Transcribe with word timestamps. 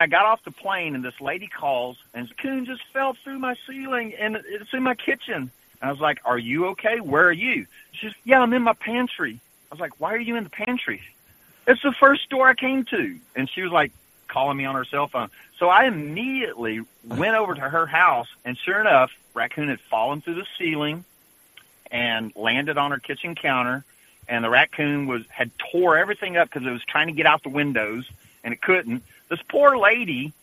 I 0.00 0.06
got 0.06 0.24
off 0.24 0.42
the 0.44 0.50
plane 0.50 0.94
and 0.94 1.04
this 1.04 1.20
lady 1.20 1.46
calls 1.46 1.98
and 2.14 2.34
coon 2.38 2.64
just 2.64 2.82
fell 2.86 3.12
through 3.12 3.38
my 3.38 3.54
ceiling 3.66 4.14
and 4.14 4.36
it's 4.48 4.72
in 4.72 4.82
my 4.82 4.94
kitchen. 4.94 5.50
And 5.80 5.88
I 5.88 5.92
was 5.92 6.00
like, 6.00 6.20
"Are 6.24 6.38
you 6.38 6.68
okay? 6.68 7.00
Where 7.00 7.26
are 7.26 7.32
you?" 7.32 7.66
She's, 7.92 8.12
"Yeah, 8.24 8.40
I'm 8.40 8.54
in 8.54 8.62
my 8.62 8.72
pantry." 8.72 9.38
I 9.70 9.74
was 9.74 9.80
like, 9.80 10.00
"Why 10.00 10.14
are 10.14 10.18
you 10.18 10.36
in 10.36 10.44
the 10.44 10.50
pantry?" 10.50 11.02
It's 11.66 11.82
the 11.82 11.92
first 11.92 12.24
store 12.24 12.48
I 12.48 12.54
came 12.54 12.84
to, 12.86 13.18
and 13.36 13.48
she 13.48 13.60
was 13.60 13.70
like 13.70 13.92
calling 14.26 14.56
me 14.56 14.64
on 14.64 14.74
her 14.74 14.86
cell 14.86 15.06
phone. 15.06 15.28
So 15.58 15.68
I 15.68 15.84
immediately 15.84 16.80
went 17.04 17.36
over 17.36 17.54
to 17.54 17.60
her 17.60 17.86
house, 17.86 18.28
and 18.44 18.56
sure 18.56 18.80
enough, 18.80 19.12
raccoon 19.34 19.68
had 19.68 19.80
fallen 19.80 20.22
through 20.22 20.36
the 20.36 20.46
ceiling 20.58 21.04
and 21.90 22.32
landed 22.34 22.78
on 22.78 22.90
her 22.90 22.98
kitchen 22.98 23.34
counter. 23.34 23.84
And 24.28 24.44
the 24.44 24.50
raccoon 24.50 25.06
was 25.06 25.26
had 25.28 25.50
tore 25.58 25.98
everything 25.98 26.36
up 26.36 26.48
because 26.48 26.66
it 26.66 26.70
was 26.70 26.84
trying 26.84 27.08
to 27.08 27.12
get 27.12 27.26
out 27.26 27.42
the 27.42 27.50
windows 27.50 28.08
and 28.42 28.54
it 28.54 28.62
couldn't. 28.62 29.02
This 29.30 29.40
poor 29.48 29.78
lady 29.78 30.34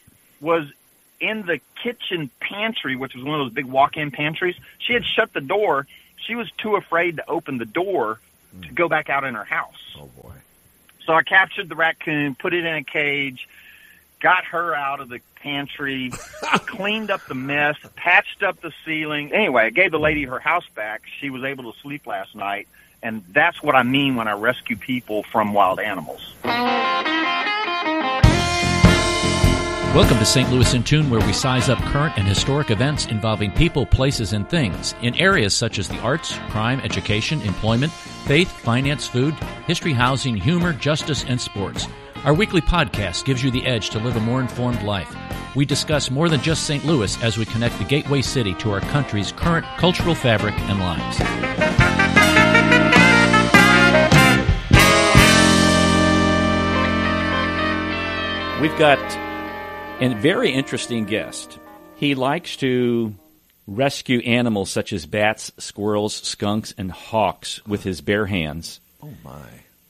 was 0.41 0.71
in 1.19 1.45
the 1.45 1.59
kitchen 1.83 2.31
pantry, 2.39 2.95
which 2.95 3.13
was 3.13 3.23
one 3.23 3.39
of 3.39 3.45
those 3.45 3.53
big 3.53 3.65
walk-in 3.65 4.11
pantries. 4.11 4.55
She 4.79 4.93
had 4.93 5.03
shut 5.05 5.33
the 5.33 5.41
door. 5.41 5.85
She 6.15 6.35
was 6.35 6.49
too 6.57 6.75
afraid 6.75 7.17
to 7.17 7.29
open 7.29 7.57
the 7.57 7.65
door 7.65 8.19
to 8.61 8.73
go 8.73 8.87
back 8.87 9.09
out 9.09 9.23
in 9.25 9.35
her 9.35 9.43
house. 9.43 9.95
Oh 9.99 10.09
boy. 10.21 10.33
So 11.05 11.13
I 11.13 11.23
captured 11.23 11.69
the 11.69 11.75
raccoon, 11.75 12.35
put 12.35 12.53
it 12.53 12.65
in 12.65 12.75
a 12.75 12.83
cage, 12.83 13.47
got 14.19 14.45
her 14.45 14.73
out 14.73 14.99
of 14.99 15.09
the 15.09 15.19
pantry, 15.35 16.11
cleaned 16.65 17.11
up 17.11 17.25
the 17.27 17.35
mess, 17.35 17.75
patched 17.95 18.41
up 18.41 18.61
the 18.61 18.73
ceiling. 18.85 19.33
Anyway, 19.33 19.63
I 19.63 19.69
gave 19.69 19.91
the 19.91 19.99
lady 19.99 20.23
her 20.23 20.39
house 20.39 20.67
back. 20.75 21.03
She 21.19 21.29
was 21.29 21.43
able 21.43 21.71
to 21.71 21.79
sleep 21.79 22.07
last 22.07 22.35
night. 22.35 22.67
And 23.03 23.23
that's 23.29 23.61
what 23.61 23.75
I 23.75 23.83
mean 23.83 24.15
when 24.15 24.27
I 24.27 24.33
rescue 24.33 24.75
people 24.75 25.23
from 25.23 25.53
wild 25.53 25.79
animals. 25.79 26.33
Welcome 29.97 30.19
to 30.19 30.25
St. 30.25 30.51
Louis 30.51 30.75
in 30.75 30.83
Tune, 30.83 31.09
where 31.09 31.25
we 31.25 31.33
size 31.33 31.69
up 31.69 31.79
current 31.79 32.19
and 32.19 32.27
historic 32.27 32.69
events 32.69 33.07
involving 33.07 33.49
people, 33.49 33.83
places, 33.83 34.31
and 34.31 34.47
things 34.47 34.93
in 35.01 35.15
areas 35.15 35.55
such 35.55 35.79
as 35.79 35.87
the 35.87 35.97
arts, 36.01 36.37
crime, 36.49 36.79
education, 36.81 37.41
employment, 37.41 37.91
faith, 37.91 38.51
finance, 38.59 39.07
food, 39.07 39.33
history, 39.65 39.93
housing, 39.93 40.37
humor, 40.37 40.71
justice, 40.71 41.25
and 41.27 41.41
sports. 41.41 41.87
Our 42.25 42.35
weekly 42.35 42.61
podcast 42.61 43.25
gives 43.25 43.43
you 43.43 43.49
the 43.49 43.65
edge 43.65 43.89
to 43.89 43.97
live 43.97 44.15
a 44.15 44.19
more 44.19 44.39
informed 44.39 44.83
life. 44.83 45.15
We 45.55 45.65
discuss 45.65 46.11
more 46.11 46.29
than 46.29 46.41
just 46.41 46.65
St. 46.65 46.85
Louis 46.85 47.19
as 47.23 47.39
we 47.39 47.45
connect 47.45 47.79
the 47.79 47.83
gateway 47.83 48.21
city 48.21 48.53
to 48.53 48.69
our 48.69 48.81
country's 48.81 49.31
current 49.31 49.65
cultural 49.77 50.13
fabric 50.13 50.53
and 50.69 50.79
lives. 50.79 51.17
We've 58.61 58.77
got 58.77 59.26
a 59.99 60.09
very 60.15 60.51
interesting 60.51 61.05
guest. 61.05 61.57
He 61.95 62.15
likes 62.15 62.55
to 62.57 63.15
rescue 63.65 64.19
animals 64.19 64.69
such 64.69 64.93
as 64.93 65.05
bats, 65.05 65.51
squirrels, 65.57 66.13
skunks, 66.13 66.73
and 66.77 66.91
hawks 66.91 67.65
with 67.65 67.83
his 67.83 68.01
bare 68.01 68.27
hands. 68.27 68.79
Oh 69.01 69.13
my. 69.23 69.41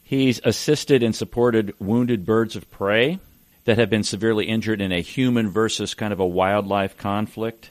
He's 0.04 0.40
assisted 0.44 1.04
and 1.04 1.16
supported 1.16 1.76
wounded 1.80 2.26
birds 2.26 2.56
of 2.56 2.72
prey 2.72 3.20
that 3.66 3.78
have 3.78 3.90
been 3.90 4.04
severely 4.04 4.46
injured 4.46 4.80
in 4.80 4.94
a 4.94 5.02
human 5.02 5.50
versus 5.50 5.94
kind 5.94 6.14
of 6.14 6.22
a 6.22 6.26
wildlife 6.26 6.98
conflict. 6.98 7.70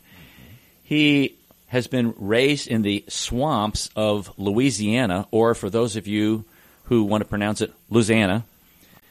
He 0.83 1.37
has 1.69 1.87
been 1.87 2.15
raised 2.19 2.69
in 2.69 2.83
the 2.83 3.05
swamps 3.09 3.89
of 3.97 4.31
Louisiana, 4.39 5.27
or 5.31 5.55
for 5.55 5.71
those 5.71 5.97
of 5.97 6.07
you 6.07 6.45
who 6.85 7.05
want 7.05 7.23
to 7.23 7.29
pronounce 7.29 7.63
it, 7.63 7.73
Louisiana. 7.89 8.45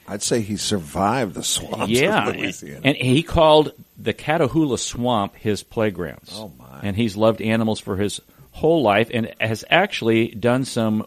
I'd 0.07 0.21
say 0.21 0.41
he 0.41 0.57
survived 0.57 1.33
the 1.33 1.43
swamps 1.43 1.89
yeah, 1.89 2.29
of 2.29 2.35
Louisiana. 2.35 2.81
and 2.83 2.95
he 2.95 3.23
called 3.23 3.71
the 3.97 4.13
Catahoula 4.13 4.77
Swamp 4.77 5.35
his 5.35 5.63
playgrounds. 5.63 6.31
Oh, 6.33 6.51
my. 6.57 6.79
And 6.83 6.95
he's 6.95 7.17
loved 7.17 7.41
animals 7.41 7.79
for 7.79 7.97
his 7.97 8.21
whole 8.51 8.83
life, 8.83 9.09
and 9.13 9.33
has 9.41 9.65
actually 9.69 10.27
done 10.27 10.63
some 10.65 11.05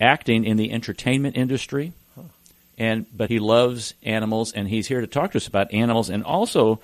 acting 0.00 0.44
in 0.44 0.56
the 0.56 0.70
entertainment 0.70 1.36
industry. 1.36 1.92
And 2.78 3.06
but 3.16 3.30
he 3.30 3.38
loves 3.38 3.94
animals, 4.02 4.52
and 4.52 4.68
he's 4.68 4.86
here 4.86 5.00
to 5.00 5.06
talk 5.06 5.32
to 5.32 5.38
us 5.38 5.46
about 5.46 5.72
animals, 5.72 6.10
and 6.10 6.22
also 6.22 6.80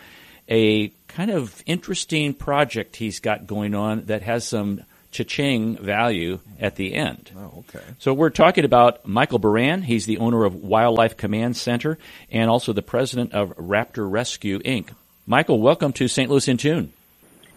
a 0.48 0.88
kind 1.06 1.30
of 1.30 1.62
interesting 1.66 2.32
project 2.32 2.96
he's 2.96 3.20
got 3.20 3.46
going 3.46 3.74
on 3.74 4.06
that 4.06 4.22
has 4.22 4.46
some 4.46 4.82
cha-ching 5.12 5.76
value 5.76 6.40
at 6.58 6.76
the 6.76 6.94
end. 6.94 7.30
oh, 7.36 7.64
okay. 7.68 7.84
So 7.98 8.12
we're 8.12 8.30
talking 8.30 8.64
about 8.64 9.06
Michael 9.06 9.38
Baran. 9.38 9.82
He's 9.82 10.06
the 10.06 10.18
owner 10.18 10.44
of 10.44 10.56
Wildlife 10.56 11.16
Command 11.16 11.56
Center 11.56 11.98
and 12.30 12.50
also 12.50 12.72
the 12.72 12.82
president 12.82 13.32
of 13.32 13.56
Raptor 13.56 14.10
Rescue 14.10 14.58
Inc. 14.60 14.90
Michael, 15.26 15.60
welcome 15.60 15.92
to 15.92 16.08
St. 16.08 16.28
Louis 16.28 16.48
in 16.48 16.56
Tune. 16.56 16.92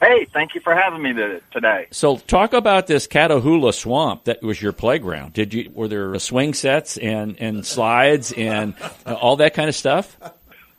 Hey, 0.02 0.26
thank 0.26 0.54
you 0.54 0.62
for 0.62 0.76
having 0.76 1.02
me 1.02 1.14
today. 1.52 1.88
So 1.92 2.18
talk 2.18 2.54
about 2.54 2.86
this 2.86 3.08
Catahoula 3.08 3.74
Swamp 3.74 4.26
that 4.26 4.44
was 4.44 4.62
your 4.62 4.74
playground. 4.74 5.34
Did 5.34 5.54
you 5.54 5.72
were 5.74 5.88
there 5.88 6.20
swing 6.20 6.54
sets 6.54 6.98
and, 6.98 7.38
and 7.40 7.66
slides 7.66 8.34
and 8.34 8.76
uh, 9.06 9.14
all 9.14 9.38
that 9.38 9.54
kind 9.54 9.70
of 9.70 9.76
stuff? 9.76 10.18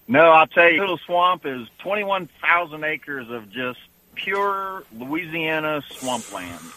No, 0.07 0.21
I'll 0.21 0.47
tell 0.47 0.71
you, 0.71 0.81
Little 0.81 0.99
Swamp 0.99 1.47
is 1.47 1.67
21,000 1.79 2.85
acres 2.85 3.29
of 3.31 3.51
just 3.51 3.81
pure 4.16 4.82
Louisiana 4.97 5.82
swamplands 5.91 6.72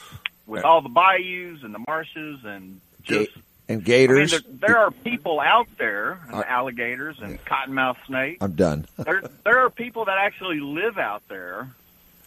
with 0.45 0.63
all 0.63 0.81
the 0.81 0.89
bayous 0.89 1.63
and 1.63 1.73
the 1.73 1.83
marshes 1.87 2.39
and 2.45 2.79
just. 3.03 3.33
Ga- 3.33 3.41
and 3.69 3.75
I 3.75 3.81
mean, 3.81 3.83
gators. 3.85 4.31
there, 4.31 4.41
there 4.69 4.77
are 4.79 4.89
people 4.91 5.39
out 5.39 5.67
there, 5.77 6.19
and 6.27 6.35
Uh, 6.37 6.43
alligators 6.47 7.19
and 7.21 7.37
cottonmouth 7.45 7.97
snakes. 8.07 8.41
I'm 8.41 8.53
done. 8.53 8.87
there, 8.97 9.21
there 9.43 9.59
are 9.59 9.69
people 9.69 10.05
that 10.05 10.17
actually 10.17 10.59
live 10.59 10.97
out 10.97 11.21
there 11.27 11.69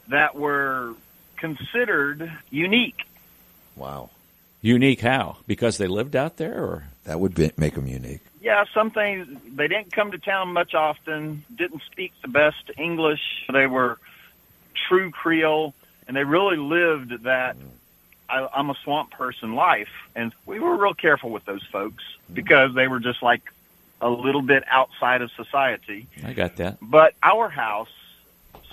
that 0.09 0.37
were 0.37 0.95
considered 1.37 2.31
unique. 2.51 3.03
wow. 3.77 4.11
Unique 4.65 5.01
how? 5.01 5.39
Because 5.49 5.77
they 5.79 5.89
lived 5.89 6.15
out 6.15 6.37
there 6.37 6.63
or 6.63 6.85
That 7.03 7.19
would 7.19 7.35
be, 7.35 7.51
make 7.57 7.75
them 7.75 7.89
unique. 7.89 8.21
Yeah, 8.41 8.63
some 8.73 8.93
things 8.93 9.27
they 9.57 9.67
didn't 9.67 9.91
come 9.91 10.13
to 10.13 10.19
town 10.19 10.53
much 10.53 10.73
often, 10.75 11.43
didn't 11.53 11.83
speak 11.91 12.13
the 12.23 12.29
best 12.29 12.71
English. 12.79 13.19
They 13.53 13.67
were 13.67 13.99
true 14.89 15.11
Creole, 15.11 15.75
and 16.07 16.17
they 16.17 16.25
really 16.25 16.57
lived 16.57 17.25
that 17.25 17.57
I, 18.29 18.49
I'm 18.55 18.71
a 18.71 18.75
swamp 18.83 19.11
person 19.11 19.55
life. 19.55 19.91
And 20.15 20.33
we 20.47 20.59
were 20.59 20.77
real 20.77 20.95
careful 20.95 21.31
with 21.31 21.45
those 21.45 21.65
folks 21.65 22.05
because 22.33 22.75
they 22.75 22.89
were 22.89 23.01
just 23.01 23.23
like 23.23 23.43
a 24.01 24.11
little 24.11 24.43
bit 24.43 24.65
outside 24.69 25.23
of 25.23 25.31
society. 25.33 26.07
I 26.25 26.33
got 26.33 26.57
that. 26.57 26.79
But 26.81 27.15
our 27.23 27.49
house 27.49 27.91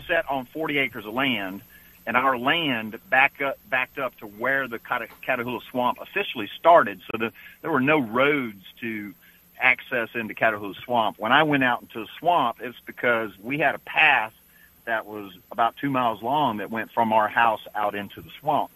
set 0.08 0.30
on 0.30 0.46
40 0.46 0.78
acres 0.80 1.06
of 1.06 1.14
land, 1.14 1.62
and 2.08 2.18
our 2.18 2.38
land 2.38 3.00
back 3.10 3.42
up, 3.42 3.58
backed 3.70 4.00
up 4.00 4.18
to 4.20 4.26
where 4.26 4.68
the 4.68 4.80
Catahoula 4.80 5.62
Swamp 5.70 6.00
officially 6.02 6.50
started. 6.58 7.02
So 7.12 7.18
the, 7.20 7.34
there 7.62 7.72
were 7.72 7.82
no 7.82 8.00
roads 8.00 8.64
to 8.82 9.14
access 9.60 10.10
into 10.16 10.34
Catahoula 10.34 10.76
Swamp. 10.84 11.20
When 11.20 11.32
I 11.32 11.44
went 11.44 11.64
out 11.64 11.82
into 11.82 12.00
the 12.00 12.08
swamp, 12.18 12.58
it's 12.62 12.80
because 12.86 13.38
we 13.38 13.60
had 13.60 13.76
a 13.76 13.80
path 13.80 14.34
that 14.90 15.06
was 15.06 15.32
about 15.52 15.78
two 15.78 15.90
miles 15.90 16.22
long 16.22 16.58
that 16.58 16.70
went 16.70 16.92
from 16.92 17.14
our 17.14 17.28
house 17.28 17.62
out 17.76 17.96
into 17.96 18.22
the 18.22 18.30
swamp. 18.40 18.72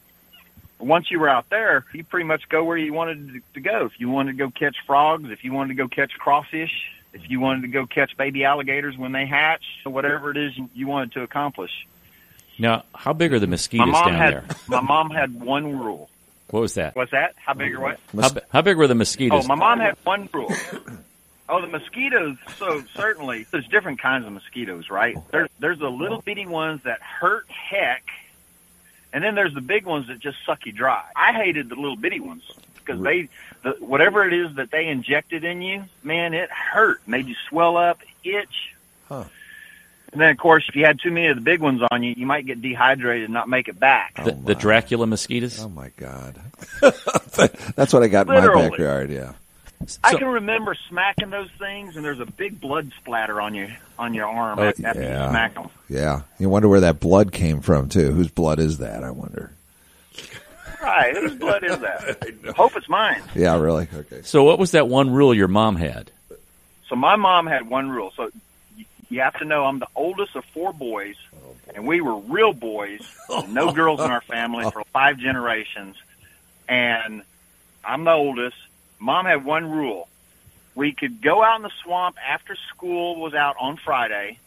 Once 0.80 1.10
you 1.10 1.20
were 1.20 1.30
out 1.30 1.50
there, 1.50 1.86
you 1.94 2.04
pretty 2.04 2.26
much 2.26 2.48
go 2.50 2.64
where 2.64 2.78
you 2.78 2.94
wanted 2.94 3.42
to 3.54 3.60
go. 3.60 3.86
If 3.86 4.00
you 4.00 4.10
wanted 4.10 4.34
to 4.34 4.38
go 4.38 4.52
catch 4.52 4.76
frogs, 4.86 5.30
if 5.30 5.44
you 5.44 5.54
wanted 5.54 5.70
to 5.70 5.76
go 5.76 5.88
catch 5.88 6.12
crawfish, 6.18 6.72
if 7.14 7.30
you 7.30 7.40
wanted 7.40 7.62
to 7.62 7.68
go 7.68 7.86
catch 7.86 8.16
baby 8.18 8.44
alligators 8.44 8.98
when 8.98 9.12
they 9.12 9.26
hatch, 9.26 9.64
whatever 9.86 10.32
it 10.32 10.38
is 10.38 10.54
you 10.74 10.88
wanted 10.88 11.14
to 11.14 11.24
accomplish. 11.24 11.72
Now, 12.60 12.84
how 12.94 13.14
big 13.14 13.34
are 13.34 13.40
the 13.40 13.48
mosquitoes 13.48 13.94
down 13.94 14.14
had 14.14 14.34
there? 14.34 14.46
my 14.68 14.82
mom 14.82 15.10
had 15.10 15.42
one 15.42 15.80
rule. 15.80 16.10
What 16.50 16.60
was 16.60 16.76
that? 16.76 16.96
What's 16.96 17.12
that? 17.12 17.34
How 17.38 17.54
big 17.54 17.74
or 17.74 17.80
what? 17.80 18.00
How, 18.20 18.30
how 18.50 18.62
big 18.62 18.78
were 18.78 18.88
the 18.88 18.94
mosquitoes? 18.94 19.46
Oh, 19.46 19.48
my 19.48 19.56
mom 19.56 19.80
had 19.80 19.98
one 20.04 20.30
rule. 20.32 20.54
Oh, 21.50 21.62
the 21.62 21.68
mosquitoes. 21.68 22.38
So 22.58 22.84
certainly, 22.96 23.46
there's 23.52 23.68
different 23.68 24.00
kinds 24.00 24.26
of 24.26 24.32
mosquitoes, 24.32 24.90
right? 24.90 25.18
There's 25.32 25.50
there's 25.60 25.80
the 25.80 25.90
little 25.90 26.22
bitty 26.22 26.46
ones 26.46 26.82
that 26.84 27.02
hurt 27.02 27.50
heck, 27.50 28.04
and 29.12 29.24
then 29.24 29.36
there's 29.36 29.54
the 29.54 29.62
big 29.62 29.86
ones 29.86 30.08
that 30.08 30.20
just 30.20 30.38
suck 30.46 30.66
you 30.66 30.72
dry. 30.72 31.04
I 31.16 31.34
hated 31.34 31.70
the 31.70 31.76
little 31.76 31.98
bitty 31.98 32.20
ones 32.20 32.44
because 32.76 33.02
they, 33.02 33.30
the, 33.64 33.72
whatever 33.80 34.26
it 34.26 34.34
is 34.34 34.56
that 34.56 34.72
they 34.72 34.88
injected 34.88 35.44
in 35.44 35.62
you, 35.62 35.84
man, 36.02 36.34
it 36.34 36.50
hurt, 36.50 37.02
made 37.08 37.28
you 37.28 37.36
swell 37.50 37.78
up, 37.78 38.02
itch. 38.24 38.74
Huh. 39.08 39.26
And 40.12 40.22
then, 40.22 40.30
of 40.30 40.38
course, 40.38 40.66
if 40.70 40.76
you 40.76 40.86
had 40.86 41.00
too 41.02 41.10
many 41.10 41.28
of 41.28 41.36
the 41.36 41.42
big 41.42 41.60
ones 41.60 41.82
on 41.90 42.04
you, 42.04 42.14
you 42.16 42.28
might 42.28 42.46
get 42.46 42.62
dehydrated 42.62 43.26
and 43.26 43.34
not 43.34 43.50
make 43.50 43.68
it 43.68 43.80
back. 43.80 44.14
the, 44.24 44.32
the 44.32 44.56
oh, 44.56 44.60
Dracula 44.60 45.08
mosquitoes? 45.08 45.60
Oh 45.60 45.70
my 45.70 45.90
God. 45.98 46.40
That's 46.82 47.94
what 47.94 48.04
I 48.04 48.08
got 48.08 48.28
in 48.28 48.34
my 48.34 48.70
backyard. 48.70 49.10
Yeah. 49.10 49.34
I 50.04 50.16
can 50.16 50.28
remember 50.28 50.76
smacking 50.90 51.30
those 51.30 51.50
things, 51.60 51.96
and 51.96 52.04
there's 52.06 52.20
a 52.20 52.26
big 52.26 52.60
blood 52.62 52.92
splatter 53.00 53.40
on 53.42 53.54
your 53.56 53.70
on 54.00 54.14
your 54.14 54.28
arm 54.28 54.60
Oh, 54.60 54.64
after 54.64 54.82
yeah. 54.82 55.26
you 55.26 55.30
smack 55.30 55.54
them. 55.56 55.70
Yeah. 55.90 56.22
You 56.40 56.50
wonder 56.50 56.68
where 56.68 56.82
that 56.82 57.00
blood 57.00 57.32
came 57.32 57.62
from 57.62 57.90
too. 57.90 58.12
Whose 58.12 58.30
blood 58.30 58.60
is 58.60 58.80
that? 58.80 59.04
I 59.04 59.12
wonder. 59.12 59.52
Right, 60.82 61.16
whose 61.16 61.36
blood 61.36 61.64
is 61.64 61.80
that? 61.80 62.28
Hope 62.58 62.76
it's 62.76 62.90
mine. 62.90 63.22
Yeah. 63.36 63.58
Really. 63.58 63.88
Okay. 63.94 64.22
So, 64.24 64.44
what 64.44 64.60
was 64.60 64.72
that 64.72 64.88
one 64.90 65.10
rule 65.12 65.34
your 65.34 65.48
mom 65.48 65.76
had? 65.78 66.12
So 66.90 66.96
my 66.96 67.16
mom 67.16 67.48
had 67.48 67.70
one 67.70 67.90
rule. 67.90 68.12
So 68.16 68.30
You 69.10 69.22
have 69.22 69.38
to 69.40 69.46
know 69.46 69.64
I'm 69.66 69.80
the 69.80 69.88
oldest 69.96 70.36
of 70.36 70.44
four 70.54 70.74
boys, 70.74 71.16
and 71.74 71.88
we 71.88 72.02
were 72.02 72.18
real 72.18 72.52
boys. 72.54 73.02
No 73.48 73.72
girls 73.72 74.00
in 74.02 74.12
our 74.12 74.22
family 74.22 74.70
for 74.72 74.84
five 74.94 75.18
generations, 75.18 75.96
and 76.68 77.22
I'm 77.86 78.04
the 78.04 78.12
oldest. 78.12 78.58
Mom 79.04 79.26
had 79.26 79.44
one 79.44 79.70
rule: 79.70 80.08
we 80.76 80.94
could 80.94 81.22
go 81.22 81.44
out 81.44 81.58
in 81.58 81.64
the 81.64 81.72
swamp 81.84 82.16
after 82.26 82.56
school 82.70 83.20
was 83.20 83.34
out 83.34 83.56
on 83.60 83.78
Friday. 83.78 84.40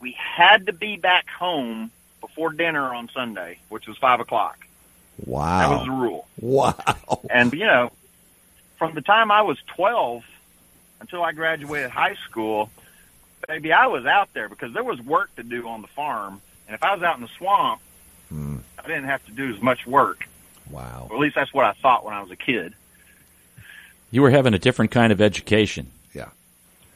We 0.00 0.12
had 0.12 0.66
to 0.66 0.72
be 0.72 0.96
back 0.96 1.28
home 1.28 1.90
before 2.20 2.52
dinner 2.52 2.94
on 2.94 3.08
Sunday, 3.08 3.58
which 3.70 3.86
was 3.86 3.96
five 3.96 4.20
o'clock. 4.20 4.58
Wow. 5.24 5.58
That 5.60 5.70
was 5.76 5.86
the 5.86 5.92
rule. 5.92 6.26
Wow. 6.40 7.20
And 7.30 7.52
you 7.52 7.64
know, 7.66 7.92
from 8.76 8.94
the 8.94 9.00
time 9.00 9.30
I 9.30 9.42
was 9.42 9.56
12 9.68 10.24
until 11.00 11.22
I 11.22 11.32
graduated 11.32 11.90
high 11.90 12.16
school, 12.28 12.70
baby, 13.48 13.72
I 13.72 13.86
was 13.86 14.04
out 14.04 14.32
there 14.34 14.48
because 14.48 14.72
there 14.74 14.84
was 14.84 15.00
work 15.00 15.34
to 15.36 15.42
do 15.42 15.66
on 15.68 15.80
the 15.80 15.88
farm. 15.88 16.42
And 16.66 16.74
if 16.74 16.82
I 16.82 16.94
was 16.94 17.02
out 17.02 17.16
in 17.16 17.22
the 17.22 17.30
swamp, 17.38 17.80
Hmm. 18.28 18.56
I 18.78 18.82
didn't 18.88 19.04
have 19.04 19.24
to 19.26 19.32
do 19.32 19.54
as 19.54 19.62
much 19.62 19.86
work. 19.86 20.26
Wow. 20.70 21.06
Or 21.08 21.16
at 21.16 21.20
least 21.20 21.36
that's 21.36 21.52
what 21.54 21.64
I 21.64 21.72
thought 21.72 22.04
when 22.04 22.14
I 22.14 22.20
was 22.20 22.30
a 22.30 22.36
kid. 22.36 22.74
You 24.10 24.22
were 24.22 24.30
having 24.30 24.54
a 24.54 24.58
different 24.58 24.90
kind 24.90 25.12
of 25.12 25.20
education. 25.20 25.90
Yeah. 26.12 26.28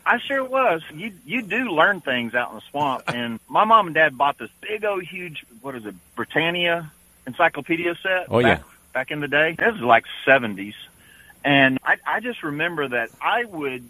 I 0.06 0.18
sure 0.18 0.44
was. 0.44 0.82
You 0.94 1.12
you 1.26 1.42
do 1.42 1.70
learn 1.70 2.00
things 2.00 2.34
out 2.34 2.50
in 2.50 2.56
the 2.56 2.62
swamp. 2.70 3.04
and 3.08 3.40
my 3.48 3.64
mom 3.64 3.86
and 3.86 3.94
dad 3.94 4.16
bought 4.16 4.38
this 4.38 4.50
big 4.60 4.84
old 4.84 5.02
huge 5.02 5.44
what 5.60 5.74
is 5.74 5.84
it 5.86 5.94
Britannica 6.14 6.90
encyclopedia 7.28 7.94
set. 8.02 8.26
Oh, 8.28 8.42
back, 8.42 8.58
yeah. 8.58 8.64
back 8.92 9.10
in 9.10 9.20
the 9.20 9.28
day. 9.28 9.54
This 9.56 9.74
was 9.74 9.82
like 9.82 10.04
seventies, 10.24 10.74
and 11.44 11.78
I 11.84 11.96
I 12.06 12.20
just 12.20 12.42
remember 12.42 12.88
that 12.88 13.10
I 13.20 13.44
would 13.44 13.84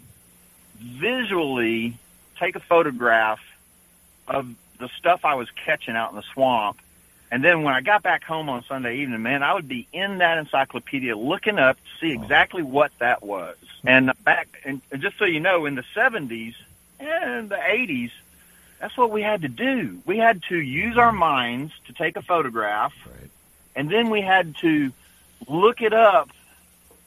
visually 0.77 1.97
take 2.37 2.55
a 2.55 2.59
photograph 2.59 3.39
of 4.27 4.53
the 4.79 4.89
stuff 4.97 5.25
I 5.25 5.35
was 5.35 5.49
catching 5.65 5.95
out 5.95 6.11
in 6.11 6.15
the 6.15 6.23
swamp. 6.33 6.77
And 7.31 7.43
then 7.43 7.61
when 7.63 7.73
I 7.75 7.81
got 7.81 8.01
back 8.01 8.23
home 8.23 8.49
on 8.49 8.63
Sunday 8.63 8.97
evening, 8.97 9.21
man, 9.21 9.43
I 9.43 9.53
would 9.53 9.67
be 9.67 9.87
in 9.93 10.17
that 10.17 10.37
encyclopedia 10.39 11.15
looking 11.15 11.59
up 11.59 11.77
to 11.77 11.99
see 11.99 12.11
exactly 12.11 12.63
what 12.63 12.91
that 12.99 13.21
was. 13.21 13.55
And 13.85 14.11
back, 14.23 14.47
and 14.65 14.81
just 14.97 15.17
so 15.19 15.25
you 15.25 15.39
know, 15.39 15.65
in 15.65 15.75
the 15.75 15.83
70s 15.95 16.55
and 16.99 17.49
the 17.49 17.55
80s, 17.55 18.11
that's 18.79 18.97
what 18.97 19.11
we 19.11 19.21
had 19.21 19.43
to 19.43 19.47
do. 19.47 19.99
We 20.05 20.17
had 20.17 20.41
to 20.49 20.57
use 20.57 20.97
our 20.97 21.11
minds 21.11 21.71
to 21.87 21.93
take 21.93 22.17
a 22.17 22.21
photograph, 22.21 22.93
Right. 23.05 23.29
and 23.75 23.89
then 23.89 24.09
we 24.09 24.21
had 24.21 24.55
to 24.57 24.91
look 25.47 25.81
it 25.81 25.93
up 25.93 26.29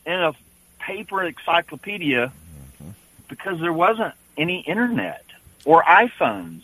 in 0.06 0.14
a 0.14 0.34
paper 0.78 1.22
encyclopedia 1.25 2.32
mm-hmm. 2.80 2.90
because 3.28 3.60
there 3.60 3.72
wasn't 3.72 4.14
any 4.36 4.60
internet 4.60 5.25
or 5.64 5.82
iPhones 5.82 6.62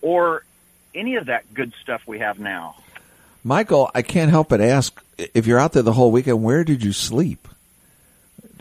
or 0.00 0.44
any 0.94 1.16
of 1.16 1.26
that 1.26 1.52
good 1.52 1.72
stuff 1.82 2.02
we 2.06 2.20
have 2.20 2.38
now. 2.38 2.76
Michael, 3.46 3.88
I 3.94 4.02
can't 4.02 4.28
help 4.28 4.48
but 4.48 4.60
ask 4.60 5.00
if 5.16 5.46
you're 5.46 5.60
out 5.60 5.72
there 5.72 5.84
the 5.84 5.92
whole 5.92 6.10
weekend, 6.10 6.42
where 6.42 6.64
did 6.64 6.82
you 6.82 6.92
sleep? 6.92 7.46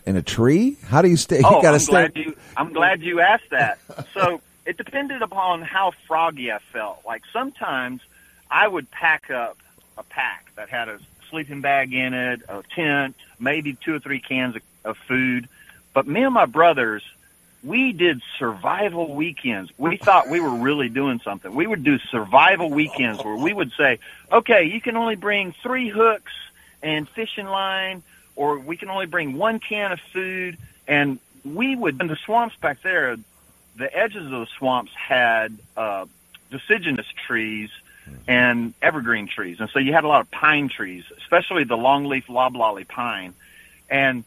In 0.06 0.16
a 0.16 0.22
tree? 0.22 0.78
How 0.86 1.02
do 1.02 1.10
you 1.10 1.18
stay? 1.18 1.42
Oh, 1.44 1.56
you 1.56 1.62
gotta 1.64 1.70
I'm 1.70 1.80
stay. 1.80 1.92
glad 1.92 2.16
you. 2.16 2.38
I'm 2.56 2.72
glad 2.72 3.02
you 3.02 3.20
asked 3.20 3.50
that. 3.50 3.80
So 4.14 4.42
it 4.68 4.78
depended 4.78 5.24
upon 5.24 5.64
how 5.64 5.94
froggy 6.08 6.52
I 6.52 6.60
felt. 6.60 7.02
Like 7.04 7.24
sometimes 7.34 8.02
I 8.52 8.68
would 8.68 8.92
pack 8.92 9.32
up 9.32 9.58
a 9.98 10.04
pack 10.04 10.52
that 10.56 10.70
had 10.70 10.88
a 10.88 11.00
sleeping 11.32 11.62
bag 11.62 11.92
in 11.92 12.14
it, 12.14 12.42
a 12.48 12.62
tent, 12.76 13.16
maybe 13.40 13.74
two 13.74 13.96
or 13.96 14.00
three 14.00 14.20
cans 14.20 14.56
of, 14.56 14.62
of 14.84 14.98
food. 15.08 15.50
But 15.96 16.06
me 16.06 16.22
and 16.22 16.34
my 16.36 16.46
brothers, 16.46 17.02
we 17.66 17.94
did 17.94 18.22
survival 18.38 19.16
weekends. 19.16 19.72
We 19.78 19.98
thought 19.98 20.30
we 20.30 20.40
were 20.40 20.54
really 20.54 20.88
doing 20.88 21.20
something. 21.24 21.54
We 21.54 21.66
would 21.66 21.84
do 21.84 21.98
survival 21.98 22.70
weekends 22.70 23.24
where 23.24 23.36
we 23.36 23.54
would 23.54 23.72
say, 23.78 24.00
okay, 24.32 24.66
you 24.66 24.80
can 24.80 24.96
only 24.96 25.16
bring 25.16 25.54
three 25.64 25.90
hooks 25.90 26.32
and 26.84 27.10
fishing 27.10 27.48
line, 27.48 28.04
or 28.36 28.60
we 28.60 28.78
can 28.78 28.90
only 28.90 29.08
bring 29.08 29.34
one 29.38 29.60
can 29.60 29.92
of 29.92 30.00
food. 30.14 30.58
And 30.88 31.20
we 31.44 31.76
would, 31.76 32.00
in 32.00 32.08
the 32.08 32.18
swamps 32.18 32.56
back 32.58 32.84
there, 32.84 33.18
the 33.76 33.98
edges 33.98 34.26
of 34.26 34.32
the 34.32 34.48
swamps 34.58 34.92
had 34.94 35.58
uh, 35.76 36.06
deciduous 36.52 37.08
trees 37.26 37.72
and 38.28 38.76
evergreen 38.82 39.28
trees. 39.28 39.60
And 39.60 39.70
so 39.72 39.80
you 39.80 39.92
had 39.92 40.04
a 40.04 40.08
lot 40.08 40.22
of 40.22 40.30
pine 40.30 40.70
trees, 40.70 41.04
especially 41.18 41.64
the 41.64 41.78
longleaf 41.78 42.30
loblolly 42.30 42.84
pine. 42.84 43.34
And 43.90 44.24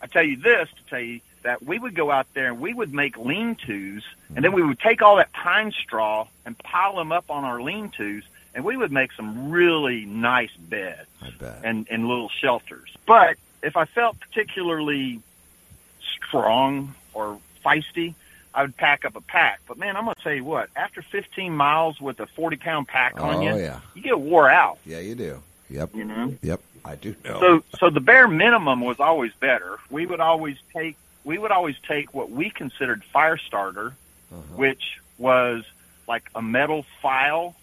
I 0.00 0.06
tell 0.06 0.22
you 0.22 0.38
this 0.38 0.68
to 0.70 0.84
tell 0.88 1.00
you 1.00 1.20
that 1.42 1.62
we 1.62 1.78
would 1.78 1.94
go 1.94 2.10
out 2.10 2.26
there 2.34 2.48
and 2.48 2.60
we 2.60 2.74
would 2.74 2.92
make 2.92 3.16
lean-tos, 3.16 3.68
and 3.68 4.02
then 4.36 4.42
mm-hmm. 4.42 4.54
we 4.54 4.62
would 4.62 4.80
take 4.80 5.02
all 5.02 5.16
that 5.16 5.32
pine 5.32 5.72
straw 5.72 6.26
and 6.44 6.56
pile 6.58 6.96
them 6.96 7.12
up 7.12 7.30
on 7.30 7.44
our 7.44 7.60
lean-tos, 7.62 8.22
and 8.54 8.64
we 8.64 8.76
would 8.76 8.92
make 8.92 9.12
some 9.12 9.50
really 9.50 10.04
nice 10.04 10.54
beds 10.56 11.08
and, 11.62 11.86
and 11.90 12.06
little 12.06 12.28
shelters. 12.28 12.94
But 13.06 13.36
if 13.62 13.76
I 13.76 13.84
felt 13.84 14.18
particularly 14.20 15.20
strong 16.00 16.94
or 17.14 17.38
feisty, 17.64 18.14
I 18.54 18.62
would 18.62 18.76
pack 18.76 19.04
up 19.04 19.16
a 19.16 19.20
pack. 19.20 19.60
But 19.66 19.78
man, 19.78 19.96
I'm 19.96 20.04
gonna 20.04 20.16
tell 20.22 20.32
you 20.32 20.44
what, 20.44 20.70
after 20.74 21.02
15 21.02 21.54
miles 21.54 22.00
with 22.00 22.18
a 22.20 22.26
40 22.26 22.56
pound 22.56 22.88
pack 22.88 23.20
on 23.20 23.36
Oh, 23.36 23.40
you, 23.42 23.62
yeah. 23.62 23.80
you 23.94 24.02
get 24.02 24.18
wore 24.18 24.50
out. 24.50 24.78
Yeah, 24.84 24.98
you 24.98 25.14
do. 25.14 25.42
Yep. 25.68 25.94
You 25.94 26.04
know. 26.04 26.34
Yep. 26.42 26.60
I 26.84 26.96
do 26.96 27.14
know. 27.24 27.40
So 27.40 27.78
so 27.78 27.90
the 27.90 28.00
bare 28.00 28.26
minimum 28.26 28.80
was 28.80 28.98
always 28.98 29.32
better. 29.38 29.78
We 29.90 30.06
would 30.06 30.20
always 30.20 30.56
take 30.72 30.96
we 31.24 31.38
would 31.38 31.50
always 31.50 31.76
take 31.86 32.14
what 32.14 32.30
we 32.30 32.50
considered 32.50 33.04
fire 33.04 33.36
starter, 33.36 33.94
uh-huh. 34.32 34.56
which 34.56 35.00
was 35.18 35.64
like 36.08 36.28
a 36.34 36.42
metal 36.42 36.84
file 37.02 37.54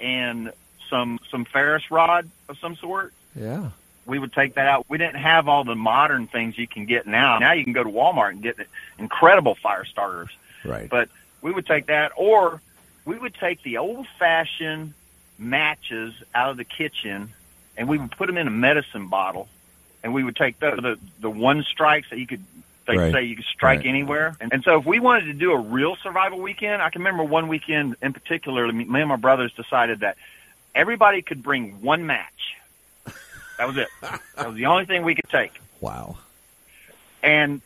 and 0.00 0.52
some 0.90 1.18
some 1.30 1.44
ferro 1.44 1.80
rod 1.90 2.28
of 2.48 2.58
some 2.58 2.76
sort. 2.76 3.12
yeah. 3.34 3.70
We 4.04 4.18
would 4.18 4.32
take 4.32 4.54
that 4.54 4.66
out. 4.66 4.86
We 4.88 4.98
didn't 4.98 5.20
have 5.20 5.46
all 5.46 5.62
the 5.62 5.76
modern 5.76 6.26
things 6.26 6.58
you 6.58 6.66
can 6.66 6.86
get 6.86 7.06
now. 7.06 7.38
Now 7.38 7.52
you 7.52 7.62
can 7.62 7.72
go 7.72 7.84
to 7.84 7.88
Walmart 7.88 8.30
and 8.30 8.42
get 8.42 8.56
incredible 8.98 9.54
fire 9.54 9.84
starters. 9.84 10.30
Right. 10.64 10.90
But 10.90 11.08
we 11.40 11.52
would 11.52 11.66
take 11.66 11.86
that, 11.86 12.10
or 12.16 12.60
we 13.04 13.16
would 13.16 13.34
take 13.34 13.62
the 13.62 13.78
old 13.78 14.08
fashioned 14.18 14.94
matches 15.38 16.14
out 16.34 16.50
of 16.50 16.56
the 16.56 16.64
kitchen, 16.64 17.32
and 17.76 17.88
we 17.88 17.96
would 17.96 18.10
put 18.10 18.26
them 18.26 18.36
in 18.38 18.48
a 18.48 18.50
medicine 18.50 19.06
bottle, 19.06 19.48
and 20.02 20.12
we 20.12 20.24
would 20.24 20.36
take 20.36 20.58
the 20.58 20.70
the, 20.72 20.98
the 21.20 21.30
one 21.30 21.62
strikes 21.62 22.10
that 22.10 22.18
you 22.18 22.26
could. 22.26 22.42
They 22.86 22.96
Right. 22.96 23.12
say 23.12 23.22
you 23.24 23.36
could 23.36 23.44
strike 23.44 23.80
Right. 23.80 23.86
anywhere, 23.86 24.36
and, 24.40 24.52
and 24.52 24.64
so 24.64 24.78
if 24.78 24.84
we 24.84 24.98
wanted 24.98 25.26
to 25.26 25.32
do 25.34 25.52
a 25.52 25.58
real 25.58 25.94
survival 25.96 26.40
weekend, 26.40 26.82
I 26.82 26.90
can 26.90 27.00
remember 27.02 27.22
one 27.22 27.46
weekend 27.48 27.96
in 28.02 28.12
particular. 28.12 28.70
Me 28.72 28.84
me 28.84 29.00
and 29.00 29.08
my 29.08 29.16
brothers 29.16 29.52
decided 29.52 30.00
that 30.00 30.16
everybody 30.74 31.22
could 31.22 31.42
bring 31.42 31.80
one 31.80 32.06
match. 32.06 32.56
That 33.58 33.68
was 33.68 33.76
it. 33.76 33.88
that 34.00 34.48
was 34.48 34.56
the 34.56 34.66
only 34.66 34.84
thing 34.84 35.04
we 35.04 35.14
could 35.14 35.28
take. 35.30 35.52
wow. 35.80 36.16
And 37.22 37.60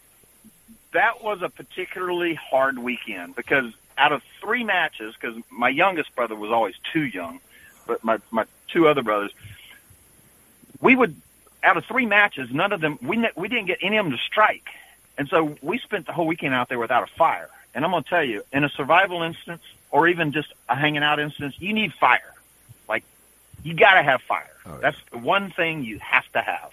that 0.92 1.22
was 1.22 1.40
a 1.40 1.48
particularly 1.48 2.34
hard 2.34 2.78
weekend 2.78 3.34
because 3.36 3.72
out 3.96 4.12
of 4.12 4.22
three 4.42 4.64
matches, 4.64 5.14
because 5.18 5.42
my 5.50 5.70
youngest 5.70 6.14
brother 6.14 6.34
was 6.36 6.50
always 6.50 6.74
too 6.92 7.02
young, 7.04 7.40
but 7.86 8.04
my, 8.04 8.18
my 8.30 8.44
two 8.68 8.86
other 8.86 9.02
brothers, 9.02 9.32
we 10.80 10.94
would, 10.94 11.16
out 11.62 11.78
of 11.78 11.86
three 11.86 12.04
matches, 12.04 12.50
none 12.52 12.72
of 12.72 12.82
them, 12.82 12.98
we, 13.00 13.16
ne- 13.16 13.30
we 13.34 13.48
didn't 13.48 13.66
get 13.66 13.78
any 13.80 13.96
of 13.96 14.04
them 14.04 14.12
to 14.12 14.18
strike. 14.18 14.68
And 15.18 15.28
so 15.28 15.56
we 15.62 15.78
spent 15.78 16.06
the 16.06 16.12
whole 16.12 16.26
weekend 16.26 16.54
out 16.54 16.68
there 16.68 16.78
without 16.78 17.02
a 17.02 17.06
fire. 17.06 17.48
And 17.74 17.84
I'm 17.84 17.90
going 17.90 18.02
to 18.02 18.08
tell 18.08 18.24
you, 18.24 18.42
in 18.52 18.64
a 18.64 18.68
survival 18.68 19.22
instance, 19.22 19.62
or 19.90 20.08
even 20.08 20.32
just 20.32 20.52
a 20.68 20.74
hanging 20.74 21.02
out 21.02 21.20
instance, 21.20 21.54
you 21.58 21.72
need 21.72 21.92
fire. 21.92 22.34
Like, 22.88 23.04
you 23.62 23.74
got 23.74 23.94
to 23.94 24.02
have 24.02 24.22
fire. 24.22 24.56
Oh. 24.64 24.78
That's 24.80 24.96
the 25.10 25.18
one 25.18 25.50
thing 25.50 25.84
you 25.84 25.98
have 25.98 26.30
to 26.32 26.40
have. 26.40 26.72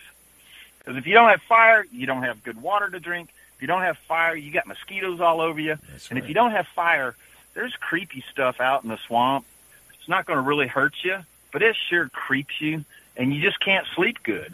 Because 0.79 0.97
if 0.97 1.07
you 1.07 1.13
don't 1.13 1.29
have 1.29 1.41
fire, 1.41 1.85
you 1.91 2.05
don't 2.05 2.23
have 2.23 2.43
good 2.43 2.61
water 2.61 2.89
to 2.89 2.99
drink. 2.99 3.29
If 3.55 3.61
you 3.61 3.67
don't 3.67 3.81
have 3.81 3.97
fire, 3.97 4.35
you 4.35 4.51
got 4.51 4.67
mosquitoes 4.67 5.21
all 5.21 5.41
over 5.41 5.59
you. 5.59 5.77
That's 5.89 6.09
and 6.09 6.19
if 6.19 6.27
you 6.27 6.33
don't 6.33 6.51
have 6.51 6.67
fire, 6.67 7.15
there's 7.53 7.73
creepy 7.75 8.23
stuff 8.31 8.59
out 8.59 8.83
in 8.83 8.89
the 8.89 8.97
swamp. 9.07 9.45
It's 9.93 10.09
not 10.09 10.25
going 10.25 10.37
to 10.37 10.41
really 10.41 10.67
hurt 10.67 10.95
you, 11.03 11.19
but 11.51 11.61
it 11.61 11.77
sure 11.89 12.09
creeps 12.09 12.59
you, 12.59 12.83
and 13.15 13.33
you 13.33 13.41
just 13.41 13.59
can't 13.59 13.85
sleep 13.95 14.17
good. 14.23 14.53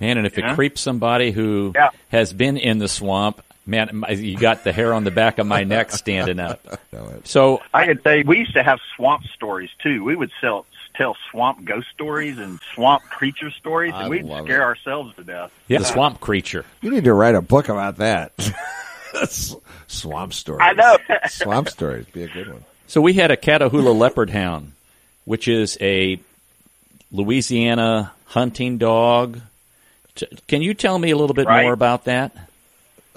Man, 0.00 0.18
and 0.18 0.26
if 0.26 0.36
Yeah. 0.36 0.52
it 0.52 0.54
creeps 0.54 0.80
somebody 0.80 1.30
who 1.30 1.72
Yeah. 1.74 1.90
has 2.10 2.32
been 2.32 2.56
in 2.56 2.78
the 2.78 2.88
swamp, 2.88 3.40
man, 3.66 4.04
you 4.10 4.36
got 4.36 4.64
the 4.64 4.72
hair 4.72 4.92
on 4.92 5.04
the 5.04 5.10
back 5.10 5.38
of 5.38 5.46
my 5.46 5.64
neck 5.64 5.90
standing 5.92 6.38
up. 6.40 6.60
So, 7.24 7.60
I 7.72 7.86
could 7.86 8.02
say 8.02 8.22
we 8.22 8.38
used 8.38 8.54
to 8.54 8.62
have 8.62 8.78
swamp 8.96 9.24
stories 9.34 9.70
too. 9.82 10.04
We 10.04 10.14
would 10.14 10.30
sell, 10.40 10.64
tell 10.94 11.16
swamp 11.30 11.64
ghost 11.64 11.88
stories 11.92 12.38
and 12.38 12.60
swamp 12.74 13.02
creature 13.04 13.50
stories, 13.50 13.92
I 13.94 14.02
and 14.02 14.10
we'd 14.10 14.26
scare 14.44 14.60
it. 14.60 14.64
ourselves 14.64 15.14
to 15.16 15.24
death. 15.24 15.50
yeah, 15.68 15.78
the 15.78 15.84
swamp 15.84 16.20
creature. 16.20 16.64
You 16.82 16.90
need 16.90 17.04
to 17.04 17.14
write 17.14 17.34
a 17.34 17.40
book 17.42 17.68
about 17.68 17.96
that. 17.98 18.32
Swamp 19.86 20.32
stories. 20.34 20.60
I 20.62 20.72
know. 20.72 20.96
Swamp 21.28 21.68
stories. 21.68 22.06
Be 22.06 22.24
a 22.24 22.28
good 22.28 22.48
one. 22.48 22.64
So 22.88 23.00
we 23.00 23.12
had 23.14 23.30
a 23.30 23.36
Catahoula 23.36 23.96
leopard 23.96 24.30
hound, 24.30 24.72
which 25.24 25.46
is 25.48 25.78
a 25.80 26.18
Louisiana 27.12 28.12
hunting 28.26 28.78
dog. 28.78 29.40
T- 30.14 30.28
Can 30.46 30.62
you 30.62 30.74
tell 30.74 30.98
me 30.98 31.10
a 31.10 31.16
little 31.16 31.34
bit 31.34 31.46
Right. 31.46 31.62
more 31.62 31.72
about 31.72 32.04
that? 32.04 32.32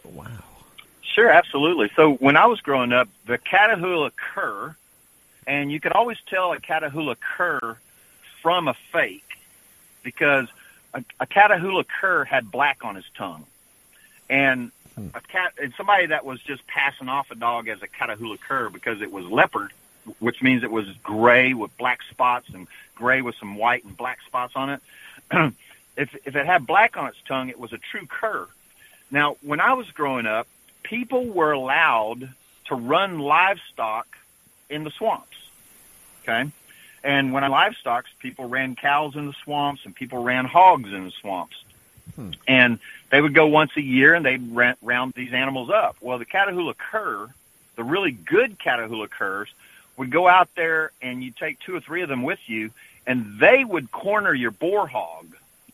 Wow. 0.04 0.28
Sure, 1.04 1.30
absolutely. 1.30 1.90
So 1.96 2.14
when 2.14 2.38
I 2.38 2.46
was 2.46 2.62
growing 2.62 2.92
up, 2.92 3.08
the 3.26 3.38
Catahoula 3.38 4.12
cur, 4.16 4.76
and 5.46 5.72
you 5.72 5.80
could 5.80 5.94
always 5.94 6.18
tell 6.28 6.54
a 6.54 6.60
Catahoula 6.60 7.16
cur 7.20 7.78
from 8.42 8.68
a 8.68 8.74
fake 8.92 9.24
because 10.04 10.48
a, 10.94 11.04
a 11.20 11.26
Catahoula 11.26 11.86
cur 11.88 12.24
had 12.24 12.52
black 12.52 12.84
on 12.84 12.96
his 12.96 13.06
tongue, 13.16 13.46
and 14.30 14.72
hmm. 14.96 15.08
a 15.14 15.22
cat 15.22 15.54
and 15.62 15.74
somebody 15.76 16.08
that 16.08 16.26
was 16.26 16.42
just 16.42 16.66
passing 16.68 17.10
off 17.10 17.32
a 17.32 17.36
dog 17.36 17.68
as 17.68 17.82
a 17.82 17.88
Catahoula 17.88 18.40
cur 18.40 18.70
because 18.70 19.02
it 19.02 19.12
was 19.12 19.26
leopard, 19.26 19.72
which 20.20 20.42
means 20.42 20.64
it 20.64 20.72
was 20.72 20.88
gray 21.04 21.54
with 21.54 21.76
black 21.78 22.00
spots 22.10 22.48
and 22.54 22.68
gray 22.96 23.22
with 23.22 23.36
some 23.36 23.56
white 23.56 23.84
and 23.84 23.96
black 23.96 24.20
spots 24.26 24.54
on 24.56 24.70
it. 24.70 24.82
if 25.98 26.16
if 26.26 26.36
it 26.36 26.46
had 26.46 26.66
black 26.66 26.96
on 26.96 27.08
its 27.08 27.18
tongue, 27.28 27.50
it 27.50 27.60
was 27.60 27.74
a 27.74 27.78
true 27.78 28.06
cur. 28.08 28.48
Now, 29.12 29.38
when 29.42 29.60
I 29.60 29.74
was 29.74 29.90
growing 29.92 30.26
up, 30.26 30.48
people 30.84 31.26
were 31.26 31.52
allowed 31.52 32.30
to 32.66 32.76
run 32.76 33.20
livestock 33.20 34.08
in 34.70 34.84
the 34.84 34.92
swamps. 34.92 35.38
Okay? 36.24 36.50
And 37.04 37.32
when 37.32 37.44
I 37.44 37.48
livestock, 37.48 38.06
people 38.20 38.46
ran 38.46 38.76
cows 38.76 39.16
in 39.16 39.28
the 39.28 39.36
swamps 39.44 39.86
and 39.86 39.96
people 39.96 40.24
ran 40.24 40.46
hogs 40.46 40.92
in 40.92 41.06
the 41.06 41.12
swamps. 41.12 41.56
Hmm. 42.16 42.32
And 42.48 42.80
they 43.12 43.22
would 43.22 43.34
go 43.34 43.48
once 43.48 43.72
a 43.78 43.82
year 43.82 44.14
and 44.14 44.26
they'd 44.26 44.76
round 44.82 45.14
these 45.16 45.34
animals 45.34 45.70
up. 45.70 45.96
Well, 46.02 46.18
the 46.18 46.26
Catahoula 46.26 46.76
cur, 46.78 47.30
the 47.76 47.84
really 47.84 48.12
good 48.12 48.60
Catahoula 48.60 49.10
curs, 49.10 49.50
would 49.96 50.12
go 50.12 50.28
out 50.28 50.50
there 50.56 50.92
and 51.02 51.24
you 51.24 51.32
take 51.32 51.60
two 51.60 51.76
or 51.76 51.80
three 51.80 52.02
of 52.02 52.10
them 52.10 52.24
with 52.24 52.40
you 52.48 52.72
and 53.06 53.40
they 53.40 53.64
would 53.64 53.92
corner 53.92 54.34
your 54.34 54.52
boar 54.52 54.86
hog, 54.86 55.28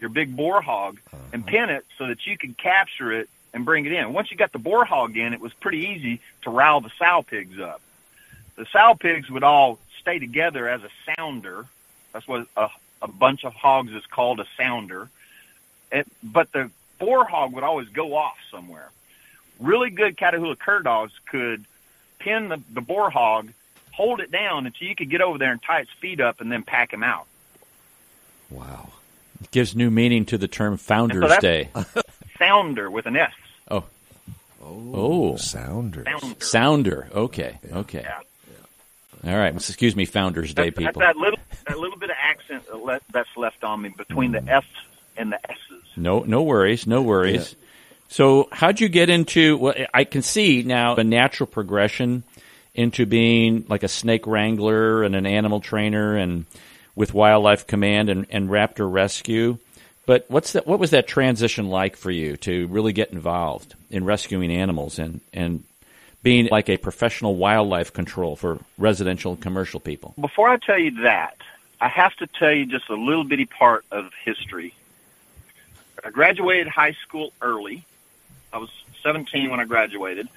your 0.03 0.10
big 0.10 0.36
boar 0.36 0.62
hog, 0.62 1.00
uh-huh. 1.07 1.24
and 1.31 1.48
pin 1.48 1.72
it 1.72 1.86
so 1.98 2.07
that 2.07 2.27
you 2.27 2.38
could 2.38 2.57
capture 2.57 3.12
it 3.12 3.29
and 3.53 3.65
bring 3.65 3.86
it 3.86 3.93
in. 3.93 4.13
Once 4.13 4.29
you 4.29 4.38
got 4.38 4.51
the 4.51 4.60
boar 4.60 4.83
hog 4.83 5.15
in, 5.17 5.33
it 5.33 5.39
was 5.39 5.53
pretty 5.53 5.88
easy 5.88 6.19
to 6.41 6.50
rile 6.50 6.81
the 6.81 6.91
sow 7.00 7.24
pigs 7.24 7.60
up. 7.60 7.81
The 8.57 8.65
sow 8.65 8.95
pigs 8.95 9.29
would 9.31 9.43
all 9.43 9.79
stay 10.00 10.19
together 10.19 10.67
as 10.67 10.81
a 10.83 10.89
sounder. 11.05 11.65
That's 12.12 12.27
what 12.27 12.48
a, 12.57 12.69
a 13.01 13.07
bunch 13.07 13.45
of 13.45 13.53
hogs 13.53 13.93
is 13.93 14.05
called 14.05 14.39
a 14.39 14.45
sounder. 14.57 15.10
It, 15.91 16.05
but 16.22 16.51
the 16.51 16.69
boar 17.00 17.25
hog 17.25 17.53
would 17.53 17.63
always 17.63 17.89
go 17.89 18.15
off 18.15 18.38
somewhere. 18.51 18.89
Really 19.60 19.89
good 19.89 20.17
Catahoula 20.17 20.60
cur 20.60 20.81
dogs 20.81 21.13
could 21.25 21.63
pin 22.19 22.50
the, 22.50 22.62
the 22.74 22.81
boar 22.81 23.10
hog, 23.10 23.51
hold 23.91 24.19
it 24.19 24.31
down 24.31 24.65
until 24.65 24.88
you 24.88 24.95
could 24.95 25.10
get 25.10 25.22
over 25.22 25.38
there 25.38 25.51
and 25.51 25.62
tie 25.62 25.81
its 25.81 25.91
feet 25.91 26.19
up 26.19 26.41
and 26.41 26.51
then 26.51 26.63
pack 26.63 26.91
him 26.91 27.03
out. 27.03 27.27
Wow. 28.50 28.89
Gives 29.51 29.75
new 29.75 29.91
meaning 29.91 30.25
to 30.25 30.38
the 30.38 30.47
term 30.47 30.77
Founders 30.77 31.33
so 31.33 31.39
Day. 31.39 31.69
sounder 32.38 32.89
with 32.89 33.05
an 33.05 33.15
S. 33.15 33.31
Oh. 33.69 33.83
Oh. 34.63 34.91
oh. 34.93 35.35
Sounder. 35.38 36.05
Sounder. 36.19 36.45
Sounder. 36.45 37.07
Okay. 37.13 37.59
Yeah. 37.67 37.77
Okay. 37.79 38.05
Yeah. 38.05 38.19
All 39.25 39.38
right. 39.38 39.55
Excuse 39.55 39.95
me, 39.95 40.05
Founders 40.05 40.53
Day, 40.53 40.65
that's, 40.65 40.77
people. 40.77 41.00
That's 41.00 41.15
that 41.15 41.17
little, 41.17 41.39
that 41.67 41.79
little 41.79 41.97
bit 41.97 42.09
of 42.09 42.17
accent 42.19 42.63
that's 43.12 43.29
left 43.38 43.63
on 43.63 43.81
me 43.81 43.89
between 43.89 44.31
the 44.31 44.39
mm. 44.39 44.50
F's 44.50 44.67
and 45.15 45.31
the 45.31 45.39
S's. 45.50 45.83
No, 45.95 46.19
no 46.21 46.43
worries. 46.43 46.85
No 46.88 47.01
worries. 47.01 47.53
Yeah. 47.53 47.59
So, 48.09 48.50
how'd 48.51 48.79
you 48.79 48.89
get 48.89 49.09
into? 49.09 49.57
Well, 49.57 49.73
I 49.93 50.03
can 50.03 50.21
see 50.21 50.62
now 50.62 50.95
a 50.95 51.03
natural 51.03 51.47
progression 51.47 52.23
into 52.75 53.05
being 53.05 53.65
like 53.69 53.83
a 53.83 53.88
snake 53.88 54.27
wrangler 54.27 55.03
and 55.03 55.15
an 55.15 55.25
animal 55.25 55.62
trainer, 55.62 56.17
and 56.17 56.45
with 56.95 57.13
Wildlife 57.13 57.67
Command 57.67 58.09
and, 58.09 58.25
and 58.29 58.50
Raptor 58.50 58.91
Rescue. 58.91 59.57
But 60.05 60.25
what's 60.27 60.53
that? 60.53 60.67
What 60.67 60.79
was 60.79 60.91
that 60.91 61.07
transition 61.07 61.69
like 61.69 61.95
for 61.95 62.12
you 62.12 62.35
to 62.38 62.67
really 62.67 62.93
get 62.93 63.12
involved 63.12 63.75
in 63.89 64.03
rescuing 64.03 64.51
animals 64.51 65.00
and 65.00 65.21
and 65.31 65.63
being 66.21 66.47
like 66.51 66.69
a 66.69 66.77
professional 66.77 67.35
wildlife 67.35 67.93
control 67.93 68.35
for 68.35 68.59
residential 68.77 69.33
and 69.33 69.41
commercial 69.41 69.79
people? 69.79 70.13
Before 70.19 70.50
I 70.50 70.57
tell 70.57 70.77
you 70.77 71.03
that, 71.03 71.38
I 71.79 71.88
have 71.88 72.15
to 72.17 72.27
tell 72.27 72.51
you 72.51 72.65
just 72.65 72.89
a 72.89 72.95
little 72.95 73.23
bitty 73.23 73.45
part 73.45 73.85
of 73.91 74.12
history. 74.23 74.73
I 76.03 76.09
graduated 76.09 76.67
high 76.67 76.95
school 77.05 77.31
early. 77.41 77.85
I 78.51 78.57
was 78.57 78.69
17 79.03 79.50
when 79.50 79.59
I 79.59 79.65
graduated, 79.65 80.27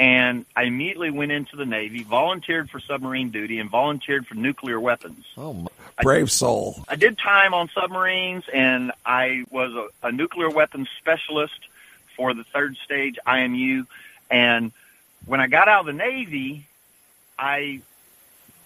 and 0.00 0.46
I 0.56 0.62
immediately 0.62 1.10
went 1.10 1.30
into 1.30 1.56
the 1.56 1.66
Navy, 1.66 2.04
volunteered 2.04 2.70
for 2.70 2.80
submarine 2.80 3.28
duty, 3.28 3.58
and 3.58 3.68
volunteered 3.68 4.26
for 4.26 4.34
nuclear 4.34 4.80
weapons. 4.80 5.26
Oh, 5.36 5.52
my 5.52 5.68
brave 6.00 6.24
I, 6.24 6.28
soul! 6.28 6.82
I 6.88 6.96
did 6.96 7.18
time 7.18 7.52
on 7.52 7.68
submarines, 7.68 8.44
and 8.50 8.92
I 9.04 9.44
was 9.50 9.74
a, 9.74 10.06
a 10.06 10.10
nuclear 10.10 10.48
weapons 10.48 10.88
specialist 10.96 11.68
for 12.16 12.32
the 12.32 12.44
third 12.44 12.78
stage 12.78 13.18
IMU, 13.26 13.86
and 14.30 14.72
when 15.26 15.38
I 15.38 15.48
got 15.48 15.68
out 15.68 15.80
of 15.80 15.86
the 15.86 15.92
Navy, 15.92 16.64
I 17.38 17.82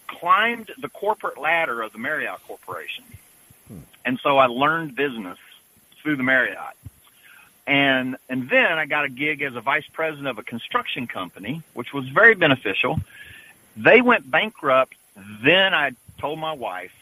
climbed 0.06 0.70
the 0.78 0.88
corporate 0.88 1.36
ladder 1.36 1.82
of 1.82 1.92
the 1.92 1.98
Marriott 1.98 2.46
Corporation. 2.46 3.02
Hmm. 3.66 3.78
And 4.04 4.20
so 4.20 4.38
I 4.38 4.46
learned 4.46 4.94
business 4.94 5.38
through 6.00 6.14
the 6.14 6.22
Marriott. 6.22 6.76
And 7.66 8.16
and 8.28 8.48
then 8.50 8.72
I 8.72 8.86
got 8.86 9.04
a 9.04 9.08
gig 9.08 9.42
as 9.42 9.54
a 9.54 9.60
vice 9.60 9.86
president 9.92 10.28
of 10.28 10.38
a 10.38 10.42
construction 10.42 11.06
company, 11.06 11.62
which 11.72 11.92
was 11.92 12.08
very 12.08 12.34
beneficial. 12.34 13.00
They 13.76 14.02
went 14.02 14.30
bankrupt. 14.30 14.94
Then 15.42 15.72
I 15.72 15.92
told 16.18 16.38
my 16.38 16.52
wife, 16.52 16.92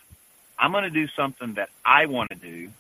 I'm 0.59 0.71
going 0.71 0.85
to 0.85 0.91
do 0.91 1.09
something 1.09 1.55
that 1.55 1.71
I 1.85 2.07
want 2.07 2.31
to 2.31 2.37
do, 2.37 2.71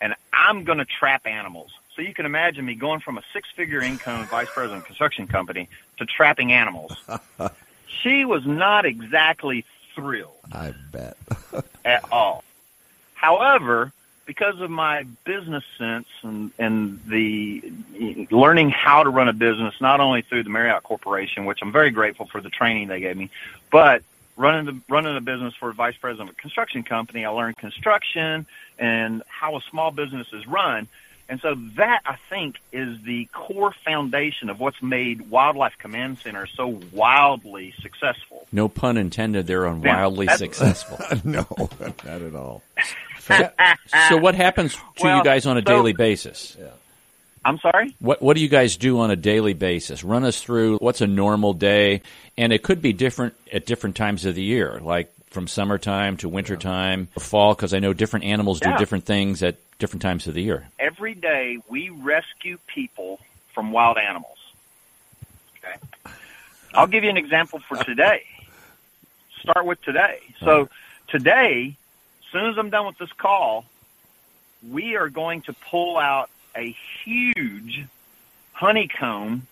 and 0.00 0.14
I'm 0.32 0.64
going 0.64 0.78
to 0.78 0.84
trap 0.84 1.26
animals. 1.26 1.70
So 1.94 2.02
you 2.02 2.14
can 2.14 2.26
imagine 2.26 2.64
me 2.64 2.74
going 2.74 3.00
from 3.00 3.18
a 3.18 3.22
six-figure 3.32 3.82
income 3.82 4.26
vice 4.26 4.48
president 4.48 4.78
of 4.78 4.84
a 4.84 4.86
construction 4.86 5.26
company 5.26 5.68
to 5.98 6.06
trapping 6.06 6.52
animals. 6.52 6.96
she 7.86 8.24
was 8.24 8.46
not 8.46 8.86
exactly 8.86 9.64
thrilled. 9.94 10.32
I 10.50 10.72
bet. 10.90 11.16
at 11.84 12.04
all. 12.10 12.44
However, 13.14 13.92
because 14.24 14.60
of 14.60 14.70
my 14.70 15.04
business 15.24 15.64
sense 15.78 16.06
and, 16.22 16.52
and 16.58 17.00
the 17.06 17.72
learning 18.30 18.70
how 18.70 19.02
to 19.02 19.10
run 19.10 19.28
a 19.28 19.32
business, 19.32 19.74
not 19.80 20.00
only 20.00 20.22
through 20.22 20.44
the 20.44 20.50
Marriott 20.50 20.82
Corporation, 20.82 21.44
which 21.44 21.58
I'm 21.62 21.72
very 21.72 21.90
grateful 21.90 22.26
for 22.26 22.40
the 22.40 22.50
training 22.50 22.88
they 22.88 23.00
gave 23.00 23.16
me, 23.16 23.30
but 23.70 24.02
running 24.36 24.64
the 24.66 24.80
running 24.88 25.16
a 25.16 25.20
business 25.20 25.54
for 25.54 25.70
a 25.70 25.74
vice 25.74 25.96
president 25.96 26.30
of 26.30 26.36
a 26.36 26.40
construction 26.40 26.82
company, 26.82 27.24
I 27.24 27.30
learned 27.30 27.56
construction 27.56 28.46
and 28.78 29.22
how 29.26 29.56
a 29.56 29.60
small 29.70 29.90
business 29.90 30.26
is 30.32 30.46
run. 30.46 30.88
And 31.28 31.40
so 31.40 31.54
that 31.76 32.02
I 32.04 32.16
think 32.28 32.56
is 32.72 33.00
the 33.02 33.26
core 33.32 33.72
foundation 33.84 34.50
of 34.50 34.60
what's 34.60 34.82
made 34.82 35.30
Wildlife 35.30 35.78
Command 35.78 36.18
Center 36.18 36.46
so 36.46 36.80
wildly 36.92 37.72
successful. 37.80 38.46
No 38.52 38.68
pun 38.68 38.98
intended 38.98 39.46
there 39.46 39.66
on 39.66 39.80
wildly 39.80 40.28
successful. 40.28 40.98
no, 41.24 41.46
not 42.04 42.22
at 42.22 42.34
all. 42.34 42.62
so 44.08 44.16
what 44.16 44.34
happens 44.34 44.74
to 44.74 44.80
well, 45.02 45.18
you 45.18 45.24
guys 45.24 45.46
on 45.46 45.56
a 45.56 45.60
so, 45.60 45.64
daily 45.64 45.92
basis? 45.92 46.56
Yeah. 46.58 46.68
I'm 47.44 47.58
sorry? 47.58 47.94
What 47.98 48.22
what 48.22 48.36
do 48.36 48.42
you 48.42 48.48
guys 48.48 48.76
do 48.76 49.00
on 49.00 49.10
a 49.10 49.16
daily 49.16 49.52
basis? 49.52 50.04
Run 50.04 50.24
us 50.24 50.40
through 50.40 50.78
what's 50.78 51.00
a 51.00 51.06
normal 51.06 51.54
day 51.54 52.02
and 52.38 52.52
it 52.52 52.62
could 52.62 52.80
be 52.80 52.92
different 52.92 53.34
at 53.52 53.66
different 53.66 53.96
times 53.96 54.24
of 54.24 54.34
the 54.34 54.42
year, 54.42 54.80
like 54.80 55.12
from 55.30 55.48
summertime 55.48 56.16
to 56.18 56.28
wintertime, 56.28 57.08
yeah. 57.16 57.22
fall 57.22 57.54
because 57.54 57.74
I 57.74 57.80
know 57.80 57.92
different 57.92 58.26
animals 58.26 58.60
do 58.60 58.76
different 58.78 59.04
things 59.04 59.42
at 59.42 59.56
different 59.82 60.02
times 60.02 60.28
of 60.28 60.34
the 60.34 60.42
year? 60.42 60.68
Every 60.78 61.14
day 61.14 61.58
we 61.68 61.90
rescue 61.90 62.56
people 62.68 63.18
from 63.52 63.72
wild 63.72 63.98
animals. 63.98 64.38
Okay. 65.58 66.14
I'll 66.72 66.86
give 66.86 67.02
you 67.02 67.10
an 67.10 67.16
example 67.16 67.58
for 67.58 67.76
uh, 67.76 67.82
today. 67.82 68.22
Start 69.40 69.66
with 69.66 69.82
today. 69.82 70.20
So 70.38 70.62
uh-huh. 70.62 70.66
today, 71.08 71.64
as 71.64 71.76
soon 72.32 72.46
as 72.46 72.58
I'm 72.58 72.70
done 72.70 72.86
with 72.86 72.98
this 72.98 73.12
call, 73.12 73.64
we 74.68 74.96
are 74.96 75.08
going 75.08 75.42
to 75.42 75.52
pull 75.52 75.98
out 75.98 76.30
a 76.56 76.74
huge 77.04 77.84
honeycomb, 78.52 79.46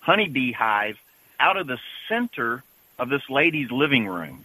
honeybee 0.00 0.52
hive 0.52 0.98
out 1.38 1.56
of 1.56 1.66
the 1.66 1.78
center 2.08 2.62
of 2.98 3.08
this 3.08 3.28
lady's 3.30 3.70
living 3.70 4.06
room. 4.06 4.44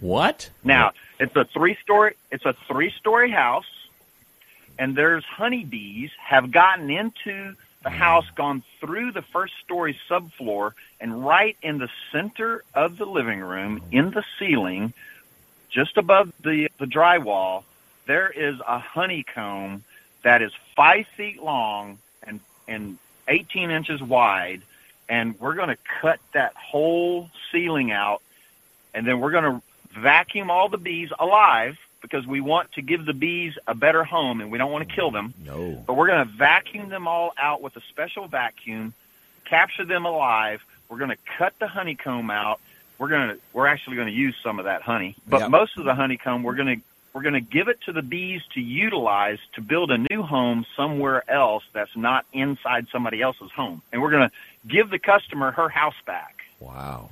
What? 0.00 0.50
Now, 0.64 0.92
it's 1.18 1.34
a 1.36 1.44
three 1.44 1.76
story 1.82 2.14
it's 2.30 2.44
a 2.44 2.54
three 2.66 2.90
story 2.90 3.30
house 3.30 3.66
and 4.78 4.96
there's 4.96 5.24
honeybees 5.24 6.10
have 6.18 6.50
gotten 6.50 6.90
into 6.90 7.54
the 7.82 7.88
mm. 7.88 7.92
house, 7.92 8.26
gone 8.34 8.62
through 8.80 9.12
the 9.12 9.22
first 9.22 9.54
story 9.62 9.98
subfloor, 10.08 10.72
and 11.00 11.24
right 11.24 11.56
in 11.62 11.78
the 11.78 11.88
center 12.10 12.64
of 12.74 12.96
the 12.96 13.04
living 13.04 13.40
room, 13.40 13.82
in 13.90 14.10
the 14.10 14.24
ceiling, 14.38 14.92
just 15.72 15.96
above 15.96 16.32
the 16.42 16.68
the 16.78 16.86
drywall, 16.86 17.64
there 18.06 18.30
is 18.30 18.60
a 18.66 18.78
honeycomb 18.78 19.84
that 20.22 20.42
is 20.42 20.52
five 20.76 21.06
feet 21.16 21.42
long 21.42 21.98
and 22.22 22.40
and 22.68 22.98
18 23.28 23.70
inches 23.70 24.02
wide, 24.02 24.62
and 25.08 25.38
we're 25.40 25.54
going 25.54 25.68
to 25.68 25.78
cut 26.00 26.20
that 26.32 26.54
whole 26.54 27.30
ceiling 27.50 27.90
out, 27.90 28.22
and 28.94 29.06
then 29.06 29.20
we're 29.20 29.30
going 29.30 29.44
to 29.44 29.62
vacuum 29.98 30.50
all 30.50 30.68
the 30.68 30.78
bees 30.78 31.10
alive 31.18 31.78
because 32.00 32.26
we 32.26 32.40
want 32.40 32.72
to 32.72 32.82
give 32.82 33.04
the 33.06 33.12
bees 33.12 33.56
a 33.66 33.74
better 33.74 34.02
home 34.02 34.40
and 34.40 34.50
we 34.50 34.58
don't 34.58 34.72
want 34.72 34.88
to 34.88 34.92
kill 34.92 35.12
them. 35.12 35.32
No. 35.44 35.82
But 35.86 35.94
we're 35.94 36.08
going 36.08 36.26
to 36.26 36.32
vacuum 36.32 36.88
them 36.88 37.06
all 37.06 37.32
out 37.38 37.62
with 37.62 37.76
a 37.76 37.80
special 37.82 38.26
vacuum 38.26 38.92
capture 39.44 39.84
them 39.84 40.06
alive. 40.06 40.64
We're 40.88 40.98
going 40.98 41.10
to 41.10 41.18
cut 41.38 41.58
the 41.58 41.68
honeycomb 41.68 42.30
out. 42.30 42.60
We're 43.02 43.08
going 43.08 43.30
to 43.30 43.38
we're 43.52 43.66
actually 43.66 43.96
going 43.96 44.06
to 44.06 44.14
use 44.14 44.36
some 44.44 44.60
of 44.60 44.66
that 44.66 44.80
honey, 44.82 45.16
but 45.26 45.40
Yep. 45.40 45.50
most 45.50 45.76
of 45.76 45.84
the 45.84 45.92
honeycomb 45.92 46.44
we're 46.44 46.54
going 46.54 46.76
to 46.78 46.82
we're 47.12 47.22
going 47.22 47.34
to 47.34 47.40
give 47.40 47.66
it 47.66 47.80
to 47.86 47.92
the 47.92 48.00
bees 48.00 48.42
to 48.54 48.60
utilize 48.60 49.40
to 49.54 49.60
build 49.60 49.90
a 49.90 49.98
new 49.98 50.22
home 50.22 50.64
somewhere 50.76 51.28
else 51.28 51.64
that's 51.72 51.96
not 51.96 52.24
inside 52.32 52.86
somebody 52.92 53.20
else's 53.20 53.50
home. 53.50 53.82
And 53.92 54.00
we're 54.00 54.12
going 54.12 54.28
to 54.30 54.34
give 54.68 54.88
the 54.88 55.00
customer 55.00 55.50
her 55.50 55.68
house 55.68 55.96
back. 56.06 56.44
Wow. 56.60 57.08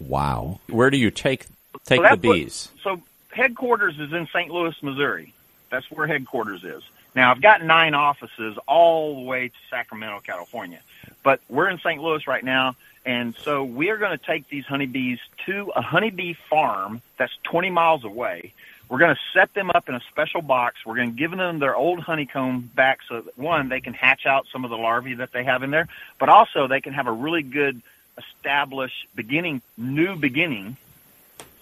Wow. 0.00 0.60
Where 0.68 0.90
do 0.90 0.98
you 0.98 1.10
take 1.10 1.46
take 1.86 1.96
So 1.96 2.02
the 2.02 2.08
that's 2.10 2.22
what- 2.22 2.32
bees? 2.34 2.68
so 2.82 3.00
headquarters 3.32 3.98
is 3.98 4.12
in 4.12 4.26
St. 4.26 4.50
Louis, 4.50 4.74
Missouri. 4.82 5.32
That's 5.70 5.90
where 5.90 6.06
headquarters 6.06 6.62
is. 6.62 6.82
Now 7.16 7.30
I've 7.30 7.40
got 7.40 7.64
nine 7.64 7.94
offices 7.94 8.58
all 8.68 9.14
the 9.14 9.22
way 9.22 9.48
to 9.48 9.54
Sacramento, 9.70 10.20
California, 10.26 10.80
but 11.22 11.40
we're 11.48 11.70
in 11.70 11.78
St. 11.78 12.02
Louis 12.02 12.26
right 12.26 12.44
now, 12.44 12.76
and 13.04 13.34
so 13.36 13.64
we 13.64 13.90
are 13.90 13.96
going 13.96 14.16
to 14.16 14.24
take 14.24 14.48
these 14.48 14.64
honeybees 14.64 15.18
to 15.46 15.72
a 15.74 15.82
honeybee 15.82 16.34
farm 16.34 17.02
that's 17.16 17.36
20 17.44 17.70
miles 17.70 18.04
away. 18.04 18.52
We're 18.88 18.98
going 18.98 19.14
to 19.14 19.20
set 19.32 19.54
them 19.54 19.70
up 19.70 19.88
in 19.88 19.94
a 19.94 20.00
special 20.10 20.42
box. 20.42 20.84
We're 20.84 20.96
going 20.96 21.12
to 21.12 21.16
give 21.16 21.30
them 21.30 21.58
their 21.58 21.74
old 21.74 22.00
honeycomb 22.00 22.70
back 22.74 23.00
so 23.08 23.22
that 23.22 23.38
one, 23.38 23.70
they 23.70 23.80
can 23.80 23.94
hatch 23.94 24.26
out 24.26 24.46
some 24.52 24.64
of 24.64 24.70
the 24.70 24.76
larvae 24.76 25.14
that 25.14 25.32
they 25.32 25.44
have 25.44 25.62
in 25.62 25.70
there, 25.70 25.88
but 26.18 26.28
also 26.28 26.66
they 26.66 26.80
can 26.80 26.92
have 26.92 27.06
a 27.06 27.12
really 27.12 27.42
good 27.42 27.80
established 28.18 29.06
beginning, 29.14 29.62
new 29.78 30.14
beginning 30.14 30.76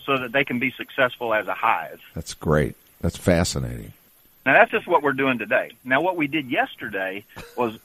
so 0.05 0.19
that 0.19 0.33
they 0.33 0.45
can 0.45 0.59
be 0.59 0.73
successful 0.73 1.33
as 1.33 1.47
a 1.47 1.55
hive. 1.55 2.01
That's 2.15 2.35
great. 2.35 2.75
That's 3.01 3.17
fascinating. 3.17 3.93
Now 4.45 4.55
that's 4.55 4.73
just 4.73 4.87
what 4.87 5.03
we're 5.03 5.13
doing 5.13 5.39
today. 5.39 5.71
Now 5.85 6.01
what 6.01 6.17
we 6.17 6.27
did 6.27 6.51
yesterday 6.51 7.25
was 7.57 7.79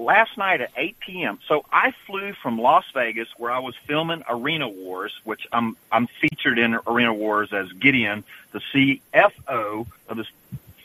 last 0.00 0.36
night 0.36 0.60
at 0.60 0.70
8 0.76 0.96
p.m. 1.00 1.38
So 1.46 1.64
I 1.72 1.92
flew 2.06 2.32
from 2.32 2.58
Las 2.58 2.84
Vegas 2.94 3.28
where 3.36 3.50
I 3.50 3.58
was 3.58 3.74
filming 3.86 4.22
Arena 4.28 4.68
Wars, 4.68 5.12
which 5.24 5.46
I'm 5.52 5.76
I'm 5.92 6.08
featured 6.20 6.58
in 6.58 6.78
Arena 6.86 7.14
Wars 7.14 7.52
as 7.52 7.70
Gideon, 7.72 8.24
the 8.52 8.60
CFO 8.72 9.86
of 10.08 10.16
this 10.16 10.26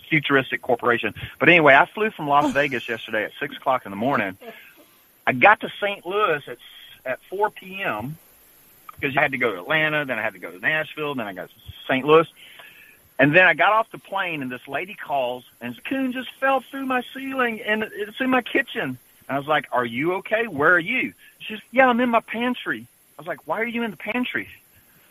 futuristic 0.10 0.62
corporation. 0.62 1.13
But 1.39 1.50
anyway, 1.50 1.75
I 1.75 1.86
flew 1.86 2.12
from 2.12 2.27
Las 2.27 2.53
Vegas 2.53 2.88
yesterday 2.88 3.24
at 3.24 3.31
six 3.39 3.55
o'clock 3.57 3.86
in 3.86 3.91
the 3.91 3.98
morning. 3.98 4.38
I 5.25 5.34
got 5.34 5.62
to 5.62 5.69
St. 5.79 6.05
Louis 6.05 6.43
at 6.48 6.57
at 7.05 7.22
4 7.29 7.51
p.m. 7.51 8.17
because 8.95 9.15
I 9.15 9.22
had 9.22 9.31
to 9.31 9.38
go 9.38 9.53
to 9.53 9.60
Atlanta, 9.60 10.05
then 10.05 10.17
I 10.17 10.24
had 10.24 10.34
to 10.34 10.39
go 10.39 10.51
to 10.51 10.60
Nashville, 10.60 11.15
then 11.15 11.27
I 11.27 11.34
got 11.34 11.50
to 11.50 11.55
St. 11.88 12.05
Louis. 12.05 12.27
And 13.17 13.34
then 13.34 13.45
I 13.45 13.53
got 13.53 13.72
off 13.72 13.89
the 13.91 13.98
plane, 13.98 14.41
and 14.41 14.51
this 14.51 14.67
lady 14.67 14.95
calls, 14.95 15.45
and 15.62 15.81
coon 15.86 16.12
just 16.12 16.31
fell 16.34 16.60
through 16.60 16.86
my 16.86 17.01
ceiling, 17.13 17.62
and 17.62 17.84
it's 17.84 18.19
in 18.19 18.29
my 18.29 18.41
kitchen. 18.41 18.98
And 19.27 19.36
I 19.36 19.39
was 19.39 19.48
like, 19.48 19.67
"Are 19.72 19.86
you 19.86 20.15
okay? 20.15 20.48
Where 20.48 20.74
are 20.74 20.79
you?" 20.79 21.13
She's, 21.39 21.60
"Yeah, 21.72 21.88
I'm 21.88 22.00
in 22.00 22.10
my 22.10 22.20
pantry." 22.20 22.88
I 23.17 23.22
was 23.22 23.27
like, 23.27 23.48
"Why 23.48 23.62
are 23.62 23.65
you 23.65 23.84
in 23.84 23.91
the 23.91 23.98
pantry?" 23.98 24.50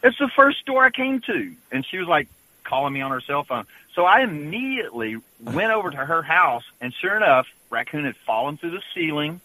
It's 0.02 0.18
the 0.18 0.28
first 0.28 0.60
store 0.60 0.84
I 0.84 0.90
came 0.90 1.20
to, 1.22 1.54
and 1.72 1.84
she 1.84 1.98
was 1.98 2.06
like 2.06 2.28
calling 2.62 2.92
me 2.92 3.00
on 3.00 3.10
her 3.10 3.20
cell 3.20 3.44
phone. 3.44 3.66
So 3.94 4.04
I 4.04 4.20
immediately 4.20 5.16
went 5.40 5.72
over 5.72 5.90
to 5.90 5.96
her 5.96 6.22
house, 6.22 6.64
and 6.80 6.92
sure 6.92 7.16
enough, 7.16 7.46
raccoon 7.70 8.04
had 8.04 8.16
fallen 8.16 8.56
through 8.56 8.72
the 8.72 8.82
ceiling 8.94 9.40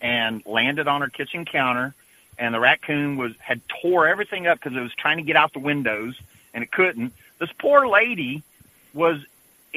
and 0.00 0.44
landed 0.46 0.88
on 0.88 1.00
her 1.00 1.08
kitchen 1.08 1.44
counter. 1.44 1.94
And 2.38 2.54
the 2.54 2.60
raccoon 2.60 3.16
was 3.16 3.32
had 3.38 3.60
tore 3.68 4.06
everything 4.06 4.46
up 4.46 4.60
because 4.60 4.76
it 4.76 4.80
was 4.80 4.94
trying 4.94 5.16
to 5.16 5.24
get 5.24 5.34
out 5.34 5.52
the 5.52 5.58
windows, 5.58 6.14
and 6.54 6.62
it 6.62 6.70
couldn't. 6.70 7.12
This 7.38 7.50
poor 7.58 7.88
lady 7.88 8.42
was 8.94 9.24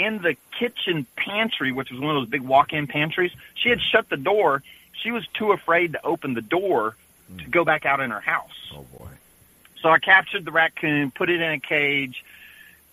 in 0.03 0.21
the 0.21 0.35
kitchen 0.57 1.05
pantry, 1.15 1.71
which 1.71 1.91
was 1.91 1.99
one 1.99 2.15
of 2.15 2.21
those 2.21 2.29
big 2.29 2.41
walk-in 2.41 2.87
pantries. 2.87 3.31
She 3.55 3.69
had 3.69 3.79
shut 3.81 4.09
the 4.09 4.17
door. 4.17 4.63
She 4.93 5.11
was 5.11 5.25
too 5.27 5.51
afraid 5.51 5.93
to 5.93 6.05
open 6.05 6.33
the 6.33 6.41
door 6.41 6.95
to 7.37 7.49
go 7.49 7.63
back 7.63 7.85
out 7.85 8.01
in 8.01 8.11
her 8.11 8.19
house. 8.19 8.71
Oh 8.73 8.85
boy. 8.97 9.07
So 9.81 9.89
I 9.89 9.99
captured 9.99 10.45
the 10.45 10.51
raccoon, 10.51 11.11
put 11.11 11.29
it 11.29 11.41
in 11.41 11.51
a 11.51 11.59
cage, 11.59 12.23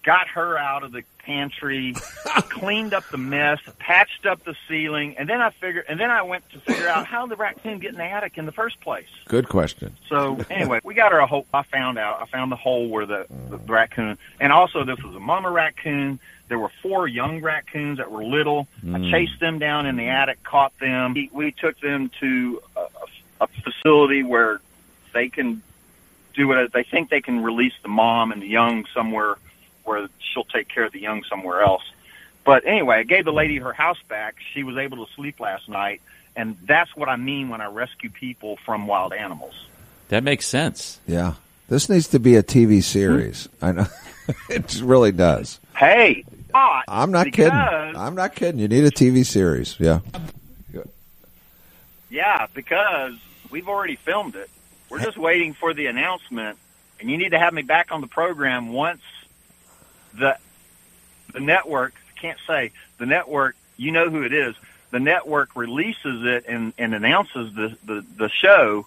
got 0.03 0.29
her 0.29 0.57
out 0.57 0.85
of 0.85 0.93
the 0.93 1.03
pantry, 1.29 1.95
cleaned 2.49 2.95
up 2.95 3.05
the 3.11 3.19
mess, 3.19 3.61
patched 3.79 4.25
up 4.25 4.43
the 4.45 4.57
ceiling, 4.67 5.15
and 5.19 5.29
then 5.29 5.43
I 5.43 5.51
figured, 5.51 5.85
and 5.87 6.01
then 6.01 6.11
I 6.11 6.23
went 6.23 6.49
to 6.51 6.61
figure 6.61 6.89
out 6.89 7.07
how 7.07 7.27
the 7.27 7.37
raccoon 7.37 7.79
get 7.81 7.91
in 7.91 7.99
the 7.99 8.05
attic 8.05 8.39
in 8.39 8.47
the 8.47 8.53
first 8.53 8.81
place. 8.81 9.07
Good 9.27 9.49
question. 9.49 9.95
So 10.09 10.39
anyway, 10.49 10.81
we 10.83 10.95
got 10.95 11.13
her 11.13 11.19
a 11.19 11.27
hole. 11.27 11.47
I 11.53 11.63
found 11.65 11.99
out. 11.99 12.23
I 12.23 12.27
found 12.27 12.51
the 12.51 12.57
hole 12.57 12.89
where 12.89 13.05
the, 13.05 13.27
the 13.51 13.59
mm. 13.59 13.69
raccoon, 13.69 14.17
and 14.41 14.53
also 14.53 14.85
this 14.85 15.03
was 15.03 15.15
a 15.15 15.21
mama 15.21 15.51
raccoon. 15.51 16.19
There 16.49 16.59
were 16.59 16.71
four 16.83 17.07
young 17.07 17.43
raccoons 17.43 17.99
that 17.99 18.11
were 18.11 18.25
little. 18.25 18.67
I 18.83 18.87
mm. 18.87 19.11
chased 19.11 19.39
them 19.39 19.59
down 19.59 19.85
in 19.85 19.97
the 19.97 20.09
attic, 20.09 20.43
caught 20.43 20.77
them. 20.79 21.13
We, 21.13 21.29
we 21.31 21.53
took 21.53 21.79
them 21.81 22.11
to 22.21 22.63
a, 22.75 22.87
a 23.43 23.47
facility 23.49 24.23
where 24.23 24.63
they 25.13 25.29
can 25.29 25.63
do 26.33 26.51
it. 26.53 26.73
They 26.73 26.85
think 26.85 27.11
they 27.11 27.21
can 27.21 27.43
release 27.43 27.75
the 27.83 27.89
mom 27.89 28.33
and 28.33 28.41
the 28.41 28.47
young 28.47 28.87
somewhere 28.95 29.37
where 29.89 30.09
she'll 30.21 30.45
take 30.45 30.69
care 30.69 30.85
of 30.85 30.93
the 30.93 31.01
young 31.01 31.25
somewhere 31.25 31.63
else. 31.63 31.83
But 32.45 32.67
anyway, 32.67 32.97
I 32.99 33.03
gave 33.03 33.25
the 33.25 33.33
lady 33.33 33.59
her 33.59 33.73
house 33.73 33.99
back. 34.09 34.37
She 34.55 34.63
was 34.63 34.77
able 34.77 35.05
to 35.05 35.13
sleep 35.15 35.41
last 35.41 35.69
night, 35.69 36.01
and 36.37 36.57
that's 36.65 36.95
what 36.95 37.09
I 37.09 37.17
mean 37.17 37.49
when 37.49 37.61
I 37.61 37.67
rescue 37.67 38.11
people 38.11 38.59
from 38.65 38.87
wild 38.87 39.13
animals. 39.13 39.55
That 40.09 40.23
makes 40.23 40.47
sense. 40.47 41.01
Yeah. 41.07 41.35
This 41.69 41.89
needs 41.89 42.09
to 42.09 42.19
be 42.19 42.37
a 42.37 42.43
TV 42.43 42.83
series. 42.83 43.47
Hmm. 43.61 43.65
I 43.65 43.73
know. 43.73 43.87
it 44.49 44.81
really 44.81 45.13
does. 45.13 45.61
Hey, 45.77 46.25
not 46.53 46.85
I'm 46.89 47.11
not 47.11 47.33
kidding. 47.33 47.53
I'm 47.53 48.15
not 48.15 48.35
kidding. 48.35 48.61
You 48.61 48.69
need 48.69 48.85
a 48.85 48.91
TV 48.91 49.25
series. 49.25 49.77
Yeah. 49.79 50.01
Yeah, 52.11 52.47
because 52.55 53.15
we've 53.51 53.69
already 53.69 53.97
filmed 53.97 54.35
it. 54.35 54.49
We're 54.89 55.01
just 55.01 55.19
waiting 55.19 55.53
for 55.53 55.75
the 55.75 55.87
announcement, 55.87 56.57
and 57.01 57.11
you 57.11 57.19
need 57.19 57.31
to 57.31 57.39
have 57.39 57.53
me 57.53 57.63
back 57.63 57.93
on 57.93 58.01
the 58.01 58.07
program 58.07 58.73
once 58.73 59.03
the 60.15 60.37
the 61.33 61.41
network 61.41 61.95
can't 62.21 62.39
say 62.47 62.73
the 62.99 63.07
network. 63.07 63.57
You 63.77 63.93
know 63.93 64.11
who 64.11 64.23
it 64.23 64.33
is. 64.33 64.55
The 64.91 65.01
network 65.01 65.55
releases 65.55 66.25
it 66.25 66.47
and, 66.49 66.73
and 66.79 66.95
announces 66.95 67.55
the, 67.55 67.77
the 67.85 68.05
the 68.17 68.29
show. 68.29 68.87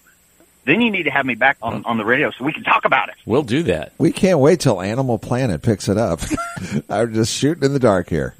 Then 0.64 0.80
you 0.80 0.90
need 0.90 1.04
to 1.04 1.10
have 1.10 1.24
me 1.26 1.34
back 1.34 1.56
on 1.62 1.84
on 1.84 1.96
the 1.96 2.04
radio 2.04 2.30
so 2.30 2.44
we 2.44 2.52
can 2.52 2.62
talk 2.64 2.84
about 2.84 3.08
it. 3.08 3.14
We'll 3.26 3.42
do 3.42 3.64
that. 3.64 3.92
We 3.98 4.12
can't 4.12 4.38
wait 4.38 4.60
till 4.60 4.80
Animal 4.80 5.18
Planet 5.18 5.62
picks 5.62 5.88
it 5.88 5.96
up. 5.98 6.20
I'm 6.88 7.14
just 7.14 7.32
shooting 7.34 7.64
in 7.64 7.72
the 7.72 7.78
dark 7.80 8.08
here. 8.08 8.34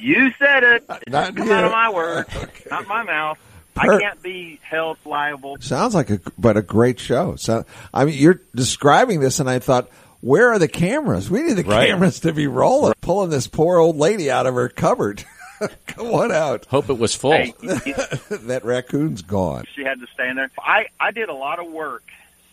You 0.00 0.30
said 0.38 0.62
it. 0.62 0.84
It 0.88 1.08
Not 1.10 1.34
come 1.36 1.46
you. 1.48 1.52
out 1.52 1.64
of 1.64 1.72
my 1.72 1.90
words, 1.90 2.28
not 2.70 2.86
my 2.86 3.02
mouth. 3.02 3.38
Per- 3.74 3.94
I 3.94 4.00
can't 4.00 4.22
be 4.22 4.58
held 4.62 4.98
liable. 5.04 5.56
Sounds 5.60 5.94
like 5.94 6.10
a 6.10 6.20
but 6.36 6.56
a 6.56 6.62
great 6.62 6.98
show. 7.00 7.36
So 7.36 7.64
I 7.94 8.04
mean, 8.04 8.14
you're 8.18 8.40
describing 8.54 9.20
this, 9.20 9.40
and 9.40 9.48
I 9.48 9.58
thought, 9.60 9.88
where 10.20 10.50
are 10.52 10.58
the 10.58 10.68
cameras? 10.68 11.30
We 11.30 11.42
need 11.42 11.54
the 11.54 11.64
Right. 11.64 11.88
cameras 11.88 12.20
to 12.20 12.32
be 12.32 12.46
rolling, 12.46 12.94
pulling 13.00 13.30
this 13.30 13.46
poor 13.46 13.78
old 13.78 13.96
lady 13.96 14.30
out 14.30 14.46
of 14.46 14.54
her 14.54 14.68
cupboard. 14.68 15.24
Come 15.86 16.06
on 16.08 16.30
out. 16.32 16.66
Hope 16.66 16.88
it 16.88 16.98
was 16.98 17.14
full. 17.14 17.32
Hey, 17.32 17.52
that 17.62 18.60
raccoon's 18.64 19.22
gone. 19.22 19.64
she 19.74 19.82
had 19.84 20.00
to 20.00 20.06
stay 20.14 20.28
in 20.28 20.36
there. 20.36 20.50
I, 20.58 20.86
I 21.00 21.10
did 21.10 21.28
a 21.28 21.34
lot 21.34 21.58
of 21.58 21.66
work, 21.70 22.04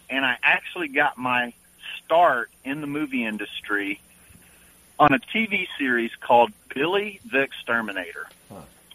and 0.10 0.25
I 0.25 0.38
actually 0.41 0.88
got 0.88 1.17
my 1.17 1.54
start 2.04 2.49
in 2.63 2.82
the 2.82 2.88
movie 2.88 3.23
industry 3.25 3.99
on 4.99 5.13
a 5.13 5.19
TV 5.19 5.67
series 5.78 6.12
called 6.19 6.51
Billy 6.73 7.19
the 7.32 7.41
Exterminator. 7.41 8.28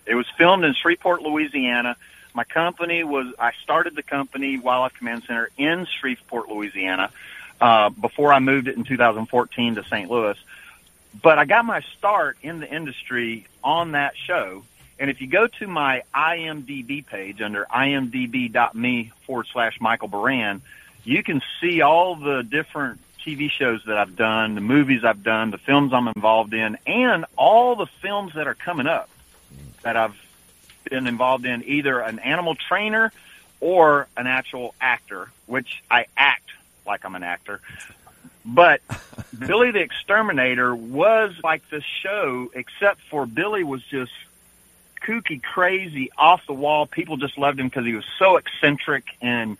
It 0.06 0.14
was 0.14 0.26
filmed 0.36 0.64
in 0.64 0.74
Shreveport, 0.74 1.22
Louisiana. 1.22 1.94
My 2.34 2.44
company 2.44 3.04
was, 3.04 3.32
I 3.38 3.52
started 3.62 3.94
the 3.94 4.02
company, 4.02 4.58
Wildlife 4.58 4.94
Command 4.94 5.24
Center, 5.26 5.50
in 5.56 5.86
Shreveport, 6.00 6.48
Louisiana, 6.48 7.10
uh, 7.60 7.90
before 7.90 8.32
I 8.32 8.38
moved 8.38 8.68
it 8.68 8.76
in 8.76 8.84
2014 8.84 9.74
to 9.76 9.84
St. 9.84 10.10
Louis. 10.10 10.36
But 11.22 11.38
I 11.38 11.44
got 11.44 11.64
my 11.64 11.80
start 11.98 12.38
in 12.42 12.60
the 12.60 12.72
industry 12.72 13.46
on 13.62 13.92
that 13.92 14.16
show. 14.16 14.62
And 14.98 15.10
if 15.10 15.20
you 15.20 15.26
go 15.26 15.46
to 15.46 15.66
my 15.66 16.02
IMDb 16.14 17.04
page 17.04 17.40
under 17.40 17.64
imdb.me 17.64 19.12
forward 19.26 19.46
slash 19.52 19.80
Michael 19.80 20.08
Baran, 20.08 20.62
you 21.04 21.22
can 21.22 21.42
see 21.60 21.80
all 21.80 22.16
the 22.16 22.42
different 22.42 23.00
TV 23.24 23.50
shows 23.50 23.82
that 23.86 23.96
I've 23.96 24.16
done, 24.16 24.54
the 24.54 24.60
movies 24.60 25.04
I've 25.04 25.22
done, 25.22 25.50
the 25.50 25.58
films 25.58 25.92
I'm 25.92 26.08
involved 26.08 26.54
in, 26.54 26.78
and 26.86 27.24
all 27.36 27.76
the 27.76 27.86
films 27.86 28.34
that 28.34 28.46
are 28.46 28.54
coming 28.54 28.86
up 28.86 29.08
that 29.82 29.96
I've 29.96 30.16
been 30.88 31.06
involved 31.06 31.46
in, 31.46 31.64
either 31.64 32.00
an 32.00 32.18
animal 32.18 32.54
trainer 32.54 33.12
or 33.60 34.06
an 34.16 34.26
actual 34.26 34.74
actor, 34.80 35.30
which 35.46 35.82
I 35.90 36.06
act 36.16 36.50
like 36.90 37.04
I'm 37.04 37.14
an 37.14 37.22
actor. 37.22 37.60
But 38.44 38.80
Billy 39.38 39.70
the 39.70 39.80
Exterminator 39.80 40.74
was 40.74 41.34
like 41.42 41.68
this 41.70 41.84
show, 41.84 42.50
except 42.54 43.00
for 43.02 43.26
Billy 43.26 43.64
was 43.64 43.82
just 43.84 44.12
kooky, 45.02 45.42
crazy, 45.42 46.10
off 46.18 46.46
the 46.46 46.52
wall. 46.52 46.86
People 46.86 47.16
just 47.16 47.38
loved 47.38 47.58
him 47.58 47.68
because 47.68 47.86
he 47.86 47.94
was 47.94 48.04
so 48.18 48.36
eccentric 48.36 49.04
and 49.22 49.56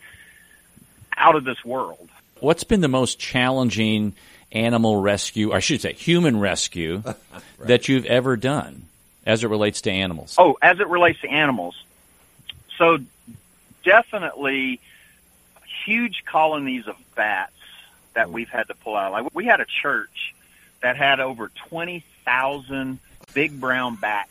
out 1.17 1.37
of 1.37 1.45
this 1.45 1.65
world. 1.65 2.09
What's 2.41 2.65
been 2.65 2.81
the 2.81 2.89
most 2.89 3.19
challenging 3.19 4.15
animal 4.53 5.01
rescue, 5.01 5.53
or 5.53 5.57
I 5.57 5.61
should 5.61 5.81
say 5.81 5.93
human 5.93 6.41
rescue, 6.41 7.03
that 7.61 7.89
you've 7.89 8.07
ever 8.07 8.37
done 8.37 8.85
as 9.27 9.45
it 9.45 9.49
relates 9.49 9.83
to 9.83 9.91
animals? 9.91 10.35
Oh, 10.39 10.57
as 10.61 10.81
it 10.81 10.89
relates 10.89 11.21
to 11.21 11.29
animals. 11.29 11.77
So 12.77 12.99
definitely 13.85 14.81
huge 15.85 16.25
colonies 16.25 16.87
of 16.87 16.97
bats 17.15 17.53
that 18.15 18.27
hmm. 18.27 18.33
we've 18.33 18.49
had 18.49 18.69
to 18.69 18.75
pull 18.75 18.97
out. 18.97 19.13
Like 19.13 19.35
we 19.35 19.45
had 19.47 19.61
a 19.61 19.67
church 19.83 20.35
that 20.83 20.97
had 20.97 21.21
over 21.21 21.51
twenty 21.69 22.05
thousand 22.25 22.99
big 23.35 23.61
brown 23.61 23.97
bats 23.97 24.31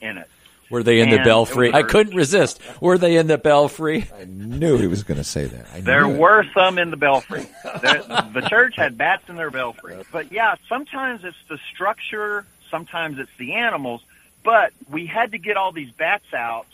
in 0.00 0.18
it. 0.18 0.28
Were 0.70 0.84
they 0.84 1.00
in 1.00 1.10
the 1.10 1.18
belfry? 1.18 1.74
I 1.74 1.82
couldn't 1.82 2.14
resist. 2.14 2.60
Were 2.80 2.96
they 2.96 3.16
in 3.16 3.26
the 3.26 3.38
belfry? 3.38 4.08
I 4.20 4.24
knew 4.24 4.78
he 4.78 4.86
was 4.86 5.02
going 5.02 5.18
to 5.18 5.24
say 5.24 5.46
that. 5.46 5.66
I 5.74 5.80
There 5.80 6.06
knew 6.06 6.14
it. 6.14 6.18
were 6.18 6.46
some 6.54 6.78
in 6.78 6.90
the 6.90 6.96
belfry. 6.96 7.44
the, 7.64 8.30
the 8.32 8.42
church 8.42 8.76
had 8.76 8.96
bats 8.96 9.28
in 9.28 9.34
their 9.34 9.50
belfry. 9.50 9.96
But 10.12 10.30
yeah, 10.30 10.54
sometimes 10.68 11.24
it's 11.24 11.36
the 11.48 11.58
structure, 11.74 12.46
sometimes 12.70 13.18
it's 13.18 13.36
the 13.36 13.54
animals. 13.54 14.02
But 14.44 14.72
we 14.88 15.06
had 15.06 15.32
to 15.32 15.38
get 15.38 15.56
all 15.56 15.72
these 15.72 15.90
bats 15.90 16.32
out 16.32 16.66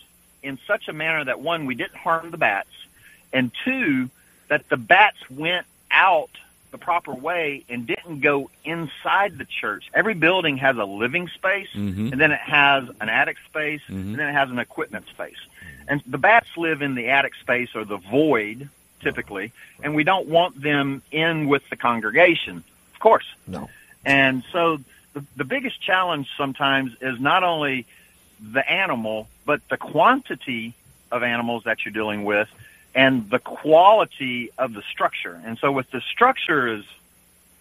in 0.42 0.58
such 0.66 0.88
a 0.88 0.92
manner 0.92 1.24
that 1.24 1.40
one, 1.40 1.64
we 1.64 1.74
didn't 1.74 1.96
harm 1.96 2.30
the 2.30 2.36
bats, 2.36 2.68
and 3.32 3.50
two, 3.64 4.10
that 4.48 4.68
the 4.68 4.76
bats 4.76 5.18
went 5.30 5.66
out 5.90 6.30
the 6.70 6.78
proper 6.78 7.14
way 7.14 7.64
and 7.68 7.86
didn't 7.86 8.20
go 8.20 8.50
inside 8.64 9.38
the 9.38 9.44
church. 9.44 9.88
Every 9.94 10.14
building 10.14 10.58
has 10.58 10.76
a 10.76 10.84
living 10.84 11.28
space, 11.28 11.68
Mhm. 11.74 12.12
and 12.12 12.20
then 12.20 12.32
it 12.32 12.40
has 12.40 12.88
an 13.00 13.08
attic 13.08 13.38
space, 13.48 13.80
and 13.88 14.16
then 14.18 14.28
it 14.28 14.32
has 14.32 14.50
an 14.50 14.58
equipment 14.58 15.06
space. 15.08 15.38
And 15.88 16.02
the 16.06 16.18
bats 16.18 16.48
live 16.56 16.82
in 16.82 16.94
the 16.94 17.08
attic 17.08 17.34
space 17.36 17.74
or 17.74 17.84
the 17.84 17.96
void, 17.96 18.68
typically, 19.00 19.52
and 19.82 19.94
we 19.94 20.04
don't 20.04 20.26
want 20.26 20.60
them 20.60 21.02
in 21.12 21.46
with 21.46 21.68
the 21.70 21.76
congregation, 21.76 22.64
of 22.94 23.00
course. 23.00 23.26
No. 23.46 23.70
And 24.04 24.42
so 24.52 24.78
the, 25.12 25.24
the 25.36 25.44
biggest 25.44 25.80
challenge 25.80 26.28
sometimes 26.36 26.94
is 27.00 27.20
not 27.20 27.42
only 27.42 27.86
the 28.40 28.68
animal, 28.70 29.28
but 29.46 29.66
the 29.68 29.76
quantity 29.76 30.74
of 31.10 31.22
animals 31.22 31.64
that 31.64 31.84
you're 31.84 31.92
dealing 31.92 32.24
with 32.24 32.48
and 32.96 33.28
the 33.28 33.38
quality 33.38 34.50
of 34.56 34.72
the 34.72 34.82
structure. 34.90 35.40
And 35.44 35.58
so 35.58 35.70
with 35.70 35.88
the 35.90 36.00
structure 36.00 36.66
is, 36.66 36.84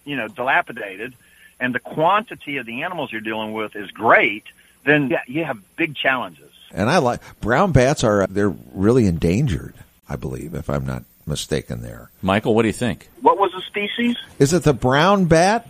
you 0.06 0.15
know, 0.15 0.30
dilapidated 0.30 1.13
and 1.60 1.76
the 1.76 1.80
quantity 1.80 2.58
of 2.58 2.65
the 2.65 2.84
animals 2.84 3.12
you're 3.12 3.21
dealing 3.21 3.52
with 3.52 3.76
is 3.76 3.91
great, 3.91 4.45
then 4.86 5.10
yeah, 5.10 5.21
you 5.28 5.43
have 5.43 5.60
big 5.76 5.95
challenges. 5.95 6.52
And 6.71 6.89
I 6.89 6.98
like 7.00 7.21
brown 7.41 7.74
bats 7.74 8.04
are 8.04 8.24
uh, 8.24 8.28
they're 8.30 8.56
really 8.74 9.06
endangered. 9.06 9.76
I 10.08 10.15
believe, 10.15 10.54
if 10.54 10.69
I'm 10.69 10.86
not 10.86 11.04
mistaken. 11.26 11.82
There 11.82 12.10
Michael, 12.21 12.56
what 12.56 12.62
do 12.62 12.69
you 12.69 12.74
think? 12.74 13.10
What 13.21 13.38
was 13.38 13.52
the 13.52 13.62
species? 13.62 14.15
is 14.39 14.54
it 14.54 14.63
the 14.63 14.74
brown 14.74 15.26
bat. 15.26 15.67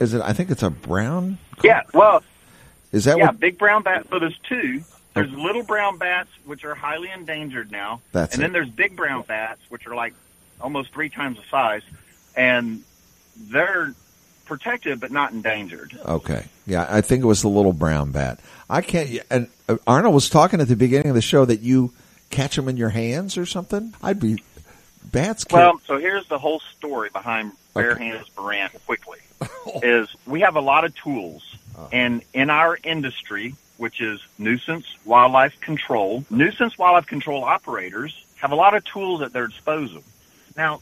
Is 0.00 0.14
it? 0.14 0.20
I 0.20 0.32
think 0.32 0.50
it's 0.50 0.62
a 0.62 0.70
brown. 0.70 1.38
Yeah, 1.64 1.82
well, 1.94 2.22
Is 2.92 3.04
that 3.04 3.16
yeah, 3.18 3.26
what? 3.26 3.40
big 3.40 3.56
brown 3.56 3.82
bat. 3.82 4.06
So 4.10 4.18
there's 4.18 4.38
two. 4.48 4.82
There's 5.16 5.32
little 5.32 5.62
brown 5.62 5.98
bats, 5.98 6.30
which 6.44 6.64
are 6.64 6.74
highly 6.74 7.10
endangered 7.10 7.72
now, 7.72 8.00
That's 8.12 8.34
and 8.34 8.42
it. 8.42 8.44
then 8.44 8.52
there's 8.52 8.68
big 8.68 8.96
brown 8.96 9.22
bats, 9.22 9.60
which 9.68 9.86
are 9.86 9.94
like 9.94 10.14
almost 10.60 10.92
three 10.92 11.08
times 11.08 11.38
the 11.38 11.42
size, 11.50 11.82
and 12.36 12.82
they're 13.36 13.94
protected 14.44 15.00
but 15.00 15.10
not 15.10 15.32
endangered. 15.32 15.98
Okay. 16.04 16.46
Yeah, 16.66 16.86
I 16.88 17.00
think 17.00 17.22
it 17.22 17.26
was 17.26 17.42
the 17.42 17.48
little 17.48 17.72
brown 17.72 18.12
bat. 18.12 18.40
I 18.68 18.82
can't. 18.82 19.20
And 19.30 19.48
uh, 19.68 19.76
Arnold 19.86 20.14
was 20.14 20.28
talking 20.28 20.60
at 20.60 20.68
the 20.68 20.76
beginning 20.76 21.08
of 21.08 21.14
the 21.14 21.22
show 21.22 21.44
that 21.44 21.60
you 21.60 21.92
catch 22.30 22.56
them 22.56 22.68
in 22.68 22.76
your 22.76 22.90
hands 22.90 23.36
or 23.38 23.46
something. 23.46 23.94
I'd 24.02 24.20
be 24.20 24.42
bats. 25.04 25.44
Can, 25.44 25.58
Well, 25.58 25.80
so 25.86 25.98
here's 25.98 26.26
the 26.28 26.38
whole 26.38 26.60
story 26.60 27.10
behind 27.10 27.52
Bare 27.74 27.92
Okay. 27.92 28.04
Hands 28.04 28.28
Baran 28.30 28.70
quickly. 28.86 29.18
is 29.82 30.08
we 30.26 30.40
have 30.40 30.56
a 30.56 30.60
lot 30.60 30.84
of 30.84 30.94
tools 30.94 31.56
and 31.92 32.22
in 32.32 32.50
our 32.50 32.78
industry, 32.82 33.54
which 33.76 34.00
is 34.00 34.20
nuisance 34.38 34.86
wildlife 35.04 35.60
control, 35.60 36.24
nuisance 36.30 36.78
wildlife 36.78 37.06
control 37.06 37.44
operators 37.44 38.24
have 38.36 38.52
a 38.52 38.54
lot 38.54 38.74
of 38.74 38.84
tools 38.84 39.22
at 39.22 39.32
their 39.32 39.46
disposal. 39.46 40.02
Now, 40.56 40.80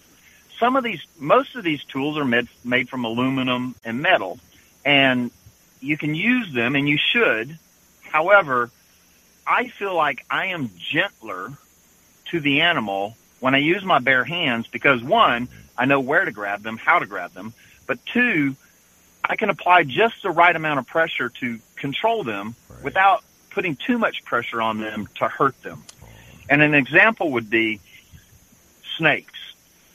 some 0.58 0.76
of 0.76 0.84
these, 0.84 1.02
most 1.18 1.56
of 1.56 1.64
these 1.64 1.82
tools 1.84 2.16
are 2.16 2.24
made, 2.24 2.48
made 2.64 2.88
from 2.88 3.04
aluminum 3.04 3.74
and 3.84 4.00
metal 4.00 4.38
and 4.84 5.30
you 5.80 5.96
can 5.96 6.14
use 6.14 6.52
them 6.52 6.76
and 6.76 6.88
you 6.88 6.98
should. 6.98 7.58
However, 8.02 8.70
I 9.46 9.68
feel 9.68 9.94
like 9.94 10.24
I 10.30 10.46
am 10.46 10.70
gentler 10.78 11.52
to 12.30 12.40
the 12.40 12.62
animal 12.62 13.16
when 13.40 13.54
I 13.54 13.58
use 13.58 13.84
my 13.84 13.98
bare 13.98 14.24
hands 14.24 14.66
because 14.66 15.02
one, 15.02 15.48
I 15.76 15.84
know 15.86 16.00
where 16.00 16.24
to 16.24 16.32
grab 16.32 16.62
them, 16.62 16.76
how 16.76 16.98
to 17.00 17.06
grab 17.06 17.32
them, 17.32 17.52
but 17.86 17.98
two, 18.06 18.56
I 19.24 19.36
can 19.36 19.48
apply 19.48 19.84
just 19.84 20.22
the 20.22 20.30
right 20.30 20.54
amount 20.54 20.78
of 20.78 20.86
pressure 20.86 21.30
to 21.40 21.58
control 21.76 22.24
them 22.24 22.54
without 22.82 23.24
putting 23.50 23.76
too 23.76 23.98
much 23.98 24.24
pressure 24.24 24.60
on 24.60 24.80
them 24.80 25.08
to 25.16 25.28
hurt 25.28 25.60
them. 25.62 25.82
And 26.50 26.60
an 26.60 26.74
example 26.74 27.32
would 27.32 27.48
be 27.48 27.80
snakes. 28.98 29.38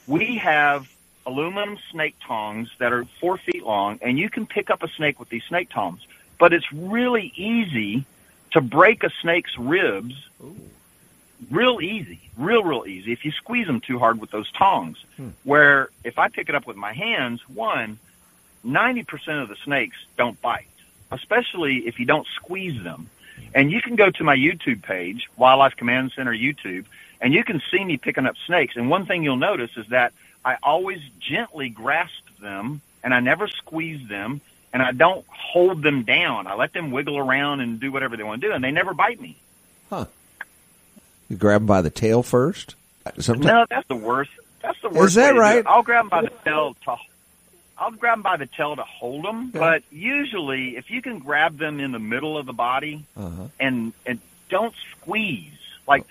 We 0.07 0.37
have 0.37 0.87
aluminum 1.25 1.77
snake 1.91 2.15
tongs 2.25 2.69
that 2.79 2.91
are 2.91 3.05
four 3.19 3.37
feet 3.37 3.63
long, 3.63 3.99
and 4.01 4.17
you 4.17 4.29
can 4.29 4.47
pick 4.47 4.71
up 4.71 4.81
a 4.81 4.87
snake 4.87 5.19
with 5.19 5.29
these 5.29 5.43
snake 5.43 5.69
tongs. 5.69 6.01
But 6.39 6.53
it's 6.53 6.71
really 6.73 7.31
easy 7.35 8.05
to 8.51 8.61
break 8.61 9.03
a 9.03 9.11
snake's 9.21 9.55
ribs 9.57 10.15
real 11.49 11.81
easy, 11.81 12.19
real, 12.37 12.63
real 12.63 12.85
easy 12.85 13.11
if 13.11 13.23
you 13.23 13.31
squeeze 13.31 13.67
them 13.67 13.79
too 13.79 13.99
hard 13.99 14.19
with 14.19 14.31
those 14.31 14.51
tongs. 14.51 14.97
Hmm. 15.17 15.29
Where 15.43 15.89
if 16.03 16.19
I 16.19 16.27
pick 16.29 16.49
it 16.49 16.55
up 16.55 16.67
with 16.67 16.75
my 16.75 16.93
hands, 16.93 17.41
one, 17.47 17.99
90% 18.65 19.41
of 19.41 19.49
the 19.49 19.55
snakes 19.63 19.97
don't 20.17 20.39
bite, 20.41 20.67
especially 21.11 21.87
if 21.87 21.99
you 21.99 22.05
don't 22.05 22.27
squeeze 22.35 22.81
them. 22.83 23.09
And 23.53 23.71
you 23.71 23.81
can 23.81 23.95
go 23.95 24.09
to 24.11 24.23
my 24.23 24.35
YouTube 24.35 24.83
page, 24.83 25.27
Wildlife 25.37 25.75
Command 25.75 26.11
Center 26.15 26.33
YouTube, 26.33 26.85
and 27.21 27.33
you 27.33 27.43
can 27.43 27.61
see 27.71 27.83
me 27.83 27.97
picking 27.97 28.25
up 28.25 28.35
snakes. 28.45 28.75
And 28.75 28.89
one 28.89 29.05
thing 29.05 29.23
you'll 29.23 29.37
notice 29.37 29.71
is 29.75 29.87
that 29.87 30.13
I 30.43 30.57
always 30.61 30.99
gently 31.19 31.69
grasp 31.69 32.23
them 32.41 32.81
and 33.03 33.13
I 33.13 33.19
never 33.19 33.47
squeeze 33.47 34.07
them 34.07 34.41
and 34.71 34.81
I 34.83 34.91
don't 34.91 35.25
hold 35.27 35.81
them 35.81 36.03
down. 36.03 36.47
I 36.47 36.55
let 36.55 36.73
them 36.73 36.91
wiggle 36.91 37.17
around 37.17 37.61
and 37.61 37.79
do 37.79 37.91
whatever 37.91 38.15
they 38.15 38.23
want 38.23 38.41
to 38.41 38.47
do 38.47 38.53
and 38.53 38.63
they 38.63 38.71
never 38.71 38.93
bite 38.93 39.19
me. 39.19 39.37
Huh. 39.89 40.05
You 41.27 41.37
grab 41.37 41.61
them 41.61 41.67
by 41.67 41.81
the 41.81 41.89
tail 41.89 42.23
first. 42.23 42.75
Sometimes. 43.19 43.45
No, 43.45 43.65
that's 43.69 43.87
the 43.87 43.95
worst. 43.95 44.31
That's 44.61 44.79
the 44.81 44.89
worst. 44.89 45.09
Is 45.09 45.15
that 45.15 45.21
way 45.21 45.27
to 45.29 45.33
do 45.33 45.39
right? 45.39 45.65
I'll 45.65 45.83
grab 45.83 46.03
them 46.03 46.09
by 46.09 46.21
the 46.21 46.31
tail 46.43 46.75
to. 46.85 46.95
I'll 47.79 47.91
grab 47.91 48.15
them 48.17 48.21
by 48.23 48.37
the 48.37 48.45
tail 48.45 48.75
to 48.75 48.83
hold 48.83 49.23
them, 49.25 49.51
but 49.51 49.83
usually, 49.91 50.75
if 50.77 50.89
you 50.91 51.01
can 51.01 51.19
grab 51.19 51.57
them 51.57 51.79
in 51.79 51.91
the 51.91 51.99
middle 51.99 52.37
of 52.37 52.45
the 52.45 52.53
body 52.53 53.05
Uh-huh. 53.15 53.47
and 53.59 53.93
and 54.05 54.19
don't 54.49 54.73
squeeze, 54.99 55.53
like 55.87 56.05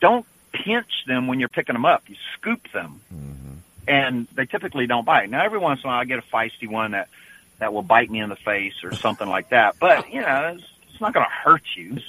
don't 0.00 0.24
pinch 0.52 1.04
them 1.06 1.26
when 1.26 1.40
you're 1.40 1.48
picking 1.48 1.74
them 1.74 1.84
up. 1.84 2.02
You 2.08 2.16
scoop 2.34 2.70
them, 2.72 3.00
Mm-hmm. 3.14 3.54
and 3.88 4.26
they 4.34 4.46
typically 4.46 4.86
don't 4.86 5.04
bite. 5.04 5.28
Now, 5.30 5.44
every 5.44 5.58
once 5.58 5.80
in 5.82 5.86
a 5.86 5.92
while, 5.92 6.00
I 6.00 6.04
get 6.04 6.18
a 6.18 6.22
feisty 6.22 6.68
one 6.68 6.92
that 6.92 7.08
that 7.58 7.72
will 7.74 7.82
bite 7.82 8.10
me 8.10 8.20
in 8.20 8.28
the 8.28 8.36
face 8.36 8.84
or 8.84 8.94
something 8.94 9.28
like 9.28 9.48
that. 9.48 9.76
But 9.80 10.12
you 10.12 10.20
know, 10.20 10.54
it's, 10.56 10.64
it's 10.90 11.00
not 11.00 11.12
going 11.14 11.26
to 11.26 11.30
hurt 11.32 11.64
you. 11.76 11.94
It's 11.96 12.04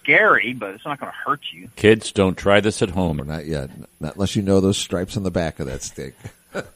scary, 0.00 0.52
but 0.52 0.70
it's 0.74 0.84
not 0.84 1.00
going 1.00 1.10
to 1.10 1.16
hurt 1.18 1.40
you. 1.52 1.68
Kids, 1.76 2.12
don't 2.12 2.36
try 2.38 2.60
this 2.60 2.80
at 2.82 2.90
home 2.90 3.16
Not 3.26 3.46
yet. 3.46 3.70
Not 4.00 4.14
unless 4.14 4.36
you 4.36 4.42
know 4.42 4.60
those 4.60 4.76
stripes 4.78 5.16
on 5.16 5.22
the 5.24 5.30
back 5.32 5.58
of 5.60 5.66
that 5.66 5.82
stick. 5.82 6.14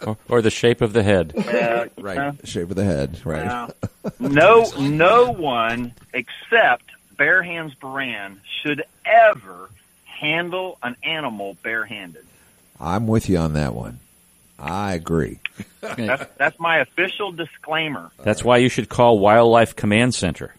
or, 0.07 0.17
or 0.29 0.43
the 0.43 0.51
shape 0.51 0.81
of 0.81 0.93
the 0.93 1.03
head. 1.03 1.33
Uh, 1.37 1.87
Right. 1.99 2.19
uh, 2.19 2.33
Shape 2.45 2.71
of 2.71 2.77
the 2.77 2.85
head. 2.85 3.21
Right. 3.25 3.45
Now, 3.45 3.71
no, 4.21 4.71
no 4.79 5.33
one 5.33 5.93
except 6.13 6.85
Bare 7.17 7.43
Hands 7.43 7.75
Baran 7.75 8.41
should 8.63 8.85
ever 9.05 9.69
handle 10.05 10.79
an 10.83 10.95
animal 11.03 11.57
barehanded. 11.63 12.25
I'm 12.81 13.07
with 13.09 13.29
you 13.29 13.39
on 13.39 13.55
that 13.55 13.75
one. 13.75 13.99
I 14.59 14.95
agree. 14.95 15.41
That's 15.81 16.25
that's 16.37 16.59
my 16.59 16.79
official 16.79 17.33
disclaimer. 17.33 18.11
That's 18.23 18.43
why 18.45 18.59
you 18.59 18.69
should 18.69 18.89
call 18.89 19.19
Wildlife 19.19 19.75
Command 19.77 20.15
Center. 20.15 20.55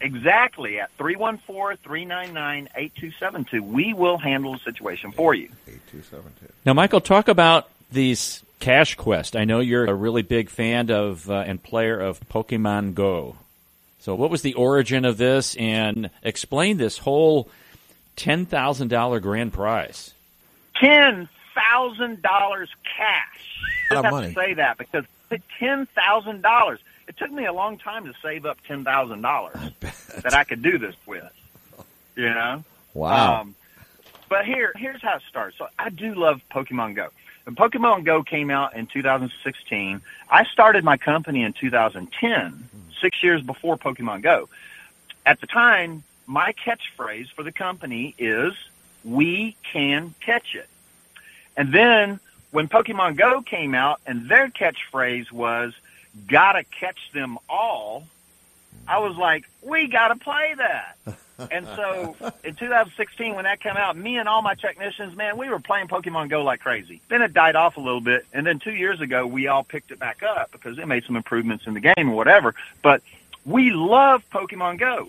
Exactly 0.00 0.80
at 0.80 0.90
314-399-8272. 0.98 3.60
We 3.60 3.94
will 3.94 4.18
handle 4.18 4.52
the 4.54 4.58
situation 4.60 5.12
for 5.12 5.34
you. 5.34 5.48
Eight 5.68 5.80
two 5.90 6.02
seven 6.02 6.32
two. 6.40 6.48
Now, 6.66 6.74
Michael, 6.74 7.00
talk 7.00 7.28
about 7.28 7.68
these 7.92 8.42
Cash 8.60 8.94
Quest. 8.96 9.36
I 9.36 9.44
know 9.44 9.60
you're 9.60 9.84
a 9.84 9.94
really 9.94 10.22
big 10.22 10.48
fan 10.48 10.90
of 10.90 11.28
uh, 11.30 11.44
and 11.46 11.62
player 11.62 12.00
of 12.00 12.20
Pokemon 12.28 12.94
Go. 12.94 13.36
So, 14.00 14.14
what 14.14 14.30
was 14.30 14.42
the 14.42 14.54
origin 14.54 15.04
of 15.04 15.16
this, 15.16 15.54
and 15.56 16.10
explain 16.22 16.76
this 16.76 16.98
whole 16.98 17.48
ten 18.16 18.46
thousand 18.46 18.88
dollar 18.88 19.20
grand 19.20 19.52
prize? 19.52 20.12
Ten 20.76 21.28
thousand 21.54 22.22
dollars 22.22 22.68
cash. 22.96 23.60
Lot 23.90 23.96
I 23.96 23.98
of 23.98 24.04
have 24.04 24.12
money. 24.12 24.28
to 24.28 24.34
say 24.34 24.54
that 24.54 24.78
because 24.78 25.04
ten 25.58 25.86
thousand 25.86 26.42
dollars. 26.42 26.80
It 27.06 27.18
took 27.18 27.30
me 27.30 27.44
a 27.44 27.52
long 27.52 27.76
time 27.76 28.06
to 28.06 28.14
save 28.22 28.46
up 28.46 28.58
ten 28.66 28.82
thousand 28.84 29.20
dollars 29.20 29.56
that 30.22 30.34
I 30.34 30.44
could 30.44 30.62
do 30.62 30.78
this 30.78 30.94
with. 31.06 31.30
You 32.16 32.30
know. 32.30 32.64
Wow. 32.94 33.40
Um, 33.40 33.54
but 34.28 34.46
here, 34.46 34.72
here's 34.76 35.02
how 35.02 35.16
it 35.16 35.22
starts. 35.28 35.58
So 35.58 35.68
I 35.78 35.90
do 35.90 36.14
love 36.14 36.40
Pokemon 36.50 36.94
Go. 36.94 37.08
When 37.44 37.56
Pokemon 37.56 38.04
Go 38.04 38.22
came 38.22 38.50
out 38.50 38.74
in 38.74 38.86
2016, 38.86 40.00
I 40.30 40.44
started 40.44 40.82
my 40.82 40.96
company 40.96 41.42
in 41.42 41.52
2010, 41.52 42.68
six 43.00 43.22
years 43.22 43.42
before 43.42 43.76
Pokemon 43.76 44.22
Go. 44.22 44.48
At 45.26 45.40
the 45.40 45.46
time, 45.46 46.04
my 46.26 46.54
catchphrase 46.54 47.30
for 47.30 47.42
the 47.42 47.52
company 47.52 48.14
is 48.16 48.54
we 49.04 49.56
can 49.62 50.14
catch 50.20 50.54
it. 50.54 50.68
And 51.54 51.72
then 51.72 52.18
when 52.50 52.68
Pokemon 52.68 53.16
Go 53.16 53.42
came 53.42 53.74
out 53.74 54.00
and 54.06 54.26
their 54.28 54.48
catchphrase 54.48 55.30
was, 55.30 55.74
gotta 56.26 56.64
catch 56.64 57.12
them 57.12 57.38
all, 57.46 58.04
I 58.88 59.00
was 59.00 59.16
like, 59.16 59.44
we 59.62 59.88
gotta 59.88 60.16
play 60.16 60.54
that. 60.56 60.96
And 61.50 61.66
so 61.66 62.16
in 62.44 62.54
2016, 62.54 63.34
when 63.34 63.44
that 63.44 63.60
came 63.60 63.76
out, 63.76 63.96
me 63.96 64.18
and 64.18 64.28
all 64.28 64.42
my 64.42 64.54
technicians, 64.54 65.16
man, 65.16 65.36
we 65.36 65.48
were 65.48 65.58
playing 65.58 65.88
Pokemon 65.88 66.28
Go 66.28 66.44
like 66.44 66.60
crazy. 66.60 67.00
Then 67.08 67.22
it 67.22 67.32
died 67.32 67.56
off 67.56 67.76
a 67.76 67.80
little 67.80 68.00
bit. 68.00 68.26
And 68.32 68.46
then 68.46 68.58
two 68.60 68.72
years 68.74 69.00
ago, 69.00 69.26
we 69.26 69.48
all 69.48 69.64
picked 69.64 69.90
it 69.90 69.98
back 69.98 70.22
up 70.22 70.52
because 70.52 70.78
it 70.78 70.86
made 70.86 71.04
some 71.04 71.16
improvements 71.16 71.66
in 71.66 71.74
the 71.74 71.80
game 71.80 72.10
or 72.10 72.14
whatever. 72.14 72.54
But 72.82 73.02
we 73.44 73.70
love 73.70 74.22
Pokemon 74.30 74.78
Go 74.78 75.08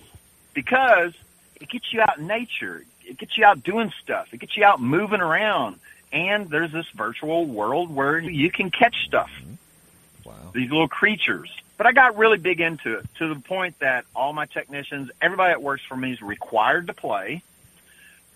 because 0.54 1.14
it 1.62 1.70
gets 1.70 1.94
you 1.94 2.02
out 2.02 2.18
in 2.18 2.28
nature. 2.28 2.84
It 3.04 3.18
gets 3.18 3.38
you 3.38 3.46
out 3.46 3.64
doing 3.64 3.94
stuff. 4.02 4.34
It 4.34 4.40
gets 4.40 4.58
you 4.58 4.64
out 4.64 4.82
moving 4.82 5.22
around. 5.22 5.80
And 6.12 6.50
there's 6.50 6.72
this 6.72 6.90
virtual 6.96 7.46
world 7.46 7.94
where 7.94 8.18
you 8.18 8.50
can 8.50 8.72
catch 8.72 9.06
stuff. 9.06 9.32
Mm-hmm. 9.42 10.30
Wow. 10.30 10.52
These 10.54 10.72
little 10.72 10.88
creatures. 10.88 11.52
But 11.78 11.88
I 11.88 11.92
got 11.92 12.18
really 12.18 12.38
big 12.38 12.62
into 12.62 13.00
it 13.00 13.06
to 13.18 13.34
the 13.34 13.40
point 13.40 13.80
that 13.80 14.06
all 14.16 14.32
my 14.34 14.46
technicians, 14.46 15.12
everybody 15.22 15.52
that 15.52 15.62
works 15.62 15.84
for 15.84 15.98
me 15.98 16.14
is 16.14 16.22
required 16.22 16.88
to 16.88 16.94
play. 16.94 17.44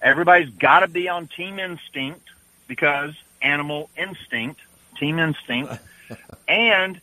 Everybody's 0.02 0.50
got 0.50 0.82
to 0.82 0.88
be 0.88 1.08
on 1.10 1.28
Team 1.28 1.60
Instinct 1.60 2.28
because 2.68 3.14
animal 3.42 3.90
instinct, 3.98 4.60
Team 4.98 5.20
Instinct. 5.20 5.74
and 6.48 7.00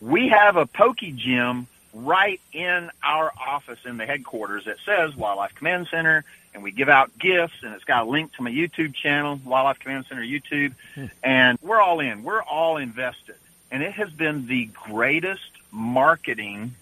we 0.00 0.28
have 0.28 0.56
a 0.56 0.66
Poke 0.66 0.98
Gym 0.98 1.66
right 1.94 2.40
in 2.52 2.90
our 3.02 3.32
office 3.38 3.78
in 3.84 3.96
the 3.96 4.06
headquarters 4.06 4.64
that 4.64 4.76
says 4.84 5.16
Wildlife 5.16 5.54
Command 5.54 5.88
Center, 5.90 6.24
and 6.52 6.62
we 6.62 6.70
give 6.72 6.88
out 6.88 7.16
gifts, 7.18 7.54
and 7.62 7.74
it's 7.74 7.84
got 7.84 8.06
a 8.06 8.10
link 8.10 8.34
to 8.34 8.42
my 8.42 8.50
YouTube 8.50 8.94
channel, 8.94 9.40
Wildlife 9.44 9.78
Command 9.78 10.06
Center 10.08 10.22
YouTube, 10.22 10.74
hmm. 10.94 11.06
and 11.22 11.58
we're 11.62 11.80
all 11.80 12.00
in. 12.00 12.24
We're 12.24 12.42
all 12.42 12.76
invested, 12.76 13.36
and 13.70 13.82
it 13.82 13.92
has 13.92 14.10
been 14.10 14.46
the 14.46 14.66
greatest 14.66 15.42
marketing 15.74 16.74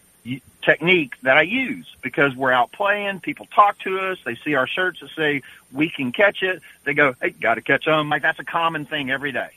technique 0.62 1.14
that 1.22 1.36
I 1.36 1.42
use 1.42 1.86
because 2.02 2.36
we're 2.36 2.52
out 2.52 2.70
playing. 2.70 3.20
People 3.20 3.46
talk 3.46 3.78
to 3.80 3.98
us. 3.98 4.18
They 4.24 4.36
see 4.36 4.54
our 4.54 4.66
shirts 4.66 5.00
that 5.00 5.10
say 5.10 5.42
we 5.72 5.90
can 5.90 6.12
catch 6.12 6.42
it. 6.42 6.62
They 6.84 6.94
go, 6.94 7.14
"Hey, 7.20 7.30
got 7.30 7.54
to 7.54 7.62
catch 7.62 7.84
them!" 7.84 8.08
Like 8.08 8.22
that's 8.22 8.38
a 8.38 8.44
common 8.44 8.84
thing 8.84 9.10
every 9.10 9.32
day. 9.32 9.50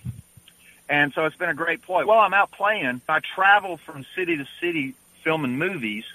And 0.90 1.14
so 1.14 1.26
it's 1.26 1.36
been 1.36 1.50
a 1.50 1.56
great 1.56 1.82
ploy. 1.82 2.06
While 2.06 2.20
I'm 2.20 2.34
out 2.34 2.52
playing, 2.52 3.02
I 3.10 3.20
travel 3.20 3.78
from 3.78 4.06
city 4.16 4.38
to 4.38 4.48
city 4.60 4.94
filming 5.24 5.58
movies. 5.58 6.06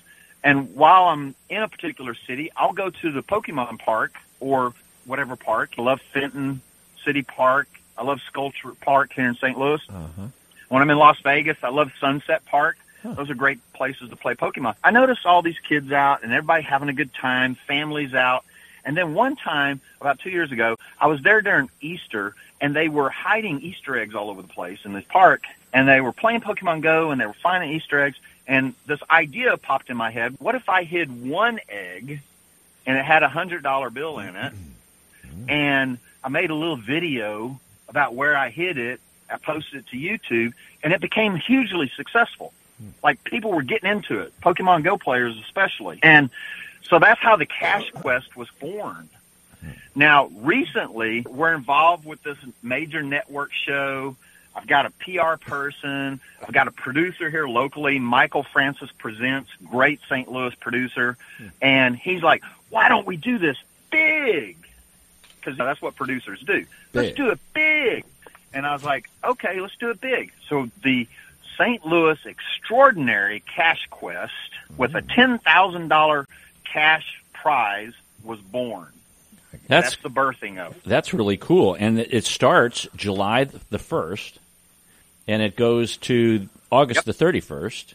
And 0.42 0.74
while 0.74 1.04
I'm 1.04 1.34
in 1.48 1.62
a 1.62 1.68
particular 1.68 2.14
city, 2.14 2.50
I'll 2.56 2.72
go 2.72 2.90
to 2.90 3.12
the 3.12 3.22
Pokemon 3.22 3.78
Park 3.80 4.14
or 4.38 4.72
whatever 5.04 5.36
park. 5.36 5.72
I 5.76 5.82
love 5.82 6.00
Fenton 6.12 6.62
City 7.04 7.22
Park. 7.22 7.68
I 7.98 8.04
love 8.04 8.20
Sculpture 8.22 8.72
Park 8.80 9.12
here 9.12 9.26
in 9.26 9.34
St. 9.34 9.58
Louis. 9.58 9.80
Uh-huh. 9.88 10.28
When 10.68 10.82
I'm 10.82 10.90
in 10.90 10.98
Las 10.98 11.18
Vegas, 11.20 11.58
I 11.62 11.68
love 11.68 11.92
Sunset 12.00 12.44
Park. 12.46 12.78
Those 13.02 13.30
are 13.30 13.34
great 13.34 13.60
places 13.72 14.10
to 14.10 14.16
play 14.16 14.34
Pokemon. 14.34 14.74
I 14.84 14.90
noticed 14.90 15.24
all 15.24 15.42
these 15.42 15.58
kids 15.58 15.90
out 15.92 16.22
and 16.22 16.32
everybody 16.32 16.62
having 16.62 16.88
a 16.88 16.92
good 16.92 17.12
time, 17.14 17.54
families 17.54 18.14
out. 18.14 18.44
And 18.84 18.96
then 18.96 19.14
one 19.14 19.36
time, 19.36 19.80
about 20.00 20.18
two 20.20 20.30
years 20.30 20.52
ago, 20.52 20.76
I 20.98 21.06
was 21.06 21.22
there 21.22 21.40
during 21.40 21.68
Easter 21.80 22.34
and 22.60 22.74
they 22.74 22.88
were 22.88 23.10
hiding 23.10 23.60
Easter 23.60 23.98
eggs 23.98 24.14
all 24.14 24.30
over 24.30 24.42
the 24.42 24.48
place 24.48 24.80
in 24.84 24.92
this 24.92 25.04
park 25.08 25.44
and 25.72 25.88
they 25.88 26.00
were 26.00 26.12
playing 26.12 26.40
Pokemon 26.40 26.82
Go 26.82 27.10
and 27.10 27.20
they 27.20 27.26
were 27.26 27.32
finding 27.32 27.70
Easter 27.72 28.00
eggs. 28.00 28.18
And 28.46 28.74
this 28.86 29.00
idea 29.08 29.56
popped 29.56 29.90
in 29.90 29.96
my 29.96 30.10
head. 30.10 30.36
What 30.38 30.54
if 30.54 30.68
I 30.68 30.84
hid 30.84 31.28
one 31.28 31.60
egg 31.68 32.20
and 32.86 32.98
it 32.98 33.04
had 33.04 33.22
a 33.22 33.28
hundred 33.28 33.62
dollar 33.62 33.90
bill 33.90 34.18
in 34.18 34.34
it? 34.34 34.52
Mm-hmm. 34.52 35.50
And 35.50 35.98
I 36.24 36.28
made 36.28 36.50
a 36.50 36.54
little 36.54 36.76
video 36.76 37.60
about 37.88 38.14
where 38.14 38.36
I 38.36 38.50
hid 38.50 38.76
it. 38.76 39.00
I 39.30 39.36
posted 39.36 39.80
it 39.80 39.86
to 39.88 39.96
YouTube 39.96 40.52
and 40.82 40.92
it 40.92 41.00
became 41.00 41.36
hugely 41.36 41.90
successful. 41.96 42.52
Like 43.02 43.22
people 43.24 43.52
were 43.52 43.62
getting 43.62 43.90
into 43.90 44.20
it, 44.20 44.32
Pokemon 44.40 44.84
Go 44.84 44.96
players 44.96 45.38
especially. 45.44 45.98
And 46.02 46.30
so 46.82 46.98
that's 46.98 47.20
how 47.20 47.36
the 47.36 47.46
Cash 47.46 47.90
Quest 47.92 48.36
was 48.36 48.48
formed. 48.60 49.10
Now, 49.94 50.26
recently, 50.36 51.22
we're 51.28 51.54
involved 51.54 52.06
with 52.06 52.22
this 52.22 52.38
major 52.62 53.02
network 53.02 53.52
show. 53.52 54.16
I've 54.54 54.66
got 54.66 54.86
a 54.86 54.90
PR 54.90 55.36
person. 55.36 56.20
I've 56.42 56.52
got 56.52 56.68
a 56.68 56.72
producer 56.72 57.30
here 57.30 57.46
locally, 57.46 57.98
Michael 57.98 58.42
Francis 58.42 58.90
Presents, 58.96 59.50
great 59.68 60.00
St. 60.08 60.30
Louis 60.30 60.54
producer. 60.54 61.16
And 61.60 61.96
he's 61.96 62.22
like, 62.22 62.42
why 62.70 62.88
don't 62.88 63.06
we 63.06 63.16
do 63.16 63.38
this 63.38 63.56
big? 63.90 64.56
Because 65.36 65.56
that's 65.56 65.80
what 65.80 65.96
producers 65.96 66.40
do. 66.40 66.66
Let's 66.92 67.14
do 67.14 67.30
it 67.30 67.38
big. 67.52 68.04
And 68.52 68.66
I 68.66 68.72
was 68.72 68.84
like, 68.84 69.08
okay, 69.24 69.60
let's 69.60 69.76
do 69.76 69.90
it 69.90 70.00
big. 70.00 70.32
So 70.48 70.68
the 70.82 71.06
St. 71.60 71.84
Louis 71.84 72.18
Extraordinary 72.24 73.40
Cash 73.40 73.86
Quest 73.90 74.32
with 74.78 74.94
a 74.94 75.02
$10,000 75.02 76.26
cash 76.64 77.22
prize 77.34 77.92
was 78.24 78.38
born. 78.40 78.88
That's 79.68 79.90
That's 79.90 79.96
the 80.02 80.10
birthing 80.10 80.58
of 80.58 80.76
it. 80.76 80.84
That's 80.84 81.12
really 81.12 81.36
cool. 81.36 81.74
And 81.74 81.98
it 81.98 82.24
starts 82.24 82.86
July 82.96 83.44
the 83.44 83.78
1st 83.78 84.34
and 85.28 85.42
it 85.42 85.56
goes 85.56 85.96
to 85.98 86.48
August 86.72 87.04
the 87.04 87.12
31st. 87.12 87.94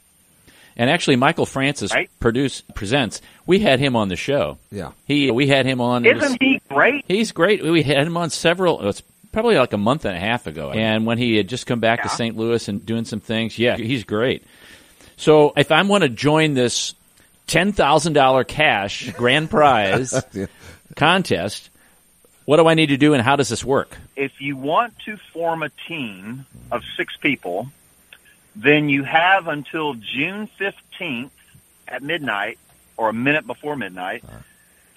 And 0.77 0.89
actually, 0.89 1.15
Michael 1.15 1.45
Francis 1.45 1.93
Right. 1.93 2.09
produce, 2.19 2.61
presents. 2.73 3.21
We 3.45 3.59
had 3.59 3.79
him 3.79 3.95
on 3.95 4.09
the 4.09 4.17
show. 4.17 4.57
Yeah. 4.71 4.91
He 5.05 5.31
we 5.31 5.47
had 5.47 5.65
him 5.65 5.79
on. 5.79 6.05
it 6.05 6.15
was- 6.15 6.25
Isn't 6.25 6.41
he 6.43 6.61
great? 6.69 7.05
He's 7.07 7.31
great. 7.31 7.63
We 7.63 7.81
had 7.83 8.05
him 8.05 8.17
on 8.17 8.29
several. 8.29 8.85
It's 8.87 9.01
probably 9.35 9.57
like 9.57 9.73
a 9.73 9.77
month 9.77 10.05
and 10.05 10.15
a 10.15 10.19
half 10.19 10.47
ago. 10.47 10.71
And 10.71 11.05
when 11.05 11.17
he 11.17 11.35
had 11.35 11.49
just 11.49 11.67
come 11.67 11.81
back 11.81 12.03
to 12.03 12.09
St. 12.09 12.37
Louis 12.37 12.65
and 12.69 12.85
doing 12.85 13.03
some 13.03 13.19
things, 13.19 13.59
yeah, 13.59 13.75
he's 13.75 14.05
great. 14.05 14.43
So 15.17 15.51
if 15.57 15.71
I 15.73 15.81
want 15.83 16.03
to 16.03 16.09
join 16.09 16.53
this 16.53 16.95
ten 17.45 17.73
thousand 17.73 18.13
dollar 18.13 18.43
cash 18.45 19.11
grand 19.17 19.49
prize 19.49 20.13
Yeah. 20.33 20.45
contest, 20.95 21.69
what 22.45 22.57
do 22.57 22.67
I 22.67 22.75
need 22.75 22.87
to 22.87 22.97
do, 22.97 23.13
and 23.13 23.21
how 23.21 23.35
does 23.35 23.49
this 23.49 23.63
work? 23.63 23.97
if 24.15 24.39
you 24.39 24.55
want 24.55 24.97
to 24.99 25.17
form 25.33 25.61
a 25.61 25.69
team 25.89 26.45
of 26.71 26.83
six 26.95 27.17
people, 27.17 27.67
then 28.55 28.87
you 28.87 29.03
have 29.03 29.49
until 29.49 29.93
June 29.95 30.49
15th 30.57 31.29
at 31.89 32.01
midnight 32.01 32.57
or 32.95 33.09
a 33.09 33.13
minute 33.13 33.45
before 33.45 33.75
midnight 33.75 34.23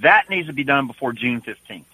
That 0.00 0.30
needs 0.30 0.46
to 0.48 0.54
be 0.54 0.64
done 0.64 0.86
before 0.86 1.12
June 1.12 1.42
15th. 1.42 1.84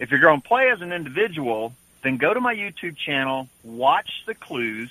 If 0.00 0.10
you're 0.10 0.20
going 0.20 0.40
to 0.40 0.48
play 0.48 0.70
as 0.70 0.80
an 0.80 0.92
individual, 0.92 1.74
then 2.02 2.16
go 2.16 2.32
to 2.32 2.40
my 2.40 2.54
YouTube 2.54 2.96
channel, 2.96 3.48
watch 3.62 4.22
the 4.26 4.34
clues. 4.34 4.90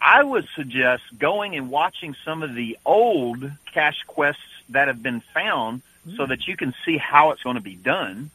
I 0.00 0.22
would 0.22 0.48
suggest 0.54 1.02
going 1.18 1.56
and 1.56 1.70
watching 1.70 2.14
some 2.24 2.42
of 2.42 2.54
the 2.54 2.78
old 2.84 3.50
cash 3.72 4.02
quests 4.06 4.42
that 4.70 4.88
have 4.88 5.02
been 5.02 5.20
found 5.20 5.82
so 6.04 6.10
mm-hmm. 6.10 6.30
that 6.30 6.48
you 6.48 6.56
can 6.56 6.74
see 6.84 6.96
how 6.96 7.30
it's 7.30 7.42
going 7.42 7.56
to 7.56 7.62
be 7.62 7.76
done. 7.76 8.30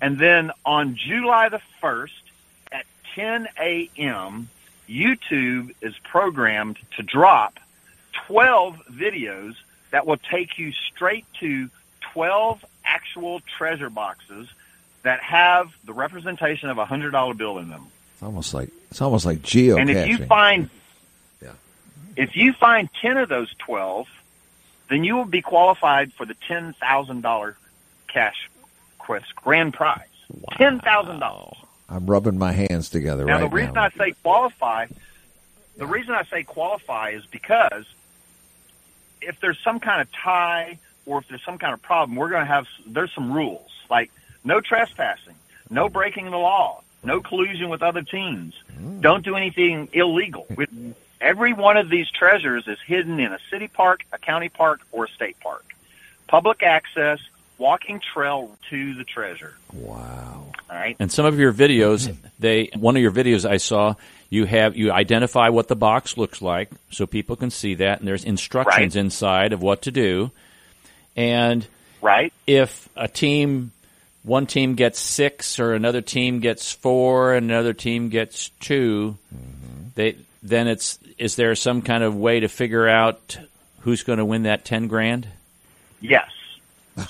And 0.00 0.18
then 0.18 0.50
on 0.64 0.96
July 0.96 1.48
the 1.48 1.60
1st 1.82 2.10
at 2.72 2.86
10 3.14 3.48
a.m., 3.60 4.48
YouTube 4.88 5.74
is 5.80 5.94
programmed 6.04 6.78
to 6.96 7.02
drop 7.02 7.58
12 8.26 8.76
videos 8.90 9.54
that 9.90 10.06
will 10.06 10.16
take 10.16 10.58
you 10.58 10.72
straight 10.72 11.24
to 11.40 11.68
12 12.12 12.64
actual 12.84 13.40
treasure 13.40 13.90
boxes 13.90 14.48
that 15.02 15.20
have 15.20 15.72
the 15.84 15.92
representation 15.92 16.68
of 16.70 16.78
a 16.78 16.84
hundred 16.84 17.10
dollar 17.12 17.34
bill 17.34 17.58
in 17.58 17.68
them. 17.70 17.86
It's 18.14 18.22
almost 18.22 18.52
like 18.52 18.68
it's 18.90 19.00
almost 19.00 19.24
like 19.24 19.38
geocaching. 19.42 19.80
And 19.80 19.90
if 19.90 20.08
you 20.08 20.18
find, 20.26 20.68
Yeah. 21.40 21.52
if 22.16 22.36
you 22.36 22.52
find 22.52 22.88
ten 23.00 23.16
of 23.16 23.28
those 23.28 23.52
twelve, 23.58 24.08
then 24.88 25.04
you 25.04 25.14
will 25.16 25.24
be 25.24 25.40
qualified 25.40 26.12
for 26.12 26.26
the 26.26 26.34
ten 26.34 26.72
thousand 26.74 27.22
dollar 27.22 27.56
cash 28.08 28.50
grand 29.36 29.74
prize. 29.74 30.06
Ten 30.52 30.80
thousand 30.80 31.20
dollars. 31.20 31.56
I'm 31.88 32.06
rubbing 32.06 32.38
my 32.38 32.52
hands 32.52 32.88
together 32.88 33.24
Now, 33.24 33.34
right 33.34 33.40
the 33.40 33.48
reason 33.48 33.74
now. 33.74 33.84
I 33.84 33.90
say 33.90 34.14
qualify, 34.22 34.86
the 35.76 35.86
reason 35.86 36.14
I 36.14 36.22
say 36.24 36.44
qualify 36.44 37.10
is 37.10 37.26
because 37.26 37.84
if 39.20 39.40
there's 39.40 39.58
some 39.58 39.80
kind 39.80 40.00
of 40.00 40.10
tie 40.12 40.78
or 41.04 41.18
if 41.18 41.28
there's 41.28 41.44
some 41.44 41.58
kind 41.58 41.74
of 41.74 41.82
problem, 41.82 42.16
we're 42.16 42.30
going 42.30 42.42
to 42.42 42.52
have 42.52 42.66
there's 42.86 43.12
some 43.12 43.32
rules 43.32 43.70
like 43.90 44.10
no 44.44 44.60
trespassing, 44.60 45.34
no 45.68 45.88
breaking 45.88 46.30
the 46.30 46.38
law, 46.38 46.82
no 47.02 47.20
collusion 47.20 47.68
with 47.68 47.82
other 47.82 48.02
teams, 48.02 48.54
hmm. 48.72 49.00
don't 49.00 49.24
do 49.24 49.34
anything 49.34 49.88
illegal. 49.92 50.46
Every 51.20 51.52
one 51.52 51.76
of 51.76 51.90
these 51.90 52.10
treasures 52.10 52.66
is 52.66 52.78
hidden 52.86 53.20
in 53.20 53.32
a 53.32 53.38
city 53.50 53.68
park, 53.68 54.04
a 54.12 54.18
county 54.18 54.48
park, 54.48 54.80
or 54.92 55.04
a 55.04 55.08
state 55.08 55.38
park. 55.40 55.64
Public 56.28 56.62
access 56.62 57.18
walking 57.60 58.00
trail 58.12 58.56
to 58.70 58.94
the 58.94 59.04
treasure. 59.04 59.54
Wow. 59.72 60.46
All 60.68 60.76
right. 60.76 60.96
And 60.98 61.12
some 61.12 61.26
of 61.26 61.38
your 61.38 61.52
videos, 61.52 62.12
they 62.40 62.70
one 62.74 62.96
of 62.96 63.02
your 63.02 63.12
videos 63.12 63.48
I 63.48 63.58
saw, 63.58 63.94
you 64.30 64.46
have 64.46 64.76
you 64.76 64.90
identify 64.90 65.50
what 65.50 65.68
the 65.68 65.76
box 65.76 66.16
looks 66.16 66.40
like 66.42 66.70
so 66.90 67.06
people 67.06 67.36
can 67.36 67.50
see 67.50 67.74
that, 67.74 68.00
and 68.00 68.08
there's 68.08 68.24
instructions 68.24 68.96
Right. 68.96 69.04
inside 69.04 69.52
of 69.52 69.62
what 69.62 69.82
to 69.82 69.90
do. 69.92 70.30
And 71.16 71.66
Right. 72.00 72.32
if 72.46 72.88
a 72.96 73.06
team 73.06 73.72
one 74.22 74.46
team 74.46 74.74
gets 74.74 74.98
six 74.98 75.58
or 75.60 75.74
another 75.74 76.00
team 76.00 76.40
gets 76.40 76.72
four 76.72 77.34
and 77.34 77.50
another 77.50 77.72
team 77.72 78.10
gets 78.10 78.50
2 78.60 79.16
mm-hmm. 79.34 79.88
they 79.94 80.16
then 80.42 80.68
it's 80.68 80.98
is 81.18 81.36
there 81.36 81.54
some 81.54 81.82
kind 81.82 82.02
of 82.02 82.16
way 82.16 82.40
to 82.40 82.48
figure 82.48 82.88
out 82.88 83.38
who's 83.80 84.02
going 84.02 84.18
to 84.18 84.24
win 84.24 84.42
that 84.44 84.64
ten 84.64 84.88
grand? 84.88 85.26
Yes. 86.00 86.30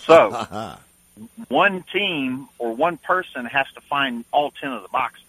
So 0.05 0.77
one 1.49 1.83
team 1.93 2.49
or 2.59 2.75
one 2.75 2.97
person 2.99 3.45
has 3.47 3.66
to 3.75 3.81
find 3.81 4.25
all 4.33 4.51
ten 4.51 4.73
of 4.73 4.83
the 4.83 4.88
boxes. 4.88 5.25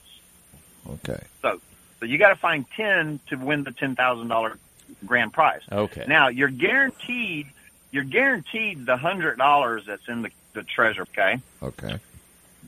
Okay. 0.90 1.22
So, 1.42 1.62
so 2.00 2.06
you 2.06 2.18
got 2.18 2.30
to 2.30 2.36
find 2.36 2.66
ten 2.76 3.20
to 3.28 3.36
win 3.36 3.64
the 3.64 3.72
ten 3.72 3.96
thousand 3.96 4.28
dollar 4.28 4.58
grand 5.06 5.34
prize. 5.34 5.62
Okay. 5.72 6.06
Now 6.08 6.28
you're 6.28 6.50
guaranteed. 6.50 7.48
You're 7.92 8.04
guaranteed 8.04 8.86
the 8.86 8.98
hundred 8.98 9.38
dollars 9.38 9.86
that's 9.86 10.08
in 10.08 10.22
the, 10.22 10.32
the 10.54 10.64
treasure. 10.64 11.04
Okay. 11.04 11.42
Okay. 11.62 11.98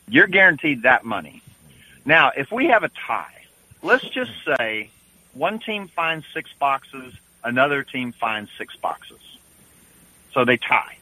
You're 0.10 0.28
guaranteed 0.28 0.84
that 0.84 1.06
money. 1.06 1.42
Now, 2.06 2.32
if 2.36 2.52
we 2.52 2.68
have 2.68 2.84
a 2.84 2.90
tie, 2.90 3.46
let's 3.82 4.04
just 4.04 4.32
say 4.46 4.90
one 5.34 5.60
team 5.60 5.88
finds 5.88 6.26
six 6.34 6.52
boxes, 6.60 7.14
another 7.44 7.84
team 7.84 8.12
finds 8.12 8.52
six 8.58 8.76
boxes. 8.76 9.20
So 10.34 10.44
they 10.44 10.58
tie. 10.58 10.98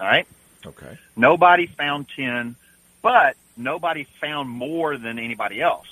All 0.00 0.06
right. 0.06 0.26
Okay. 0.66 0.98
Nobody 1.16 1.66
found 1.66 2.06
10, 2.14 2.56
but 3.02 3.36
nobody 3.56 4.04
found 4.04 4.48
more 4.48 4.96
than 4.96 5.18
anybody 5.18 5.60
else. 5.60 5.88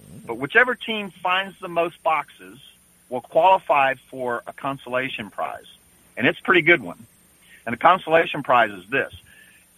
Mm. 0.00 0.26
But 0.26 0.38
whichever 0.38 0.74
team 0.74 1.10
finds 1.10 1.58
the 1.60 1.68
most 1.68 2.02
boxes 2.02 2.58
will 3.08 3.20
qualify 3.20 3.94
for 4.10 4.42
a 4.46 4.52
consolation 4.52 5.30
prize. 5.30 5.66
And 6.16 6.26
it's 6.26 6.38
a 6.38 6.42
pretty 6.42 6.62
good 6.62 6.82
one. 6.82 7.06
And 7.64 7.72
the 7.72 7.78
consolation 7.78 8.42
prize 8.42 8.70
is 8.70 8.88
this. 8.88 9.14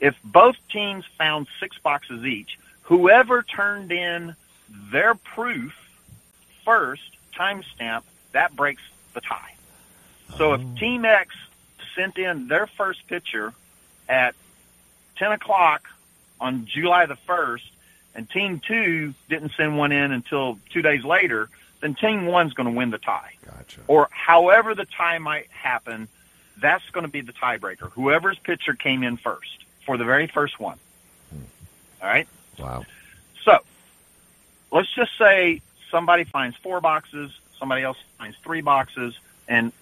If 0.00 0.16
both 0.22 0.56
teams 0.70 1.04
found 1.16 1.48
six 1.58 1.76
boxes 1.78 2.24
each, 2.24 2.58
whoever 2.82 3.42
turned 3.42 3.90
in 3.90 4.37
their 4.92 5.14
proof 5.14 5.74
first, 6.64 7.16
timestamp, 7.34 8.02
that 8.32 8.54
breaks 8.54 8.82
the 9.14 9.20
tie. 9.20 9.54
So 10.37 10.52
if 10.52 10.61
oh. 10.61 10.74
Team 10.78 11.04
X 11.04 11.34
sent 11.98 12.16
in 12.16 12.46
their 12.46 12.66
first 12.66 13.06
picture 13.08 13.52
at 14.08 14.34
10 15.16 15.32
o'clock 15.32 15.88
on 16.40 16.66
July 16.66 17.06
the 17.06 17.18
1st, 17.28 17.68
and 18.14 18.30
Team 18.30 18.61
2 18.66 19.12
didn't 19.28 19.52
send 19.56 19.76
one 19.76 19.90
in 19.90 20.12
until 20.12 20.58
two 20.70 20.80
days 20.80 21.04
later, 21.04 21.48
then 21.80 21.94
Team 21.94 22.22
1's 22.22 22.54
going 22.54 22.68
to 22.68 22.72
win 22.74 22.90
the 22.90 22.98
tie. 22.98 23.32
Gotcha. 23.44 23.80
Or 23.88 24.08
however 24.12 24.74
the 24.74 24.84
tie 24.84 25.18
might 25.18 25.48
happen, 25.50 26.06
that's 26.61 26.88
going 26.90 27.04
to 27.04 27.11
be 27.11 27.20
the 27.20 27.32
tiebreaker. 27.32 27.90
Whoever's 27.92 28.38
pitcher 28.38 28.74
came 28.74 29.02
in 29.02 29.16
first 29.16 29.64
for 29.84 29.96
the 29.96 30.04
very 30.04 30.28
first 30.28 30.61
one. 30.61 30.78
Hmm. 31.30 31.42
All 32.02 32.08
right? 32.08 32.28
Wow. 32.58 32.84
So 33.44 33.58
let's 34.70 34.92
just 34.94 35.16
say 35.18 35.62
somebody 35.90 36.24
finds 36.24 36.56
four 36.56 36.80
boxes, 36.80 37.32
somebody 37.58 37.82
else 37.82 37.98
finds 38.18 38.37
three 38.38 38.61
boxes, 38.61 39.18
and 39.48 39.72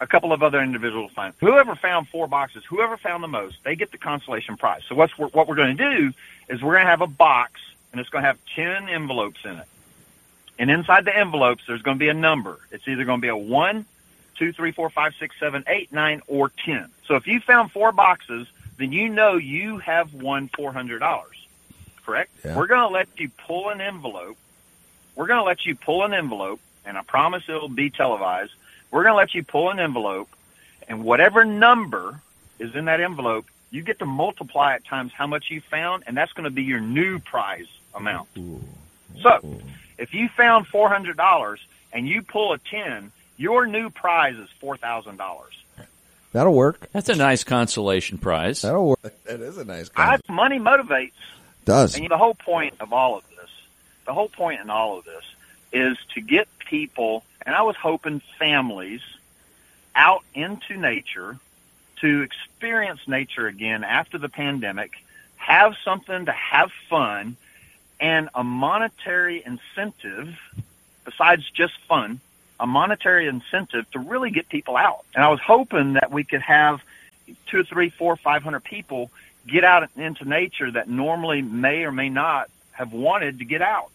a 0.00 0.06
couple 0.06 0.32
of 0.32 0.42
other 0.42 0.60
individuals 0.60 1.12
find. 1.12 1.34
Whoever 1.40 1.74
found 1.74 2.08
four 2.08 2.26
boxes, 2.26 2.64
whoever 2.64 2.96
found 2.96 3.22
the 3.22 3.28
most, 3.28 3.56
they 3.64 3.76
get 3.76 3.92
the 3.92 3.98
consolation 3.98 4.56
prize. 4.56 4.82
So 4.88 4.94
what's 4.94 5.16
what 5.18 5.48
we're 5.48 5.54
going 5.54 5.76
to 5.76 5.96
do 5.96 6.12
is 6.48 6.62
we're 6.62 6.74
going 6.74 6.84
to 6.84 6.90
have 6.90 7.00
a 7.00 7.06
box, 7.06 7.60
and 7.92 8.00
it's 8.00 8.10
going 8.10 8.22
to 8.22 8.28
have 8.28 8.38
ten 8.54 8.88
envelopes 8.88 9.40
in 9.44 9.56
it. 9.56 9.66
And 10.58 10.70
inside 10.70 11.04
the 11.04 11.16
envelopes, 11.16 11.64
there's 11.66 11.82
going 11.82 11.96
to 11.96 12.00
be 12.00 12.08
a 12.08 12.14
number. 12.14 12.58
It's 12.70 12.86
either 12.86 13.04
going 13.04 13.18
to 13.20 13.22
be 13.22 13.28
a 13.28 13.36
one, 13.36 13.86
two, 14.36 14.52
three, 14.52 14.72
four, 14.72 14.90
five, 14.90 15.14
six, 15.18 15.34
seven, 15.38 15.64
eight, 15.66 15.92
nine, 15.92 16.22
or 16.26 16.50
ten. 16.50 16.88
So 17.06 17.16
if 17.16 17.26
you 17.26 17.40
found 17.40 17.72
four 17.72 17.92
boxes, 17.92 18.46
then 18.76 18.92
you 18.92 19.08
know 19.08 19.36
you 19.36 19.78
have 19.78 20.12
won 20.14 20.48
four 20.48 20.72
hundred 20.72 20.98
dollars. 21.00 21.46
Correct? 22.04 22.30
Yeah. 22.44 22.56
We're 22.56 22.66
going 22.66 22.86
to 22.86 22.92
let 22.92 23.08
you 23.18 23.30
pull 23.46 23.70
an 23.70 23.80
envelope. 23.80 24.36
We're 25.16 25.26
going 25.26 25.38
to 25.38 25.44
let 25.44 25.64
you 25.64 25.74
pull 25.74 26.04
an 26.04 26.12
envelope, 26.12 26.60
and 26.84 26.98
I 26.98 27.02
promise 27.02 27.44
it'll 27.48 27.68
be 27.68 27.88
televised. 27.88 28.52
We're 28.94 29.02
going 29.02 29.14
to 29.14 29.16
let 29.16 29.34
you 29.34 29.42
pull 29.42 29.70
an 29.70 29.80
envelope, 29.80 30.28
and 30.86 31.02
whatever 31.02 31.44
number 31.44 32.20
is 32.60 32.76
in 32.76 32.84
that 32.84 33.00
envelope, 33.00 33.44
you 33.72 33.82
get 33.82 33.98
to 33.98 34.06
multiply 34.06 34.76
it 34.76 34.84
times 34.84 35.10
how 35.12 35.26
much 35.26 35.50
you 35.50 35.60
found, 35.60 36.04
and 36.06 36.16
that's 36.16 36.32
going 36.32 36.44
to 36.44 36.50
be 36.50 36.62
your 36.62 36.78
new 36.78 37.18
prize 37.18 37.66
amount. 37.92 38.28
So, 39.20 39.58
if 39.98 40.14
you 40.14 40.28
found 40.28 40.68
four 40.68 40.88
hundred 40.88 41.16
dollars 41.16 41.58
and 41.92 42.08
you 42.08 42.22
pull 42.22 42.52
a 42.52 42.58
ten, 42.58 43.10
your 43.36 43.66
new 43.66 43.90
prize 43.90 44.36
is 44.36 44.48
four 44.60 44.76
thousand 44.76 45.16
dollars. 45.16 45.60
That'll 46.30 46.54
work. 46.54 46.88
That's 46.92 47.08
a 47.08 47.16
nice 47.16 47.42
consolation 47.42 48.18
prize. 48.18 48.62
That'll 48.62 48.90
work. 48.90 49.24
That 49.24 49.40
is 49.40 49.58
a 49.58 49.64
nice. 49.64 49.90
I 49.96 50.18
Concept. 50.18 50.30
money 50.30 50.60
motivates, 50.60 51.10
Does. 51.64 51.96
and 51.96 52.08
the 52.08 52.16
whole 52.16 52.34
point 52.34 52.74
of 52.78 52.92
all 52.92 53.16
of 53.18 53.24
this, 53.30 53.50
the 54.06 54.14
whole 54.14 54.28
point 54.28 54.60
in 54.60 54.70
all 54.70 54.98
of 54.98 55.04
this, 55.04 55.24
is 55.72 55.98
to 56.14 56.20
get 56.20 56.46
people, 56.74 57.22
and 57.46 57.54
I 57.54 57.62
was 57.62 57.76
hoping 57.76 58.20
families, 58.36 59.00
out 59.94 60.24
into 60.34 60.76
nature 60.76 61.38
to 62.00 62.22
experience 62.22 63.00
nature 63.06 63.46
again 63.46 63.84
after 63.84 64.18
the 64.18 64.28
pandemic, 64.28 64.90
have 65.36 65.76
something 65.84 66.24
to 66.24 66.32
have 66.32 66.72
fun, 66.90 67.36
and 68.00 68.28
a 68.34 68.42
monetary 68.42 69.40
incentive 69.46 70.36
besides 71.04 71.48
just 71.50 71.74
fun, 71.86 72.18
a 72.58 72.66
monetary 72.66 73.28
incentive 73.28 73.88
to 73.92 74.00
really 74.00 74.30
get 74.30 74.48
people 74.48 74.76
out. 74.76 75.04
And 75.14 75.22
I 75.22 75.28
was 75.28 75.40
hoping 75.40 75.92
that 75.92 76.10
we 76.10 76.24
could 76.24 76.42
have 76.42 76.82
two 77.46 77.60
or 77.60 77.64
three, 77.64 77.90
four, 77.90 78.16
five 78.16 78.42
hundred 78.42 78.64
people 78.64 79.12
get 79.46 79.62
out 79.62 79.88
into 79.96 80.24
nature 80.24 80.70
that 80.72 80.88
normally 80.88 81.40
may 81.40 81.84
or 81.84 81.92
may 81.92 82.08
not 82.08 82.50
have 82.72 82.92
wanted 82.92 83.38
to 83.38 83.44
get 83.44 83.62
out 83.62 83.92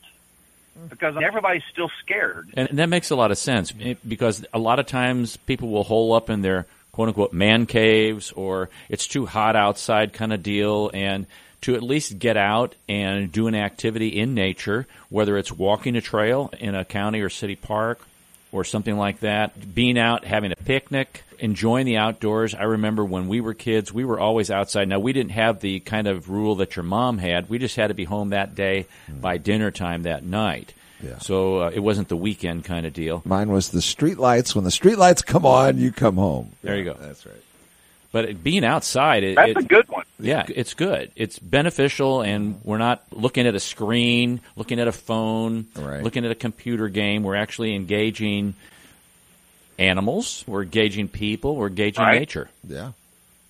because 0.88 1.15
everybody's 1.22 1.63
still 1.72 1.89
scared. 2.02 2.50
And 2.54 2.80
that 2.80 2.89
makes 2.89 3.10
a 3.10 3.15
lot 3.15 3.32
of 3.32 3.38
sense 3.38 3.72
because 3.72 4.46
a 4.54 4.60
lot 4.60 4.80
of 4.80 4.86
times 4.86 5.38
people 5.38 5.70
will 5.70 5.84
hole 5.84 6.13
up 6.13 6.30
in 6.30 6.42
their 6.42 6.65
quote 6.92 7.10
unquote 7.10 7.34
man 7.34 7.65
caves 7.65 8.32
or 8.32 8.70
it's 8.89 9.08
too 9.08 9.26
hot 9.26 9.56
outside 9.56 10.13
kind 10.13 10.34
of 10.34 10.44
deal. 10.44 10.92
And 10.94 11.26
to 11.62 11.76
at 11.76 11.84
least 11.84 12.20
get 12.20 12.38
out 12.38 12.76
and 12.88 13.32
do 13.32 13.48
an 13.48 13.56
activity 13.56 14.08
in 14.08 14.34
nature, 14.34 14.88
whether 15.10 15.38
it's 15.38 15.52
walking 15.52 15.96
a 15.96 16.02
trail 16.02 16.52
in 16.58 16.76
a 16.76 16.86
county 16.86 17.22
or 17.22 17.30
city 17.30 17.56
park 17.56 18.00
or 18.52 18.64
something 18.64 18.98
like 18.98 19.20
that, 19.20 19.74
being 19.76 19.98
out, 19.98 20.26
having 20.26 20.52
a 20.52 20.56
picnic, 20.56 21.24
enjoying 21.38 21.86
the 21.86 21.98
outdoors. 21.98 22.56
I 22.56 22.64
remember 22.64 23.06
when 23.06 23.28
we 23.28 23.42
were 23.42 23.54
kids, 23.54 23.94
we 23.94 24.04
were 24.06 24.20
always 24.20 24.50
outside. 24.50 24.88
Now, 24.88 25.00
we 25.00 25.14
didn't 25.14 25.32
have 25.32 25.60
the 25.60 25.80
kind 25.82 26.08
of 26.08 26.30
rule 26.30 26.56
that 26.56 26.76
your 26.76 26.84
mom 26.84 27.20
had. 27.20 27.50
We 27.50 27.60
just 27.60 27.76
had 27.76 27.88
to 27.88 27.94
be 27.94 28.06
home 28.06 28.30
that 28.30 28.56
day 28.56 28.88
by 29.10 29.38
dinner 29.38 29.70
time 29.72 30.04
that 30.04 30.24
night. 30.24 30.74
Yeah. 31.02 31.20
So 31.20 31.62
uh, 31.62 31.72
it 31.74 31.80
wasn't 31.80 32.10
the 32.10 32.18
weekend 32.18 32.66
kind 32.66 32.86
of 32.86 32.92
deal. 32.94 33.22
Mine 33.24 33.52
was 33.52 33.70
the 33.70 33.82
street 33.82 34.18
lights. 34.18 34.54
When 34.54 34.66
the 34.66 34.72
street 34.72 34.98
lights 34.98 35.22
come 35.22 35.46
on, 35.46 35.78
you 35.78 35.92
come 35.92 36.16
home. 36.16 36.52
There 36.62 36.76
you 36.76 36.84
go. 36.84 36.94
That's 37.00 37.26
right. 37.26 37.36
But 38.12 38.26
it, 38.26 38.44
being 38.44 38.66
outside, 38.66 39.24
it, 39.24 39.36
That's 39.36 39.52
it- 39.52 39.58
a 39.58 39.64
good 39.64 39.88
one. 39.88 39.99
Yeah, 40.20 40.46
it's 40.48 40.74
good. 40.74 41.12
It's 41.16 41.40
beneficial, 41.40 42.22
and 42.22 42.60
we're 42.64 42.78
not 42.78 43.04
looking 43.12 43.48
at 43.48 43.56
a 43.56 43.60
screen, 43.60 44.42
looking 44.56 44.80
at 44.80 44.88
a 44.88 44.92
phone, 44.92 45.68
Right. 45.76 46.04
looking 46.04 46.26
at 46.26 46.32
a 46.32 46.36
computer 46.36 46.90
game. 46.90 47.24
We're 47.24 47.36
actually 47.36 47.76
engaging 47.76 48.54
animals. 49.78 50.44
We're 50.48 50.64
engaging 50.64 51.08
people. 51.08 51.56
We're 51.56 51.68
engaging 51.68 52.04
Right. 52.04 52.20
nature. 52.20 52.50
Yeah, 52.68 52.92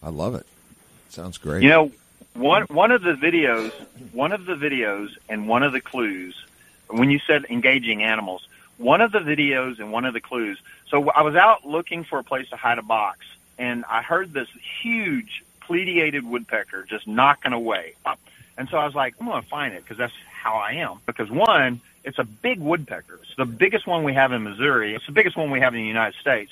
I 0.04 0.10
love 0.10 0.36
it. 0.36 0.46
Sounds 1.10 1.38
great. 1.38 1.64
You 1.64 1.70
know, 1.70 1.92
one 2.34 2.64
one 2.70 2.92
of 2.92 3.02
the 3.02 3.14
videos, 3.14 3.72
one 4.14 4.32
of 4.32 4.46
the 4.46 4.56
videos, 4.56 5.10
and 5.28 5.48
one 5.48 5.64
of 5.64 5.72
the 5.74 5.82
clues. 5.82 6.36
When 6.90 7.10
you 7.10 7.20
said 7.26 7.46
engaging 7.50 8.04
animals, 8.04 8.48
one 8.78 9.02
of 9.02 9.12
the 9.12 9.20
videos 9.20 9.80
and 9.80 9.92
one 9.92 10.06
of 10.06 10.14
the 10.14 10.22
clues. 10.22 10.58
So 10.90 11.10
I 11.12 11.22
was 11.22 11.36
out 11.36 11.66
looking 11.66 12.04
for 12.04 12.20
a 12.20 12.24
place 12.24 12.50
to 12.50 12.56
hide 12.56 12.78
a 12.78 12.84
box, 12.84 13.20
and 13.58 13.86
I 13.90 14.02
heard 14.02 14.34
this 14.34 14.48
huge 14.82 15.44
pileated 15.70 16.26
woodpecker 16.26 16.84
just 16.90 17.08
knocking 17.08 17.54
away. 17.54 17.94
And 18.58 18.68
so 18.68 18.78
I 18.78 18.86
was 18.86 18.96
like, 18.96 19.16
I'm 19.20 19.28
going 19.28 19.42
to 19.42 19.48
find 19.48 19.74
it 19.74 19.84
because 19.84 19.98
that's 19.98 20.14
how 20.30 20.56
I 20.56 20.74
am. 20.74 21.00
Because 21.06 21.30
one, 21.30 21.80
it's 22.04 22.20
a 22.20 22.26
big 22.26 22.60
woodpecker. 22.60 23.20
It's 23.22 23.36
the 23.38 23.46
biggest 23.46 23.88
one 23.88 24.04
we 24.04 24.14
have 24.16 24.34
in 24.34 24.44
Missouri. 24.44 24.96
It's 24.96 25.06
the 25.06 25.14
biggest 25.14 25.38
one 25.38 25.52
we 25.52 25.62
have 25.62 25.74
in 25.74 25.82
the 25.82 25.88
United 25.88 26.20
States. 26.20 26.52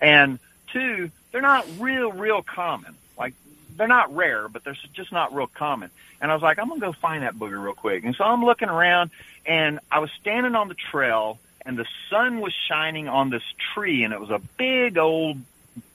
And 0.00 0.38
two, 0.72 1.10
they're 1.32 1.40
not 1.40 1.66
real, 1.78 2.12
real 2.12 2.42
common. 2.42 2.94
Like 3.16 3.34
they're 3.76 3.88
not 3.88 4.14
rare, 4.14 4.48
but 4.48 4.64
they're 4.64 4.76
just 4.92 5.12
not 5.12 5.34
real 5.34 5.46
common. 5.46 5.90
And 6.20 6.30
I 6.30 6.34
was 6.34 6.42
like, 6.42 6.58
I'm 6.58 6.68
gonna 6.68 6.80
go 6.80 6.92
find 6.92 7.22
that 7.22 7.34
booger 7.34 7.62
real 7.62 7.74
quick. 7.74 8.04
And 8.04 8.14
so 8.16 8.24
I'm 8.24 8.44
looking 8.44 8.68
around, 8.68 9.10
and 9.44 9.80
I 9.90 10.00
was 10.00 10.10
standing 10.20 10.54
on 10.54 10.68
the 10.68 10.74
trail, 10.74 11.38
and 11.64 11.78
the 11.78 11.86
sun 12.10 12.40
was 12.40 12.52
shining 12.68 13.08
on 13.08 13.30
this 13.30 13.42
tree, 13.74 14.02
and 14.04 14.12
it 14.12 14.20
was 14.20 14.30
a 14.30 14.40
big 14.56 14.98
old 14.98 15.38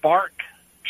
bark 0.02 0.34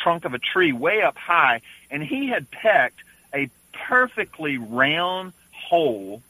trunk 0.02 0.26
of 0.26 0.34
a 0.34 0.40
tree 0.40 0.72
way 0.74 1.02
up 1.02 1.18
high, 1.18 1.62
and 1.90 2.04
he 2.04 2.28
had 2.28 2.50
pecked 2.52 3.00
a 3.34 3.50
perfectly 3.74 4.58
round 4.58 5.34
hole 5.52 6.22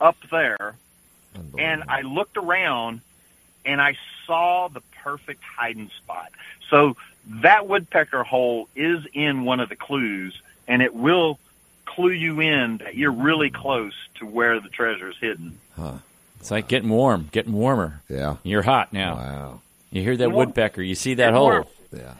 up 0.00 0.16
there. 0.30 0.74
And 1.56 1.84
I 1.88 2.00
looked 2.00 2.36
around 2.36 3.00
and 3.64 3.80
I 3.80 3.96
saw 4.26 4.68
the 4.68 4.80
perfect 5.02 5.42
hiding 5.42 5.90
spot. 5.90 6.32
So 6.68 6.96
that 7.42 7.68
woodpecker 7.68 8.24
hole 8.24 8.68
is 8.74 9.06
in 9.12 9.44
one 9.44 9.60
of 9.60 9.68
the 9.68 9.76
clues, 9.76 10.40
and 10.66 10.82
it 10.82 10.94
will 10.94 11.38
clue 11.84 12.10
you 12.10 12.40
in 12.40 12.78
that 12.78 12.96
you're 12.96 13.12
really 13.12 13.50
close 13.50 13.94
to 14.16 14.26
where 14.26 14.60
the 14.60 14.68
treasure 14.68 15.10
is 15.10 15.16
hidden. 15.18 15.58
Huh. 15.76 15.98
It's 16.40 16.50
like 16.50 16.68
getting 16.68 16.88
warm, 16.88 17.28
getting 17.32 17.52
warmer. 17.52 18.00
Yeah. 18.08 18.36
You're 18.42 18.62
hot 18.62 18.92
now. 18.92 19.16
Wow. 19.16 19.60
You 19.90 20.02
hear 20.02 20.16
that 20.16 20.32
woodpecker. 20.32 20.82
You 20.82 20.94
see 20.94 21.14
that 21.14 21.28
it's 21.28 21.36
hole. 21.36 21.46
warm. 21.46 21.64
Yeah. 21.92 22.14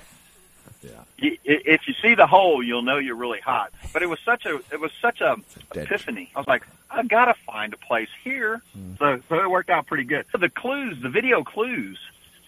If 1.20 1.88
you 1.88 1.94
see 2.00 2.14
the 2.14 2.26
hole, 2.26 2.62
you'll 2.62 2.82
know 2.82 2.98
you're 2.98 3.16
really 3.16 3.40
hot. 3.40 3.72
But 3.92 4.02
it 4.02 4.08
was 4.08 4.20
such 4.24 4.46
a 4.46 4.60
it 4.72 4.80
was 4.80 4.92
such 5.02 5.20
a 5.20 5.36
epiphany. 5.74 6.30
I 6.34 6.38
was 6.38 6.46
like, 6.46 6.64
I 6.90 7.02
gotta 7.02 7.34
find 7.34 7.72
a 7.72 7.76
place 7.76 8.08
here. 8.22 8.62
Hmm. 8.72 8.94
So 8.98 9.20
so 9.28 9.42
it 9.42 9.50
worked 9.50 9.70
out 9.70 9.86
pretty 9.86 10.04
good. 10.04 10.26
So 10.30 10.38
the 10.38 10.48
clues, 10.48 11.00
the 11.02 11.08
video 11.08 11.42
clues, 11.42 11.98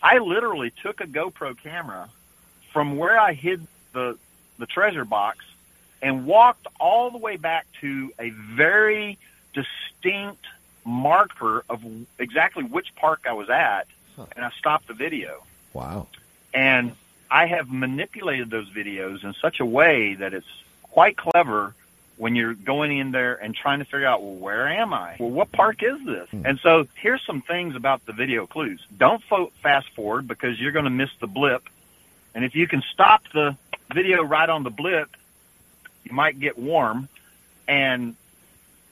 I 0.03 0.19
literally 0.19 0.73
took 0.83 1.01
a 1.01 1.07
GoPro 1.07 1.59
camera 1.61 2.11
from 2.73 2.97
where 2.97 3.19
I 3.19 3.33
hid 3.33 3.67
the 3.93 4.17
the 4.59 4.67
treasure 4.67 5.05
box 5.05 5.45
and 6.03 6.27
walked 6.27 6.67
all 6.79 7.11
the 7.11 7.19
way 7.19 7.37
back 7.37 7.67
to 7.81 8.13
a 8.19 8.31
very 8.31 9.19
distinct 9.53 10.45
marker 10.85 11.65
of 11.69 11.85
exactly 12.19 12.65
which 12.65 12.95
park 12.95 13.27
I 13.29 13.33
was 13.33 13.51
at, 13.51 13.87
and 14.37 14.45
I 14.45 14.51
stopped 14.59 14.89
the 14.89 14.95
video. 14.95 15.45
Wow. 15.73 16.07
And 16.55 16.93
I 17.31 17.47
have 17.47 17.71
manipulated 17.71 18.51
those 18.51 18.69
videos 18.69 19.25
in 19.25 19.35
such 19.35 19.61
a 19.61 19.67
way 19.67 20.15
that 20.15 20.35
it's 20.35 20.47
quite 20.83 21.17
clever 21.17 21.75
when 22.17 22.35
you're 22.35 22.55
going 22.55 22.99
in 22.99 23.13
there 23.13 23.35
and 23.35 23.55
trying 23.55 23.79
to 23.79 23.85
figure 23.85 24.07
out, 24.07 24.23
well, 24.23 24.35
where 24.35 24.69
am 24.69 24.93
I? 24.93 25.17
Well, 25.19 25.31
what 25.31 25.51
park 25.53 25.83
is 25.83 26.05
this? 26.05 26.29
Hmm. 26.31 26.43
And 26.45 26.61
so 26.61 26.87
here's 26.97 27.25
some 27.25 27.41
things 27.41 27.77
about 27.77 28.05
the 28.05 28.13
video 28.13 28.47
clues. 28.47 28.85
Don't 28.99 29.23
fo- 29.23 29.53
fast 29.63 29.89
forward 29.95 30.29
because 30.29 30.61
you're 30.61 30.73
going 30.73 30.85
to 30.85 30.91
miss 30.91 31.11
the 31.21 31.27
blip. 31.27 31.63
And 32.35 32.45
if 32.45 32.55
you 32.55 32.69
can 32.69 32.83
stop 32.93 33.23
the 33.33 33.57
video 33.95 34.23
right 34.23 34.49
on 34.49 34.65
the 34.65 34.71
blip, 34.71 35.09
you 36.05 36.13
might 36.13 36.39
get 36.39 36.59
warm. 36.59 37.09
And 37.67 38.17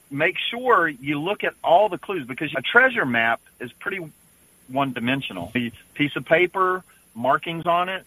make 0.09 0.37
sure 0.37 0.87
you 0.87 1.19
look 1.19 1.43
at 1.43 1.53
all 1.63 1.89
the 1.89 1.97
clues 1.97 2.25
because 2.25 2.53
a 2.55 2.61
treasure 2.61 3.05
map 3.05 3.41
is 3.59 3.71
pretty 3.73 4.09
one 4.69 4.93
dimensional. 4.93 5.51
A 5.55 5.71
piece 5.93 6.15
of 6.15 6.25
paper, 6.25 6.83
markings 7.13 7.65
on 7.65 7.89
it. 7.89 8.05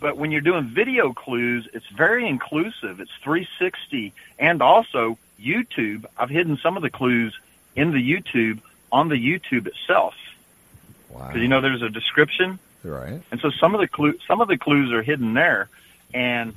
But 0.00 0.16
when 0.16 0.30
you're 0.30 0.40
doing 0.40 0.64
video 0.64 1.12
clues, 1.12 1.68
it's 1.74 1.86
very 1.88 2.26
inclusive. 2.26 3.00
It's 3.00 3.12
360 3.22 4.12
and 4.38 4.62
also 4.62 5.18
YouTube. 5.38 6.06
I've 6.16 6.30
hidden 6.30 6.56
some 6.56 6.76
of 6.76 6.82
the 6.82 6.90
clues 6.90 7.38
in 7.76 7.92
the 7.92 7.98
YouTube 7.98 8.60
on 8.90 9.08
the 9.08 9.16
YouTube 9.16 9.66
itself. 9.66 10.14
Wow. 11.10 11.26
Because 11.26 11.42
you 11.42 11.48
know 11.48 11.60
there's 11.60 11.82
a 11.82 11.90
description 11.90 12.58
right. 12.82 13.20
and 13.30 13.40
so 13.40 13.50
some 13.50 13.74
of 13.74 13.80
the 13.80 13.88
clue, 13.88 14.18
some 14.26 14.40
of 14.40 14.48
the 14.48 14.56
clues 14.56 14.92
are 14.92 15.02
hidden 15.02 15.34
there, 15.34 15.68
and 16.14 16.54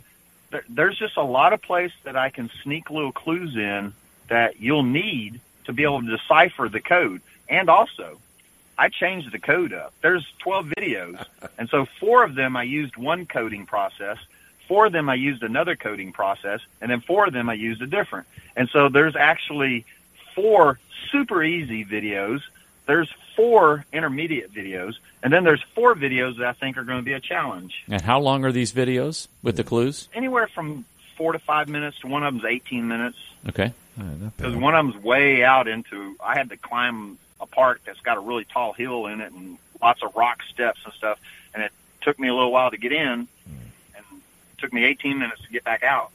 there, 0.51 0.63
there's 0.69 0.97
just 0.97 1.17
a 1.17 1.23
lot 1.23 1.53
of 1.53 1.61
place 1.61 1.91
that 2.03 2.15
I 2.15 2.29
can 2.29 2.49
sneak 2.63 2.89
little 2.89 3.11
clues 3.11 3.55
in 3.55 3.93
that 4.29 4.59
you'll 4.59 4.83
need 4.83 5.41
to 5.65 5.73
be 5.73 5.83
able 5.83 6.01
to 6.01 6.17
decipher 6.17 6.69
the 6.69 6.79
code. 6.79 7.21
And 7.49 7.69
also, 7.69 8.19
I 8.77 8.89
changed 8.89 9.31
the 9.31 9.39
code 9.39 9.73
up. 9.73 9.93
There's 10.01 10.25
12 10.39 10.67
videos, 10.67 11.23
and 11.57 11.69
so 11.69 11.85
four 11.99 12.23
of 12.23 12.35
them 12.35 12.55
I 12.57 12.63
used 12.63 12.97
one 12.97 13.25
coding 13.25 13.65
process. 13.65 14.17
Four 14.67 14.87
of 14.87 14.93
them 14.93 15.09
I 15.09 15.15
used 15.15 15.43
another 15.43 15.75
coding 15.75 16.11
process, 16.13 16.61
and 16.81 16.89
then 16.89 17.01
four 17.01 17.27
of 17.27 17.33
them 17.33 17.49
I 17.49 17.53
used 17.53 17.81
a 17.81 17.87
different. 17.87 18.27
And 18.55 18.69
so 18.69 18.89
there's 18.89 19.15
actually 19.15 19.85
four 20.35 20.79
super 21.11 21.43
easy 21.43 21.83
videos. 21.85 22.41
There's 22.87 23.09
four 23.35 23.85
intermediate 23.93 24.53
videos, 24.53 24.95
and 25.21 25.31
then 25.31 25.43
there's 25.43 25.63
four 25.75 25.95
videos 25.95 26.37
that 26.37 26.47
I 26.47 26.53
think 26.53 26.77
are 26.77 26.83
going 26.83 26.99
to 26.99 27.03
be 27.03 27.13
a 27.13 27.19
challenge. 27.19 27.83
And 27.89 28.01
how 28.01 28.19
long 28.19 28.45
are 28.45 28.51
these 28.51 28.71
videos 28.73 29.27
with 29.41 29.57
the 29.57 29.63
clues? 29.63 30.07
Anywhere 30.13 30.47
from 30.47 30.85
four 31.17 31.33
to 31.33 31.39
five 31.39 31.67
minutes 31.69 31.99
to 31.99 32.07
one 32.07 32.23
of 32.23 32.33
them's 32.33 32.45
18 32.45 32.87
minutes. 32.87 33.17
Okay. 33.49 33.73
All 33.99 34.05
right, 34.05 34.19
not 34.19 34.37
Because 34.37 34.53
bad. 34.53 34.61
one 34.61 34.75
of 34.75 34.85
them's 34.93 35.03
way 35.03 35.43
out 35.43 35.67
into, 35.67 36.15
I 36.23 36.35
had 36.37 36.49
to 36.49 36.57
climb 36.57 37.17
a 37.21 37.22
park 37.53 37.81
that's 37.85 37.99
got 38.01 38.17
a 38.17 38.19
really 38.19 38.45
tall 38.45 38.73
hill 38.73 39.07
in 39.07 39.21
it 39.21 39.31
and 39.31 39.57
lots 39.81 40.01
of 40.03 40.15
rock 40.15 40.41
steps 40.51 40.79
and 40.85 40.93
stuff. 40.93 41.19
And 41.53 41.63
it 41.63 41.71
took 42.01 42.19
me 42.19 42.27
a 42.27 42.33
little 42.33 42.51
while 42.51 42.71
to 42.71 42.77
get 42.77 42.91
in, 42.91 43.27
and 43.47 44.05
took 44.57 44.73
me 44.73 44.83
18 44.85 45.19
minutes 45.19 45.41
to 45.41 45.49
get 45.49 45.63
back 45.63 45.83
out. 45.83 46.11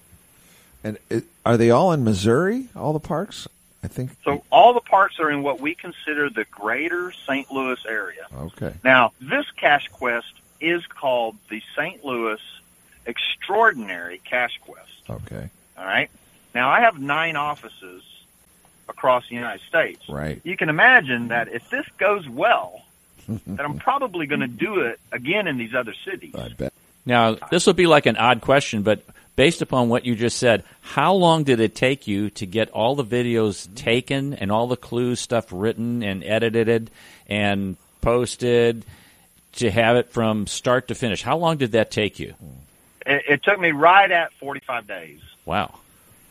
And 0.84 0.99
it, 1.11 1.24
are 1.45 1.57
they 1.57 1.70
all 1.70 1.93
in 1.93 2.05
Missouri? 2.05 2.68
All 2.76 2.93
the 2.93 3.01
parks? 3.01 3.49
I 3.82 3.89
think. 3.89 4.11
So 4.24 4.43
all 4.51 4.74
the 4.74 4.80
parks 4.80 5.20
are 5.20 5.30
in 5.30 5.43
what 5.43 5.61
we 5.61 5.74
consider 5.74 6.28
the 6.30 6.45
greater 6.47 7.12
St. 7.26 7.51
Louis 7.53 7.78
area. 7.86 8.26
Okay. 8.34 8.74
Now, 8.82 9.12
this 9.20 9.47
cash 9.57 9.89
quest 9.93 10.32
is 10.61 10.84
called 10.86 11.36
the 11.49 11.62
St. 11.76 12.05
Louis 12.05 12.41
Extraordinary 13.07 14.20
Cash 14.24 14.59
Quest. 14.64 14.91
Okay. 15.09 15.49
All 15.76 15.84
right. 15.84 16.11
Now, 16.55 16.70
I 16.70 16.80
have 16.80 16.99
nine 16.99 17.36
offices 17.36 18.03
across 18.89 19.28
the 19.28 19.34
United 19.34 19.62
States. 19.68 20.09
Right. 20.09 20.41
You 20.45 20.57
can 20.57 20.68
imagine 20.68 21.28
that 21.28 21.49
if 21.49 21.68
this 21.70 21.86
goes 21.99 22.28
well, 22.28 22.82
that 23.28 23.64
I'm 23.64 23.78
probably 23.78 24.26
going 24.26 24.41
to 24.41 24.47
do 24.49 24.80
it 24.80 24.99
again 25.12 25.47
in 25.47 25.57
these 25.59 25.74
other 25.74 25.95
cities. 26.05 26.34
I 26.34 26.49
bet. 26.49 26.72
Now, 27.07 27.36
this 27.51 27.66
will 27.66 27.74
be 27.74 27.86
like 27.86 28.07
an 28.07 28.16
odd 28.16 28.41
question, 28.41 28.82
but 28.82 29.03
based 29.36 29.62
upon 29.62 29.89
what 29.89 30.05
you 30.05 30.14
just 30.14 30.36
said, 30.39 30.64
how 30.82 31.14
long 31.14 31.45
did 31.45 31.61
it 31.61 31.74
take 31.74 32.07
you 32.07 32.28
to 32.30 32.45
get 32.47 32.70
all 32.70 32.95
the 32.97 33.05
videos 33.05 33.72
taken 33.74 34.34
and 34.34 34.51
all 34.53 34.66
the 34.66 34.76
clues 34.76 35.20
stuff 35.20 35.47
written 35.51 36.03
and 36.03 36.22
edited 36.24 36.91
and 37.28 37.76
posted 38.01 38.84
to 39.53 39.70
have 39.70 39.97
it 39.97 40.11
from 40.11 40.47
start 40.47 40.89
to 40.89 40.95
finish? 40.95 41.22
How 41.22 41.36
long 41.39 41.57
did 41.57 41.72
that 41.72 41.91
take 41.91 42.18
you? 42.18 42.34
It, 43.07 43.22
it 43.28 43.43
took 43.43 43.59
me 43.59 43.70
right 43.70 44.11
at 44.11 44.32
45 44.34 44.86
days 44.86 45.20
Wow. 45.47 45.78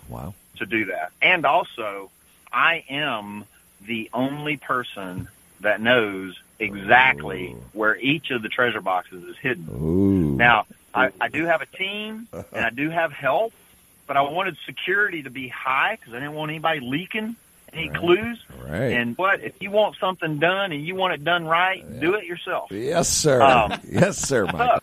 Wow. 0.10 0.34
to 0.58 0.66
do 0.66 0.86
that. 0.86 1.12
And 1.22 1.46
also, 1.46 2.12
I 2.52 2.84
am 2.90 3.46
the 3.86 4.10
only 4.14 4.58
person 4.58 5.28
that 5.62 5.82
knows 5.82 6.40
exactly 6.60 7.56
where 7.74 7.96
each 7.98 8.32
of 8.32 8.42
the 8.42 8.50
treasure 8.50 8.82
boxes 8.82 9.24
is 9.24 9.38
hidden. 9.38 9.68
Ooh. 9.72 10.36
Now, 10.36 10.66
I, 10.94 11.12
I 11.20 11.30
do 11.30 11.46
have 11.46 11.62
a 11.62 11.66
team 11.66 12.28
and 12.32 12.66
I 12.66 12.70
do 12.70 12.90
have 12.90 13.12
help, 13.12 13.54
but 14.08 14.18
I 14.18 14.22
wanted 14.22 14.58
security 14.66 15.24
to 15.24 15.30
be 15.30 15.48
high 15.48 15.98
because 16.00 16.14
I 16.14 16.20
didn't 16.20 16.34
want 16.34 16.52
anybody 16.52 16.80
leaking 16.80 17.36
any 17.74 17.90
clues. 17.90 18.44
Right. 18.64 18.94
And 18.94 19.18
what 19.18 19.42
if 19.42 19.62
you 19.62 19.72
want 19.72 19.98
something 19.98 20.40
done 20.40 20.72
and 20.72 20.86
you 20.86 20.96
want 20.96 21.14
it 21.14 21.24
done 21.24 21.46
right, 21.46 22.00
do 22.00 22.16
it 22.16 22.26
yourself. 22.26 22.72
yes, 22.72 23.10
sir. 23.10 23.42
Um, 23.42 23.80
yes, 23.90 24.18
sir, 24.18 24.46
Mike. 24.46 24.82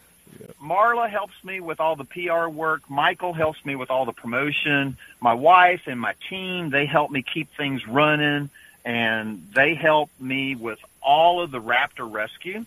Marla 0.65 1.11
helps 1.11 1.35
me 1.45 1.61
with 1.61 1.79
all 1.79 1.95
the 1.95 2.05
PR 2.05 2.49
work. 2.49 2.89
Michael 2.89 3.35
helps 3.35 3.63
me 3.65 3.77
with 3.77 3.91
all 3.91 4.07
the 4.07 4.13
promotion. 4.13 4.97
My 5.21 5.35
wife 5.35 5.83
and 5.87 6.01
my 6.01 6.15
team, 6.31 6.71
they 6.71 6.87
help 6.87 7.11
me 7.11 7.23
keep 7.23 7.55
things 7.55 7.87
running 7.87 8.49
and 8.85 9.47
they 9.55 9.75
help 9.75 10.11
me 10.19 10.55
with 10.55 10.79
all 11.03 11.43
of 11.43 11.51
the 11.51 11.61
raptor 11.61 12.11
rescue. 12.11 12.65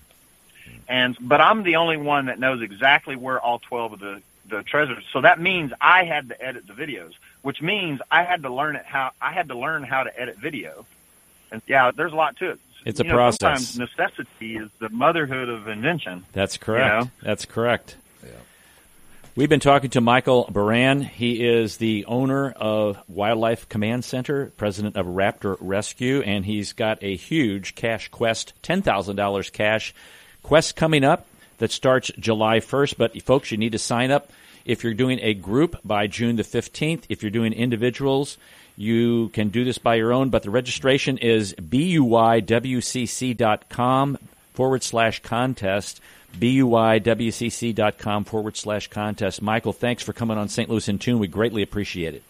And 0.87 1.17
but 1.19 1.41
I'm 1.41 1.63
the 1.63 1.77
only 1.77 1.97
one 1.97 2.27
that 2.27 2.39
knows 2.39 2.61
exactly 2.61 3.15
where 3.15 3.39
all 3.39 3.59
12 3.59 3.93
of 3.93 3.99
the 3.99 4.21
the 4.47 4.63
treasures. 4.63 5.03
So 5.11 5.21
that 5.21 5.39
means 5.39 5.73
I 5.81 6.05
had 6.05 6.29
to 6.29 6.41
edit 6.41 6.67
the 6.67 6.73
videos, 6.73 7.13
which 7.41 7.61
means 7.61 7.99
I 8.09 8.23
had 8.23 8.43
to 8.43 8.53
learn 8.53 8.75
it 8.75 8.85
how 8.85 9.11
I 9.21 9.31
had 9.31 9.49
to 9.49 9.57
learn 9.57 9.83
how 9.83 10.03
to 10.03 10.19
edit 10.19 10.37
video. 10.37 10.85
And 11.51 11.61
yeah, 11.67 11.91
there's 11.91 12.13
a 12.13 12.15
lot 12.15 12.37
to 12.37 12.51
it. 12.51 12.59
It's 12.85 12.99
a 12.99 13.03
know, 13.03 13.13
process. 13.13 13.67
Sometimes 13.67 13.79
necessity 13.97 14.57
is 14.57 14.69
the 14.79 14.89
motherhood 14.89 15.49
of 15.49 15.67
invention. 15.67 16.25
That's 16.31 16.57
correct. 16.57 17.05
know? 17.05 17.11
That's 17.21 17.45
correct. 17.45 17.97
We've 19.37 19.47
been 19.47 19.59
talking 19.59 19.91
to 19.91 20.01
Michael 20.01 20.49
Baran. 20.51 21.01
He 21.01 21.47
is 21.47 21.77
the 21.77 22.05
owner 22.05 22.49
of 22.49 22.97
Wildlife 23.07 23.69
Command 23.69 24.03
Center, 24.03 24.51
president 24.57 24.95
of 24.97 25.05
Raptor 25.05 25.57
Rescue, 25.59 26.21
and 26.21 26.43
he's 26.43 26.73
got 26.73 27.03
a 27.03 27.15
huge 27.15 27.75
cash 27.75 28.07
quest, 28.07 28.53
$10,000 28.63 29.51
cash 29.51 29.93
quest 30.41 30.75
coming 30.75 31.03
up 31.03 31.27
that 31.59 31.71
starts 31.71 32.09
July 32.17 32.61
1st. 32.61 32.97
But 32.97 33.21
folks, 33.21 33.51
you 33.51 33.57
need 33.59 33.73
to 33.73 33.77
sign 33.77 34.09
up 34.09 34.31
if 34.65 34.83
you're 34.83 34.95
doing 34.95 35.19
a 35.21 35.35
group 35.35 35.75
by 35.85 36.07
June 36.07 36.35
the 36.35 36.43
15th. 36.43 37.03
If 37.07 37.21
you're 37.21 37.29
doing 37.29 37.53
individuals, 37.53 38.39
you 38.77 39.29
can 39.29 39.49
do 39.49 39.65
this 39.65 39.79
by 39.79 39.95
your 39.95 40.13
own, 40.13 40.29
but 40.29 40.43
the 40.43 40.51
registration 40.51 41.17
is 41.17 41.55
buyWCC.com 41.55 42.47
forward 44.53 44.83
slash 44.83 45.21
contest, 45.23 45.99
buyWCC.com 46.39 48.23
forward 48.23 48.55
slash 48.55 48.87
contest. 48.87 49.41
Michael, 49.41 49.73
thanks 49.73 50.03
for 50.03 50.13
coming 50.13 50.37
on 50.37 50.47
St. 50.47 50.69
Louis 50.69 50.87
in 50.87 50.99
Tune. 50.99 51.17
We 51.17 51.27
greatly 51.27 51.63
appreciate 51.63 52.13
it. 52.13 52.21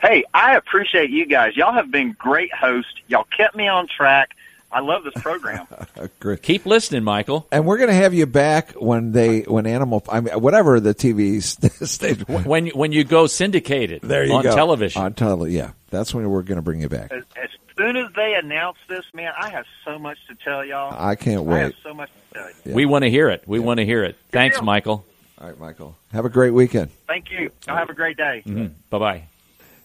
Hey, 0.00 0.24
I 0.32 0.56
appreciate 0.56 1.10
you 1.10 1.26
guys. 1.26 1.56
Y'all 1.56 1.72
have 1.72 1.90
been 1.90 2.12
great 2.12 2.52
hosts. 2.54 2.94
Y'all 3.08 3.26
kept 3.36 3.56
me 3.56 3.68
on 3.68 3.88
track. 3.88 4.36
I 4.72 4.80
love 4.80 5.04
this 5.04 5.22
program. 5.22 5.66
Great. 6.20 6.42
Keep 6.42 6.64
listening, 6.66 7.04
Michael. 7.04 7.46
And 7.52 7.66
we're 7.66 7.76
going 7.76 7.90
to 7.90 7.94
have 7.94 8.14
you 8.14 8.26
back 8.26 8.72
when 8.72 9.12
they 9.12 9.42
when 9.42 9.66
animal 9.66 10.02
I 10.08 10.20
mean 10.20 10.34
whatever 10.40 10.80
the 10.80 10.94
TV 10.94 11.42
station. 11.86 12.24
When 12.44 12.68
when 12.68 12.92
you 12.92 13.04
go 13.04 13.26
syndicated 13.26 14.00
There 14.02 14.24
you 14.24 14.32
on 14.32 14.42
go 14.44 14.54
television. 14.54 15.02
on 15.02 15.14
television. 15.14 15.56
Yeah, 15.58 15.70
that's 15.90 16.14
when 16.14 16.28
we're 16.30 16.42
going 16.42 16.56
to 16.56 16.62
bring 16.62 16.80
you 16.80 16.88
back. 16.88 17.12
As, 17.12 17.24
as 17.36 17.50
soon 17.76 17.96
as 17.96 18.12
they 18.14 18.34
announce 18.34 18.78
this, 18.88 19.04
man, 19.12 19.32
I 19.38 19.50
have 19.50 19.66
so 19.84 19.98
much 19.98 20.18
to 20.28 20.34
tell 20.34 20.64
y'all. 20.64 20.94
I 20.98 21.16
can't 21.16 21.42
wait. 21.42 21.56
I 21.56 21.62
have 21.64 21.74
so 21.82 21.92
much 21.92 22.10
to 22.32 22.38
tell 22.38 22.48
you. 22.48 22.54
Yeah. 22.66 22.74
We 22.74 22.86
want 22.86 23.02
to 23.04 23.10
hear 23.10 23.28
it. 23.28 23.42
We 23.46 23.58
want 23.60 23.78
to 23.78 23.84
hear 23.84 24.04
it. 24.04 24.16
Thanks. 24.30 24.60
Michael. 24.62 25.04
All 25.40 25.48
right, 25.48 25.58
Michael. 25.58 25.96
Have 26.12 26.24
a 26.24 26.28
great 26.30 26.50
weekend. 26.52 26.90
Thank 27.06 27.30
you. 27.30 27.50
Y'all 27.66 27.76
have 27.76 27.90
a 27.90 27.94
great 27.94 28.16
day. 28.16 28.42
Mm-hmm. 28.46 28.66
Bye 28.90 28.98
bye. 28.98 29.24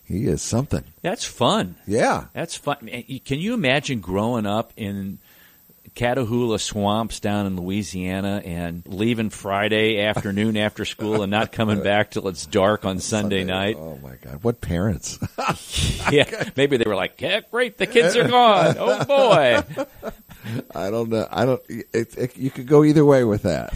He 0.07 0.25
is 0.25 0.41
something. 0.41 0.83
That's 1.01 1.25
fun. 1.25 1.75
Yeah. 1.85 2.25
That's 2.33 2.55
fun. 2.55 2.87
Eh, 2.89 3.19
can 3.25 3.39
you 3.39 3.53
imagine 3.53 3.99
growing 3.99 4.45
up 4.45 4.71
in 4.77 5.19
Catahoula 5.95 6.59
swamps 6.61 7.19
down 7.19 7.45
in 7.47 7.57
Louisiana 7.57 8.41
and 8.45 8.83
leaving 8.85 9.29
Friday 9.31 9.99
afternoon 9.99 10.55
after 10.65 10.85
school 10.85 11.23
and 11.23 11.31
not 11.31 11.51
coming 11.51 11.81
back 11.83 12.11
till 12.11 12.27
it's 12.27 12.45
dark 12.45 12.85
on 12.85 12.99
Sunday 12.99 13.43
night? 13.43 13.75
Oh 13.77 13.97
my 14.01 14.15
God! 14.21 14.43
What 14.43 14.61
parents? 14.61 15.19
Yeah, 16.11 16.51
maybe 16.55 16.77
they 16.77 16.85
were 16.87 16.95
like, 16.95 17.19
"Yeah, 17.19 17.41
great, 17.51 17.77
the 17.77 17.85
kids 17.87 18.15
are 18.15 18.27
gone. 18.29 18.75
Oh 18.79 19.03
boy." 19.03 19.61
I 20.73 20.89
don't 20.89 21.09
know. 21.09 21.27
I 21.29 21.43
don't. 21.43 21.61
It, 21.67 22.15
it, 22.17 22.37
you 22.37 22.49
could 22.49 22.65
go 22.67 22.85
either 22.85 23.03
way 23.03 23.25
with 23.25 23.41
that. 23.41 23.73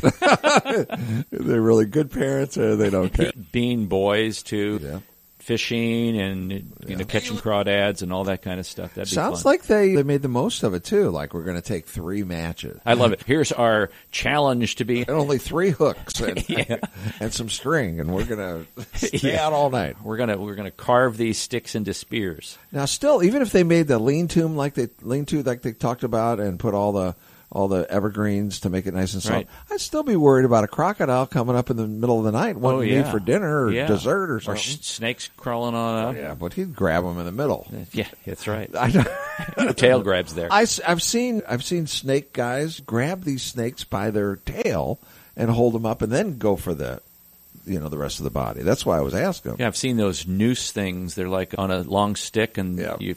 They're 1.29 1.61
really 1.61 1.85
good 1.85 2.09
parents, 2.09 2.57
or 2.57 2.77
they 2.77 2.89
don't 2.89 3.11
care. 3.11 3.33
Being 3.51 3.87
boys 3.87 4.43
too, 4.43 4.79
Yeah. 4.81 4.99
Fishing 5.41 6.19
and 6.19 6.51
you 6.87 6.95
know 6.95 7.03
catching 7.05 7.37
crawdads 7.37 8.01
and 8.01 8.13
all 8.13 8.23
that 8.25 8.41
kind 8.41 8.59
of 8.59 8.65
stuff. 8.65 8.93
That'd 8.95 9.11
Sounds 9.11 9.43
fun. 9.43 9.51
like 9.53 9.63
they 9.63 9.95
they 9.95 10.03
made 10.03 10.21
the 10.21 10.27
most 10.27 10.63
of 10.63 10.73
it 10.73 10.83
too. 10.83 11.09
Like 11.09 11.33
we're 11.33 11.43
going 11.43 11.55
to 11.55 11.61
take 11.61 11.85
three 11.85 12.23
matches. 12.23 12.79
I 12.85 12.93
love 12.93 13.11
it. 13.11 13.23
Here's 13.25 13.51
our 13.51 13.89
challenge 14.11 14.75
to 14.77 14.85
be 14.85 14.99
and 15.01 15.09
only 15.09 15.37
three 15.37 15.71
hooks 15.71 16.19
and, 16.19 16.47
Yeah. 16.49 16.77
and 17.19 17.33
some 17.33 17.49
string, 17.49 17.99
and 17.99 18.13
we're 18.13 18.25
gonna 18.25 18.65
stay 18.93 19.31
Yeah. 19.33 19.45
out 19.45 19.53
all 19.53 19.69
night. 19.69 19.95
we're 20.03 20.17
gonna 20.17 20.37
we're 20.37 20.55
gonna 20.55 20.71
carve 20.71 21.17
these 21.17 21.37
sticks 21.37 21.75
into 21.75 21.93
spears. 21.93 22.57
Now, 22.71 22.85
still, 22.85 23.23
even 23.23 23.41
if 23.41 23.51
they 23.51 23.63
made 23.63 23.87
the 23.87 23.99
lean 23.99 24.27
to 24.29 24.47
like 24.47 24.73
they 24.75 24.89
lean 25.01 25.25
to 25.27 25.43
like 25.43 25.61
they 25.61 25.73
talked 25.73 26.03
about, 26.03 26.39
and 26.39 26.59
put 26.59 26.73
all 26.73 26.91
the 26.91 27.15
all 27.51 27.67
the 27.67 27.85
evergreens 27.91 28.61
to 28.61 28.69
make 28.69 28.87
it 28.87 28.93
nice 28.93 29.13
and 29.13 29.21
soft, 29.21 29.33
Right. 29.35 29.47
I'd 29.69 29.81
still 29.81 30.03
be 30.03 30.15
worried 30.15 30.45
about 30.45 30.63
a 30.63 30.67
crocodile 30.67 31.27
coming 31.27 31.55
up 31.55 31.69
in 31.69 31.75
the 31.77 31.85
middle 31.87 32.17
of 32.17 32.23
the 32.23 32.31
night, 32.31 32.55
wanting 32.55 32.79
oh 32.79 32.81
yeah, 32.83 33.01
eat 33.01 33.11
for 33.11 33.19
dinner 33.19 33.65
or 33.65 33.71
Yeah. 33.71 33.87
dessert 33.87 34.29
or 34.31 34.35
or 34.35 34.39
something. 34.39 34.61
s- 34.61 34.79
snakes 34.85 35.29
crawling 35.35 35.75
on 35.75 36.05
up. 36.05 36.15
yeah, 36.15 36.33
but 36.33 36.53
he'd 36.53 36.73
grab 36.75 37.03
them 37.03 37.19
in 37.19 37.25
the 37.25 37.31
middle. 37.33 37.67
Uh, 37.73 37.79
yeah, 37.91 38.07
that's 38.25 38.47
right. 38.47 38.69
I 38.79 39.71
tail 39.75 40.01
grabs 40.01 40.33
there. 40.33 40.47
I, 40.49 40.65
have 40.85 41.01
seen 41.03 41.41
I've 41.47 41.63
seen 41.63 41.87
snake 41.87 42.31
guys 42.33 42.79
grab 42.79 43.23
these 43.23 43.43
snakes 43.43 43.83
by 43.83 44.11
their 44.11 44.37
tail 44.37 44.97
and 45.35 45.49
hold 45.49 45.73
them 45.73 45.85
up, 45.85 46.01
and 46.01 46.11
then 46.11 46.37
go 46.37 46.55
for 46.55 46.73
the 46.73 47.01
you 47.67 47.79
know 47.79 47.89
the 47.89 47.97
rest 47.97 48.19
of 48.19 48.23
the 48.23 48.29
body. 48.31 48.61
That's 48.63 48.85
why 48.85 48.97
I 48.97 49.01
was 49.01 49.13
asking. 49.13 49.57
Yeah, 49.59 49.67
I've 49.67 49.75
seen 49.77 49.97
those 49.97 50.25
noose 50.25 50.71
things. 50.71 51.15
They're 51.15 51.27
like 51.29 51.53
on 51.57 51.69
a 51.69 51.81
long 51.81 52.15
stick, 52.15 52.57
and 52.57 52.79
Yeah. 52.79 52.95
you 52.99 53.15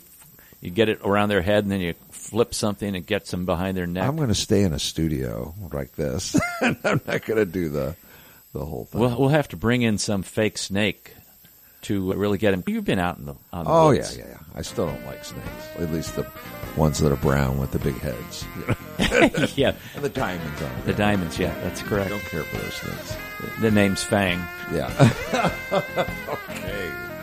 you 0.61 0.71
get 0.71 0.89
it 0.89 1.01
around 1.05 1.29
their 1.29 1.43
head, 1.43 1.63
and 1.65 1.71
then 1.73 1.81
you 1.81 1.95
flip 2.25 2.55
something 2.55 2.97
and 2.97 3.07
gets 3.07 3.31
them 3.31 3.45
behind 3.47 3.77
their 3.77 3.87
neck. 3.87 4.07
I'm 4.09 4.17
going 4.17 4.29
to 4.29 4.35
stay 4.35 4.63
in 4.63 4.73
a 4.73 4.79
studio 4.79 5.55
like 5.73 5.93
this, 5.93 6.39
and 6.61 6.77
I'm 6.85 7.01
not 7.07 7.25
going 7.25 7.39
to 7.39 7.45
do 7.47 7.69
the 7.69 7.95
the 8.53 8.65
whole 8.65 8.87
thing. 8.87 9.01
We'll 9.01 9.17
we'll 9.19 9.29
have 9.29 9.49
to 9.49 9.57
bring 9.57 9.83
in 9.83 9.99
some 9.99 10.23
fake 10.23 10.59
snake 10.59 11.15
to 11.83 12.13
really 12.15 12.39
get 12.39 12.55
him. 12.55 12.65
You've 12.67 12.85
been 12.85 12.99
out 12.99 13.19
in 13.19 13.27
the 13.27 13.35
on 13.53 13.65
the 13.65 13.71
oh 13.71 13.91
yeah, 13.91 13.99
woods. 14.01 14.19
yeah, 14.19 14.25
yeah. 14.29 14.39
I 14.55 14.63
still 14.63 14.87
don't 14.87 15.05
like 15.07 15.25
snakes. 15.25 15.69
At 15.79 15.93
least 15.93 16.17
the 16.17 16.27
ones 16.77 16.99
that 16.99 17.13
are 17.13 17.17
brown 17.17 17.59
with 17.59 17.71
the 17.71 17.79
big 17.79 17.97
heads 17.99 18.45
yeah. 19.57 19.75
and 19.95 20.03
the 20.03 20.09
diamonds 20.09 20.61
on 20.61 20.71
The 20.87 20.95
diamonds, 20.95 21.39
yeah, 21.39 21.55
that's 21.63 21.83
correct. 21.83 22.07
I 22.07 22.11
don't 22.11 22.23
care 22.23 22.43
for 22.43 22.57
those 22.57 22.75
snakes. 22.75 23.17
The 23.61 23.71
name's 23.71 24.03
Fang. 24.03 24.39
Yeah. 24.73 24.91
okay. 26.49 27.14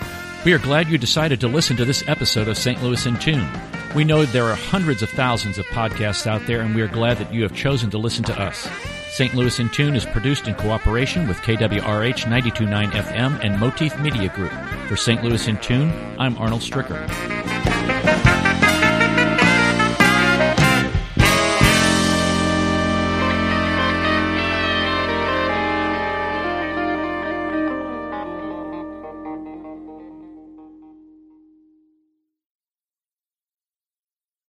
We 0.43 0.53
are 0.53 0.57
glad 0.57 0.89
you 0.89 0.97
decided 0.97 1.39
to 1.41 1.47
listen 1.47 1.77
to 1.77 1.85
this 1.85 2.03
episode 2.07 2.47
of 2.47 2.57
St. 2.57 2.81
Louis 2.81 3.05
in 3.05 3.15
Tune. 3.19 3.47
We 3.93 4.03
know 4.03 4.25
there 4.25 4.45
are 4.45 4.55
hundreds 4.55 5.03
of 5.03 5.09
thousands 5.11 5.59
of 5.59 5.67
podcasts 5.67 6.25
out 6.25 6.43
there, 6.47 6.61
and 6.61 6.73
we 6.73 6.81
are 6.81 6.87
glad 6.87 7.19
that 7.19 7.31
you 7.31 7.43
have 7.43 7.53
chosen 7.53 7.91
to 7.91 7.99
listen 7.99 8.23
to 8.23 8.41
us. 8.41 8.67
St. 9.11 9.35
Louis 9.35 9.59
in 9.59 9.69
Tune 9.69 9.95
is 9.95 10.03
produced 10.03 10.47
in 10.47 10.55
cooperation 10.55 11.27
with 11.27 11.37
KWRH 11.41 12.27
929 12.27 12.89
FM 12.89 13.45
and 13.45 13.59
Motif 13.59 13.99
Media 13.99 14.29
Group. 14.29 14.51
For 14.87 14.95
St. 14.95 15.23
Louis 15.23 15.47
in 15.47 15.57
Tune, 15.57 15.93
I'm 16.17 16.35
Arnold 16.39 16.61
Stricker. 16.61 17.07